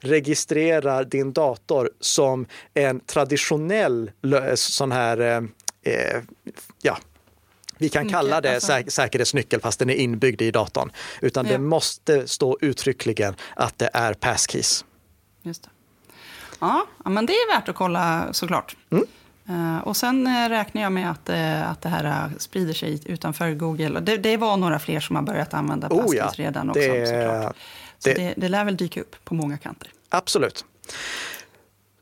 registrerar 0.00 1.04
din 1.04 1.32
dator 1.32 1.90
som 2.00 2.46
en 2.74 3.00
traditionell 3.00 4.10
sån 4.54 4.92
här 4.92 5.20
eh, 5.20 5.42
eh 5.92 6.22
ja, 6.82 6.98
vi 7.78 7.88
kan 7.88 8.08
kalla 8.08 8.40
det 8.40 8.54
alltså. 8.54 8.66
säk 8.66 8.90
säkerhetsnyckel 8.92 9.60
fast 9.60 9.78
den 9.78 9.90
är 9.90 9.94
inbyggd 9.94 10.42
i 10.42 10.50
datorn. 10.50 10.92
Utan 11.20 11.46
ja. 11.46 11.52
det 11.52 11.58
måste 11.58 12.28
stå 12.28 12.58
uttryckligen 12.60 13.34
att 13.56 13.78
det 13.78 13.90
är 13.92 14.14
passkeys. 14.14 14.84
Just 15.42 15.62
det. 15.62 15.70
Ja, 16.60 16.86
men 17.04 17.26
det 17.26 17.32
är 17.32 17.56
värt 17.56 17.68
att 17.68 17.76
kolla 17.76 18.28
såklart. 18.32 18.76
Mm. 18.90 19.04
Uh, 19.50 19.78
och 19.78 19.96
sen 19.96 20.26
uh, 20.26 20.48
räknar 20.48 20.82
jag 20.82 20.92
med 20.92 21.10
att, 21.10 21.28
uh, 21.28 21.70
att 21.70 21.82
det 21.82 21.88
här 21.88 22.30
sprider 22.38 22.72
sig 22.74 23.00
utanför 23.04 23.50
Google. 23.50 24.00
Det, 24.00 24.16
det 24.16 24.36
var 24.36 24.56
några 24.56 24.78
fler 24.78 25.00
som 25.00 25.16
har 25.16 25.22
börjat 25.22 25.54
använda 25.54 25.88
Passkeys 25.88 26.10
oh 26.10 26.16
ja, 26.16 26.32
redan 26.34 26.70
också. 26.70 26.80
Det, 26.80 27.06
såklart. 27.06 27.56
Så 27.98 28.08
det, 28.08 28.14
det, 28.14 28.34
det 28.36 28.48
lär 28.48 28.64
väl 28.64 28.76
dyka 28.76 29.00
upp 29.00 29.24
på 29.24 29.34
många 29.34 29.58
kanter. 29.58 29.90
Absolut. 30.08 30.64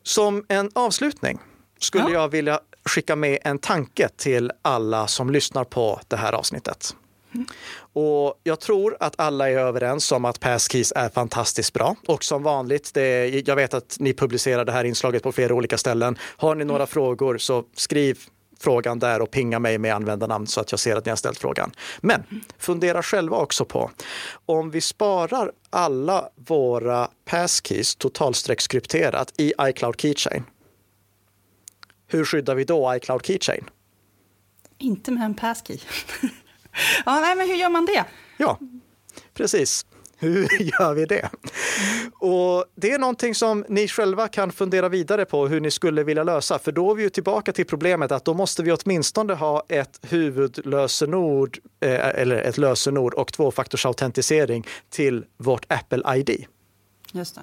Som 0.03 0.45
en 0.49 0.71
avslutning 0.75 1.39
skulle 1.79 2.05
ja. 2.05 2.11
jag 2.11 2.29
vilja 2.29 2.61
skicka 2.87 3.17
med 3.17 3.39
en 3.45 3.59
tanke 3.59 4.09
till 4.09 4.53
alla 4.63 5.07
som 5.07 5.31
lyssnar 5.31 5.65
på 5.65 6.01
det 6.09 6.17
här 6.17 6.33
avsnittet. 6.33 6.97
Mm. 7.35 7.47
Och 7.93 8.41
jag 8.43 8.61
tror 8.61 8.97
att 9.01 9.15
alla 9.21 9.51
är 9.51 9.59
överens 9.59 10.13
om 10.13 10.25
att 10.25 10.41
Passkeys 10.41 10.93
är 10.97 11.09
fantastiskt 11.09 11.73
bra. 11.73 11.97
Och 12.07 12.25
som 12.25 12.43
vanligt, 12.43 12.95
det, 12.95 13.29
jag 13.47 13.57
vet 13.57 13.75
att 13.75 13.97
ni 14.01 14.15
publicerar 14.15 14.65
det 14.65 14.73
här 14.73 14.85
inslaget 14.85 15.23
på 15.23 15.33
flera 15.33 15.55
olika 15.55 15.79
ställen. 15.79 16.19
Har 16.37 16.55
ni 16.55 16.65
några 16.65 16.83
mm. 16.83 16.87
frågor 16.87 17.39
så 17.39 17.65
skriv 17.75 18.19
frågan 18.59 18.99
där 18.99 19.23
och 19.23 19.31
pinga 19.31 19.59
mig 19.59 19.79
med 19.79 19.95
användarnamn 19.95 20.47
så 20.47 20.61
att 20.61 20.71
jag 20.71 20.81
ser 20.81 20.97
att 20.97 21.05
ni 21.05 21.11
har 21.11 21.17
ställt 21.17 21.39
frågan. 21.39 21.73
Men 22.01 22.23
fundera 22.59 23.03
själva 23.03 23.37
också 23.37 23.65
på 23.65 23.91
om 24.47 24.71
vi 24.71 24.81
sparar 24.81 25.53
alla 25.71 26.29
våra 26.35 27.09
passkeys 27.25 27.97
totalstreckskrypterat 27.97 29.33
i 29.37 29.53
iCloud 29.61 30.01
Keychain 30.01 30.45
hur 32.07 32.25
skyddar 32.25 32.55
vi 32.55 32.65
då 32.65 32.95
iCloud 32.97 33.27
Keychain? 33.27 33.65
Inte 34.79 35.11
med 35.11 35.25
en 35.25 35.35
passkey. 35.35 35.79
ja, 37.05 37.21
nej, 37.21 37.37
men 37.37 37.49
hur 37.49 37.55
gör 37.55 37.71
man 37.71 37.87
det? 37.87 38.05
Ja, 38.37 38.59
precis. 39.35 39.87
Hur 40.19 40.63
gör 40.63 40.95
vi 40.95 41.07
det? 41.07 41.31
Och 42.19 42.65
Det 42.75 42.93
är 42.93 42.99
någonting 42.99 43.35
som 43.35 43.65
ni 43.69 43.89
själva 43.89 44.29
kan 44.29 44.53
fundera 44.53 44.89
vidare 44.89 45.25
på 45.25 45.49
hur 45.49 45.61
ni 45.61 45.71
skulle 45.71 46.03
vilja 46.03 46.23
lösa. 46.23 46.59
För 46.59 46.73
då 46.73 46.91
är 46.91 46.95
vi 46.95 47.03
ju 47.03 47.11
tillbaka 47.11 47.53
till 47.53 47.67
problemet 47.67 48.13
att 48.13 48.25
då 48.25 48.35
måste 48.35 48.63
vi 48.63 48.73
åtminstone 48.73 49.35
ha 49.35 49.63
ett 49.69 50.01
huvudlösenord 50.03 51.59
eh, 51.81 52.09
eller 52.09 52.37
ett 52.37 52.59
lösenord 52.59 53.15
och 53.15 53.33
tvåfaktorsautentisering 53.33 54.67
till 54.91 55.25
vårt 55.37 55.73
Apple 55.73 56.17
ID. 56.17 56.47
Just 57.13 57.35
det. 57.35 57.41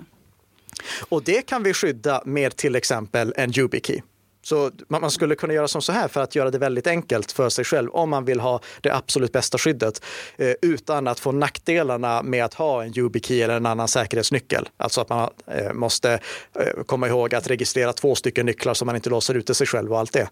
Och 1.10 1.24
det 1.24 1.42
kan 1.42 1.64
vi 1.64 1.74
skydda 1.74 2.22
med 2.26 2.56
till 2.56 2.76
exempel 2.76 3.34
en 3.38 3.60
YubiKey. 3.60 4.02
Så 4.44 4.72
man 4.88 5.12
skulle 5.12 5.36
kunna 5.36 5.54
göra 5.54 5.68
som 5.68 5.82
så 5.82 5.92
här 5.92 6.08
för 6.08 6.22
att 6.22 6.36
göra 6.36 6.52
det 6.52 6.58
väldigt 6.58 6.88
enkelt 6.88 7.32
för 7.32 7.50
sig 7.50 7.66
själv 7.66 7.90
om 7.90 8.10
man 8.10 8.26
vill 8.26 8.40
ha 8.40 8.60
det 8.82 8.96
absolut 8.96 9.32
bästa 9.32 9.58
skyddet 9.58 10.04
eh, 10.38 10.54
utan 10.62 11.08
att 11.08 11.20
få 11.20 11.32
nackdelarna 11.32 12.24
med 12.24 12.46
att 12.46 12.54
ha 12.54 12.84
en 12.84 12.98
YubiKey 12.98 13.42
eller 13.42 13.58
en 13.58 13.66
annan 13.66 13.88
säkerhetsnyckel. 13.88 14.70
Alltså 14.78 15.02
att 15.02 15.10
man 15.10 15.30
eh, 15.48 15.74
måste 15.74 16.20
eh, 16.60 16.84
komma 16.86 17.08
ihåg 17.08 17.36
att 17.36 17.50
registrera 17.50 17.94
två 17.94 18.16
stycken 18.16 18.46
nycklar 18.46 18.74
så 18.74 18.86
man 18.86 18.96
inte 18.96 19.10
låser 19.10 19.36
ute 19.36 19.54
sig 19.54 19.68
själv 19.68 19.92
och 19.92 20.00
allt 20.00 20.14
det. 20.14 20.30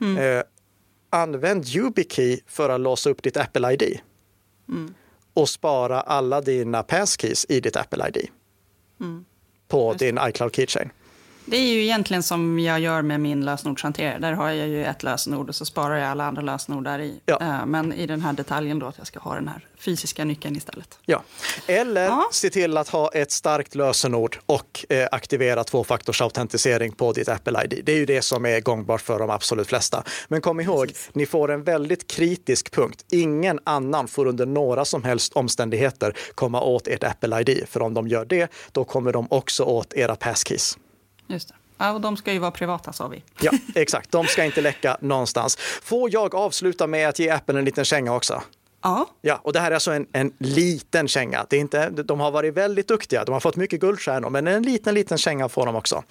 Mm. 0.00 0.44
använd 1.10 1.68
YubiKey 1.68 2.40
för 2.46 2.68
att 2.68 2.80
låsa 2.80 3.10
upp 3.10 3.22
ditt 3.22 3.36
Apple 3.36 3.72
ID. 3.72 4.00
Mm. 4.68 4.94
Och 5.34 5.48
spara 5.48 6.00
alla 6.00 6.40
dina 6.40 6.82
passkeys 6.82 7.46
i 7.48 7.60
ditt 7.60 7.76
Apple 7.76 8.08
ID. 8.08 8.28
Mm. 9.00 9.24
På 9.68 9.94
din 9.94 10.18
iCloud 10.28 10.54
Keychain. 10.54 10.90
Det 11.50 11.56
är 11.56 11.66
ju 11.66 11.82
egentligen 11.82 12.22
som 12.22 12.58
jag 12.58 12.80
gör 12.80 13.02
med 13.02 13.20
min 13.20 13.44
lösenordshanterare. 13.44 14.18
Där 14.18 14.32
har 14.32 14.50
jag 14.50 14.68
ju 14.68 14.84
ett 14.84 15.02
lösenord 15.02 15.48
och 15.48 15.54
så 15.54 15.64
sparar 15.64 15.96
jag 15.96 16.08
alla 16.08 16.24
andra 16.24 16.42
lösenord 16.42 16.84
där 16.84 16.98
i. 16.98 17.20
Ja. 17.26 17.38
Eh, 17.40 17.66
men 17.66 17.92
i 17.92 18.06
den 18.06 18.20
här 18.20 18.32
detaljen 18.32 18.78
då 18.78 18.86
att 18.86 18.98
jag 18.98 19.06
ska 19.06 19.20
ha 19.20 19.34
den 19.34 19.48
här 19.48 19.66
fysiska 19.78 20.24
nyckeln 20.24 20.56
istället. 20.56 20.98
Ja, 21.04 21.22
eller 21.66 22.04
ja. 22.04 22.28
se 22.32 22.50
till 22.50 22.76
att 22.76 22.88
ha 22.88 23.08
ett 23.08 23.30
starkt 23.30 23.74
lösenord 23.74 24.38
och 24.46 24.84
eh, 24.88 25.08
aktivera 25.12 25.64
tvåfaktorsautentisering 25.64 26.92
på 26.92 27.12
ditt 27.12 27.28
Apple 27.28 27.64
ID. 27.64 27.80
Det 27.84 27.92
är 27.92 27.96
ju 27.96 28.06
det 28.06 28.22
som 28.22 28.46
är 28.46 28.60
gångbart 28.60 29.00
för 29.00 29.18
de 29.18 29.30
absolut 29.30 29.66
flesta. 29.66 30.04
Men 30.28 30.40
kom 30.40 30.60
ihåg, 30.60 30.88
Precis. 30.88 31.10
ni 31.12 31.26
får 31.26 31.50
en 31.50 31.64
väldigt 31.64 32.06
kritisk 32.06 32.70
punkt. 32.74 33.04
Ingen 33.10 33.60
annan 33.64 34.08
får 34.08 34.26
under 34.26 34.46
några 34.46 34.84
som 34.84 35.04
helst 35.04 35.32
omständigheter 35.32 36.16
komma 36.34 36.60
åt 36.60 36.88
ert 36.88 37.04
Apple 37.04 37.40
ID. 37.40 37.64
För 37.68 37.82
om 37.82 37.94
de 37.94 38.08
gör 38.08 38.24
det, 38.24 38.52
då 38.72 38.84
kommer 38.84 39.12
de 39.12 39.26
också 39.30 39.64
åt 39.64 39.94
era 39.94 40.16
passkeys. 40.16 40.78
Just 41.28 41.48
det. 41.48 41.54
Ja, 41.78 41.92
och 41.92 42.00
de 42.00 42.16
ska 42.16 42.32
ju 42.32 42.38
vara 42.38 42.50
privata 42.50 42.92
sa 42.92 43.08
vi. 43.08 43.22
Ja, 43.40 43.52
exakt. 43.74 44.10
De 44.10 44.26
ska 44.26 44.44
inte 44.44 44.60
läcka 44.60 44.96
någonstans. 45.00 45.56
Får 45.82 46.12
jag 46.12 46.34
avsluta 46.34 46.86
med 46.86 47.08
att 47.08 47.18
ge 47.18 47.30
Apple 47.30 47.58
en 47.58 47.64
liten 47.64 47.84
känga 47.84 48.14
också? 48.14 48.42
Ja. 48.82 49.06
ja. 49.20 49.40
Och 49.42 49.52
det 49.52 49.60
här 49.60 49.70
är 49.70 49.74
alltså 49.74 49.90
en, 49.90 50.06
en 50.12 50.32
liten 50.38 51.08
känga. 51.08 51.46
Det 51.50 51.56
är 51.56 51.60
inte, 51.60 51.90
de 51.90 52.20
har 52.20 52.30
varit 52.30 52.54
väldigt 52.54 52.88
duktiga. 52.88 53.24
De 53.24 53.32
har 53.32 53.40
fått 53.40 53.56
mycket 53.56 53.80
guldstjärnor, 53.80 54.30
men 54.30 54.46
en 54.46 54.62
liten, 54.62 54.94
liten 54.94 55.18
känga 55.18 55.48
får 55.48 55.66
de 55.66 55.76
också. 55.76 56.02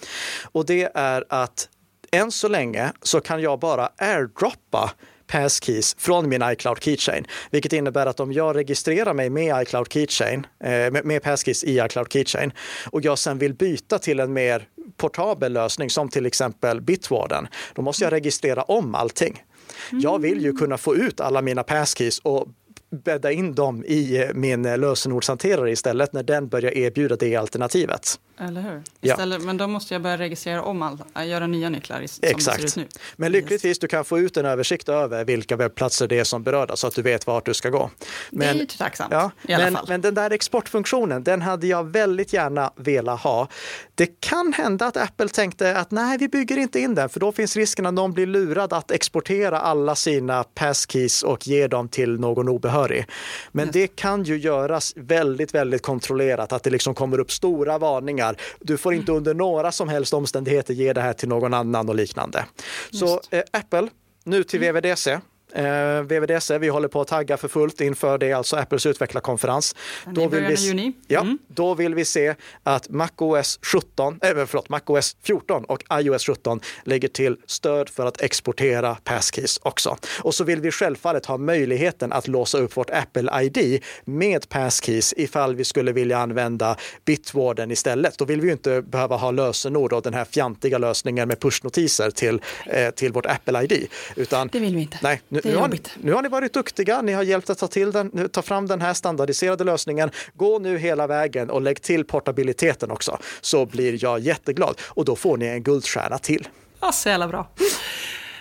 Och 0.52 0.66
det 0.66 0.90
är 0.94 1.24
att 1.28 1.68
än 2.12 2.32
så 2.32 2.48
länge 2.48 2.92
så 3.02 3.20
kan 3.20 3.42
jag 3.42 3.58
bara 3.58 3.90
airdroppa 3.96 4.90
passkeys 5.26 5.96
från 5.98 6.28
min 6.28 6.42
iCloud 6.42 6.82
Keychain, 6.82 7.26
vilket 7.50 7.72
innebär 7.72 8.06
att 8.06 8.20
om 8.20 8.32
jag 8.32 8.56
registrerar 8.56 9.14
mig 9.14 9.30
med 9.30 9.62
iCloud 9.62 9.92
Keychain, 9.92 10.46
eh, 10.64 11.04
med 11.04 11.22
passkeys 11.22 11.64
i 11.64 11.80
iCloud 11.80 12.12
Keychain 12.12 12.52
och 12.90 13.04
jag 13.04 13.18
sen 13.18 13.38
vill 13.38 13.54
byta 13.54 13.98
till 13.98 14.20
en 14.20 14.32
mer 14.32 14.68
portabel 14.96 15.52
lösning 15.52 15.90
som 15.90 16.08
till 16.08 16.26
exempel 16.26 16.80
Bitwarden, 16.80 17.48
då 17.74 17.82
måste 17.82 18.04
jag 18.04 18.12
registrera 18.12 18.62
om 18.62 18.94
allting. 18.94 19.42
Jag 19.90 20.18
vill 20.18 20.44
ju 20.44 20.52
kunna 20.52 20.78
få 20.78 20.96
ut 20.96 21.20
alla 21.20 21.42
mina 21.42 21.62
passkeys 21.62 22.18
och 22.18 22.48
bädda 22.90 23.32
in 23.32 23.54
dem 23.54 23.84
i 23.84 24.30
min 24.34 24.62
lösenordshanterare 24.62 25.70
istället 25.70 26.12
när 26.12 26.22
den 26.22 26.48
börjar 26.48 26.70
erbjuda 26.78 27.16
det 27.16 27.36
alternativet. 27.36 28.18
Eller 28.40 28.60
hur? 28.60 28.82
Istället, 29.00 29.40
ja. 29.40 29.46
Men 29.46 29.56
då 29.56 29.66
måste 29.66 29.94
jag 29.94 30.02
börja 30.02 30.18
registrera 30.18 30.62
om 30.62 30.82
allt, 30.82 31.00
äh, 31.16 31.26
göra 31.26 31.46
nya 31.46 31.68
nycklar 31.68 32.06
som 32.06 32.28
Exakt. 32.28 32.62
det 32.62 32.68
ser 32.68 32.80
ut 32.80 32.92
nu. 32.92 32.98
Men 33.16 33.32
lyckligtvis, 33.32 33.78
du 33.78 33.88
kan 33.88 34.04
få 34.04 34.18
ut 34.18 34.36
en 34.36 34.46
översikt 34.46 34.88
över 34.88 35.24
vilka 35.24 35.56
webbplatser 35.56 36.08
det 36.08 36.18
är 36.18 36.24
som 36.24 36.42
berörda 36.42 36.76
så 36.76 36.86
att 36.86 36.94
du 36.94 37.02
vet 37.02 37.26
vart 37.26 37.46
du 37.46 37.54
ska 37.54 37.70
gå. 37.70 37.90
Men, 38.30 38.40
det 38.40 38.46
är 38.46 38.54
ju 38.54 38.66
tacksamt 38.66 39.12
ja, 39.12 39.30
i 39.42 39.52
alla 39.52 39.64
men, 39.64 39.74
fall. 39.74 39.84
Men 39.88 40.00
den 40.00 40.14
där 40.14 40.30
exportfunktionen, 40.30 41.24
den 41.24 41.42
hade 41.42 41.66
jag 41.66 41.84
väldigt 41.84 42.32
gärna 42.32 42.72
velat 42.76 43.20
ha. 43.20 43.48
Det 43.94 44.20
kan 44.20 44.52
hända 44.52 44.86
att 44.86 44.96
Apple 44.96 45.28
tänkte 45.28 45.76
att 45.76 45.90
nej, 45.90 46.18
vi 46.18 46.28
bygger 46.28 46.56
inte 46.56 46.80
in 46.80 46.94
den, 46.94 47.08
för 47.08 47.20
då 47.20 47.32
finns 47.32 47.56
risken 47.56 47.86
att 47.86 47.94
någon 47.94 48.12
blir 48.12 48.26
lurad 48.26 48.72
att 48.72 48.90
exportera 48.90 49.60
alla 49.60 49.94
sina 49.94 50.44
passkeys 50.44 51.22
och 51.22 51.46
ge 51.46 51.66
dem 51.66 51.88
till 51.88 52.20
någon 52.20 52.48
obehörig. 52.48 53.06
Men 53.52 53.64
Just. 53.64 53.72
det 53.72 53.86
kan 53.86 54.22
ju 54.22 54.36
göras 54.36 54.92
väldigt, 54.96 55.54
väldigt 55.54 55.82
kontrollerat, 55.82 56.52
att 56.52 56.62
det 56.62 56.70
liksom 56.70 56.94
kommer 56.94 57.20
upp 57.20 57.32
stora 57.32 57.78
varningar. 57.78 58.27
Du 58.60 58.76
får 58.76 58.94
inte 58.94 59.12
under 59.12 59.34
några 59.34 59.72
som 59.72 59.88
helst 59.88 60.14
omständigheter 60.14 60.74
ge 60.74 60.92
det 60.92 61.00
här 61.00 61.12
till 61.12 61.28
någon 61.28 61.54
annan 61.54 61.88
och 61.88 61.94
liknande. 61.94 62.44
Just. 62.90 62.98
Så 62.98 63.20
eh, 63.30 63.42
Apple, 63.50 63.88
nu 64.24 64.44
till 64.44 64.60
VVDC. 64.60 65.18
Eh, 65.52 66.02
VVDC, 66.02 66.58
vi 66.58 66.68
håller 66.68 66.88
på 66.88 67.00
att 67.00 67.08
tagga 67.08 67.36
för 67.36 67.48
fullt 67.48 67.80
inför 67.80 68.18
det, 68.18 68.32
alltså 68.32 68.56
Apples 68.56 68.86
utvecklarkonferens. 68.86 69.76
Då 70.06 70.28
vill, 70.28 70.44
vi, 70.44 70.54
juni. 70.54 70.92
Ja, 71.06 71.20
mm. 71.20 71.38
då 71.48 71.74
vill 71.74 71.94
vi 71.94 72.04
se 72.04 72.34
att 72.62 72.88
MacOS 72.88 73.58
17, 73.62 74.20
äh, 74.22 74.46
förlåt, 74.46 74.68
MacOS 74.68 75.16
14 75.22 75.64
och 75.64 75.84
iOS 75.92 76.26
17 76.26 76.60
lägger 76.84 77.08
till 77.08 77.36
stöd 77.46 77.88
för 77.88 78.06
att 78.06 78.20
exportera 78.20 78.94
passkeys 79.04 79.60
också. 79.62 79.96
Och 80.22 80.34
så 80.34 80.44
vill 80.44 80.60
vi 80.60 80.70
självfallet 80.70 81.26
ha 81.26 81.36
möjligheten 81.36 82.12
att 82.12 82.28
låsa 82.28 82.58
upp 82.58 82.76
vårt 82.76 82.90
Apple 82.90 83.42
ID 83.42 83.82
med 84.04 84.48
passkeys 84.48 85.14
ifall 85.16 85.56
vi 85.56 85.64
skulle 85.64 85.92
vilja 85.92 86.18
använda 86.18 86.76
Bitwarden 87.04 87.70
istället. 87.70 88.18
Då 88.18 88.24
vill 88.24 88.40
vi 88.40 88.46
ju 88.46 88.52
inte 88.52 88.82
behöva 88.82 89.16
ha 89.16 89.30
lösenord 89.30 89.92
och 89.92 90.02
den 90.02 90.14
här 90.14 90.24
fjantiga 90.24 90.78
lösningen 90.78 91.28
med 91.28 91.40
pushnotiser 91.40 92.10
till, 92.10 92.40
eh, 92.66 92.90
till 92.90 93.12
vårt 93.12 93.26
Apple 93.26 93.62
ID. 93.64 93.86
Utan, 94.16 94.48
det 94.52 94.58
vill 94.58 94.74
vi 94.74 94.82
inte. 94.82 94.98
Nej, 95.02 95.20
nu, 95.44 95.50
nu, 95.50 95.56
har 95.56 95.68
ni, 95.68 95.80
nu, 96.00 96.12
har 96.12 96.22
ni, 96.22 96.28
varit 96.28 96.52
duktiga, 96.52 97.02
ni 97.02 97.12
har 97.12 97.22
hjälpt 97.22 97.50
att 97.50 97.58
ta, 97.58 97.66
till 97.68 97.92
den, 97.92 98.28
ta 98.28 98.42
fram 98.42 98.66
den 98.66 98.80
här 98.80 98.94
standardiserade 98.94 99.64
lösningen. 99.64 100.10
Gå 100.34 100.58
nu 100.58 100.78
hela 100.78 101.06
vägen 101.06 101.50
och 101.50 101.62
lägg 101.62 101.82
till 101.82 102.04
portabiliteten 102.04 102.90
också, 102.90 103.18
så 103.40 103.66
blir 103.66 104.04
jag 104.04 104.20
jätteglad. 104.20 104.74
Och 104.84 105.04
då 105.04 105.16
får 105.16 105.36
ni 105.36 105.46
en 105.46 105.62
guldstjärna 105.62 106.18
till. 106.18 106.48
Ja, 106.80 106.92
så 106.92 107.08
jävla 107.08 107.28
bra. 107.28 107.48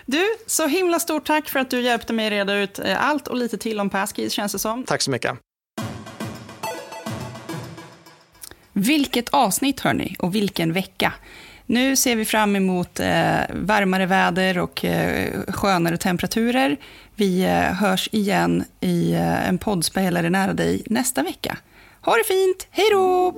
Du, 0.05 0.35
så 0.45 0.67
himla 0.67 0.99
stort 0.99 1.25
tack 1.25 1.49
för 1.49 1.59
att 1.59 1.69
du 1.69 1.81
hjälpte 1.81 2.13
mig 2.13 2.29
reda 2.29 2.53
ut 2.53 2.79
eh, 2.79 3.05
allt 3.09 3.27
och 3.27 3.35
lite 3.35 3.57
till 3.57 3.79
om 3.79 3.89
Passkeys, 3.89 4.33
känns 4.33 4.51
det 4.51 4.59
som. 4.59 4.83
Tack 4.83 5.01
så 5.01 5.11
mycket. 5.11 5.37
Vilket 8.73 9.29
avsnitt, 9.29 9.79
hörni, 9.79 10.15
och 10.19 10.35
vilken 10.35 10.73
vecka. 10.73 11.13
Nu 11.69 11.95
ser 11.95 12.15
vi 12.15 12.25
fram 12.25 12.55
emot 12.55 12.99
eh, 12.99 13.39
varmare 13.53 14.05
väder 14.05 14.57
och 14.57 14.85
eh, 14.85 15.43
skönare 15.47 15.97
temperaturer. 15.97 16.77
Vi 17.15 17.43
eh, 17.43 17.51
hörs 17.59 18.09
igen 18.11 18.63
i 18.79 19.13
eh, 19.13 19.49
en 19.49 19.57
poddspelare 19.57 20.29
nära 20.29 20.53
dig 20.53 20.83
nästa 20.85 21.23
vecka. 21.23 21.57
Ha 22.01 22.15
det 22.15 22.23
fint, 22.23 22.67
hej 22.71 22.85
då! 22.91 23.33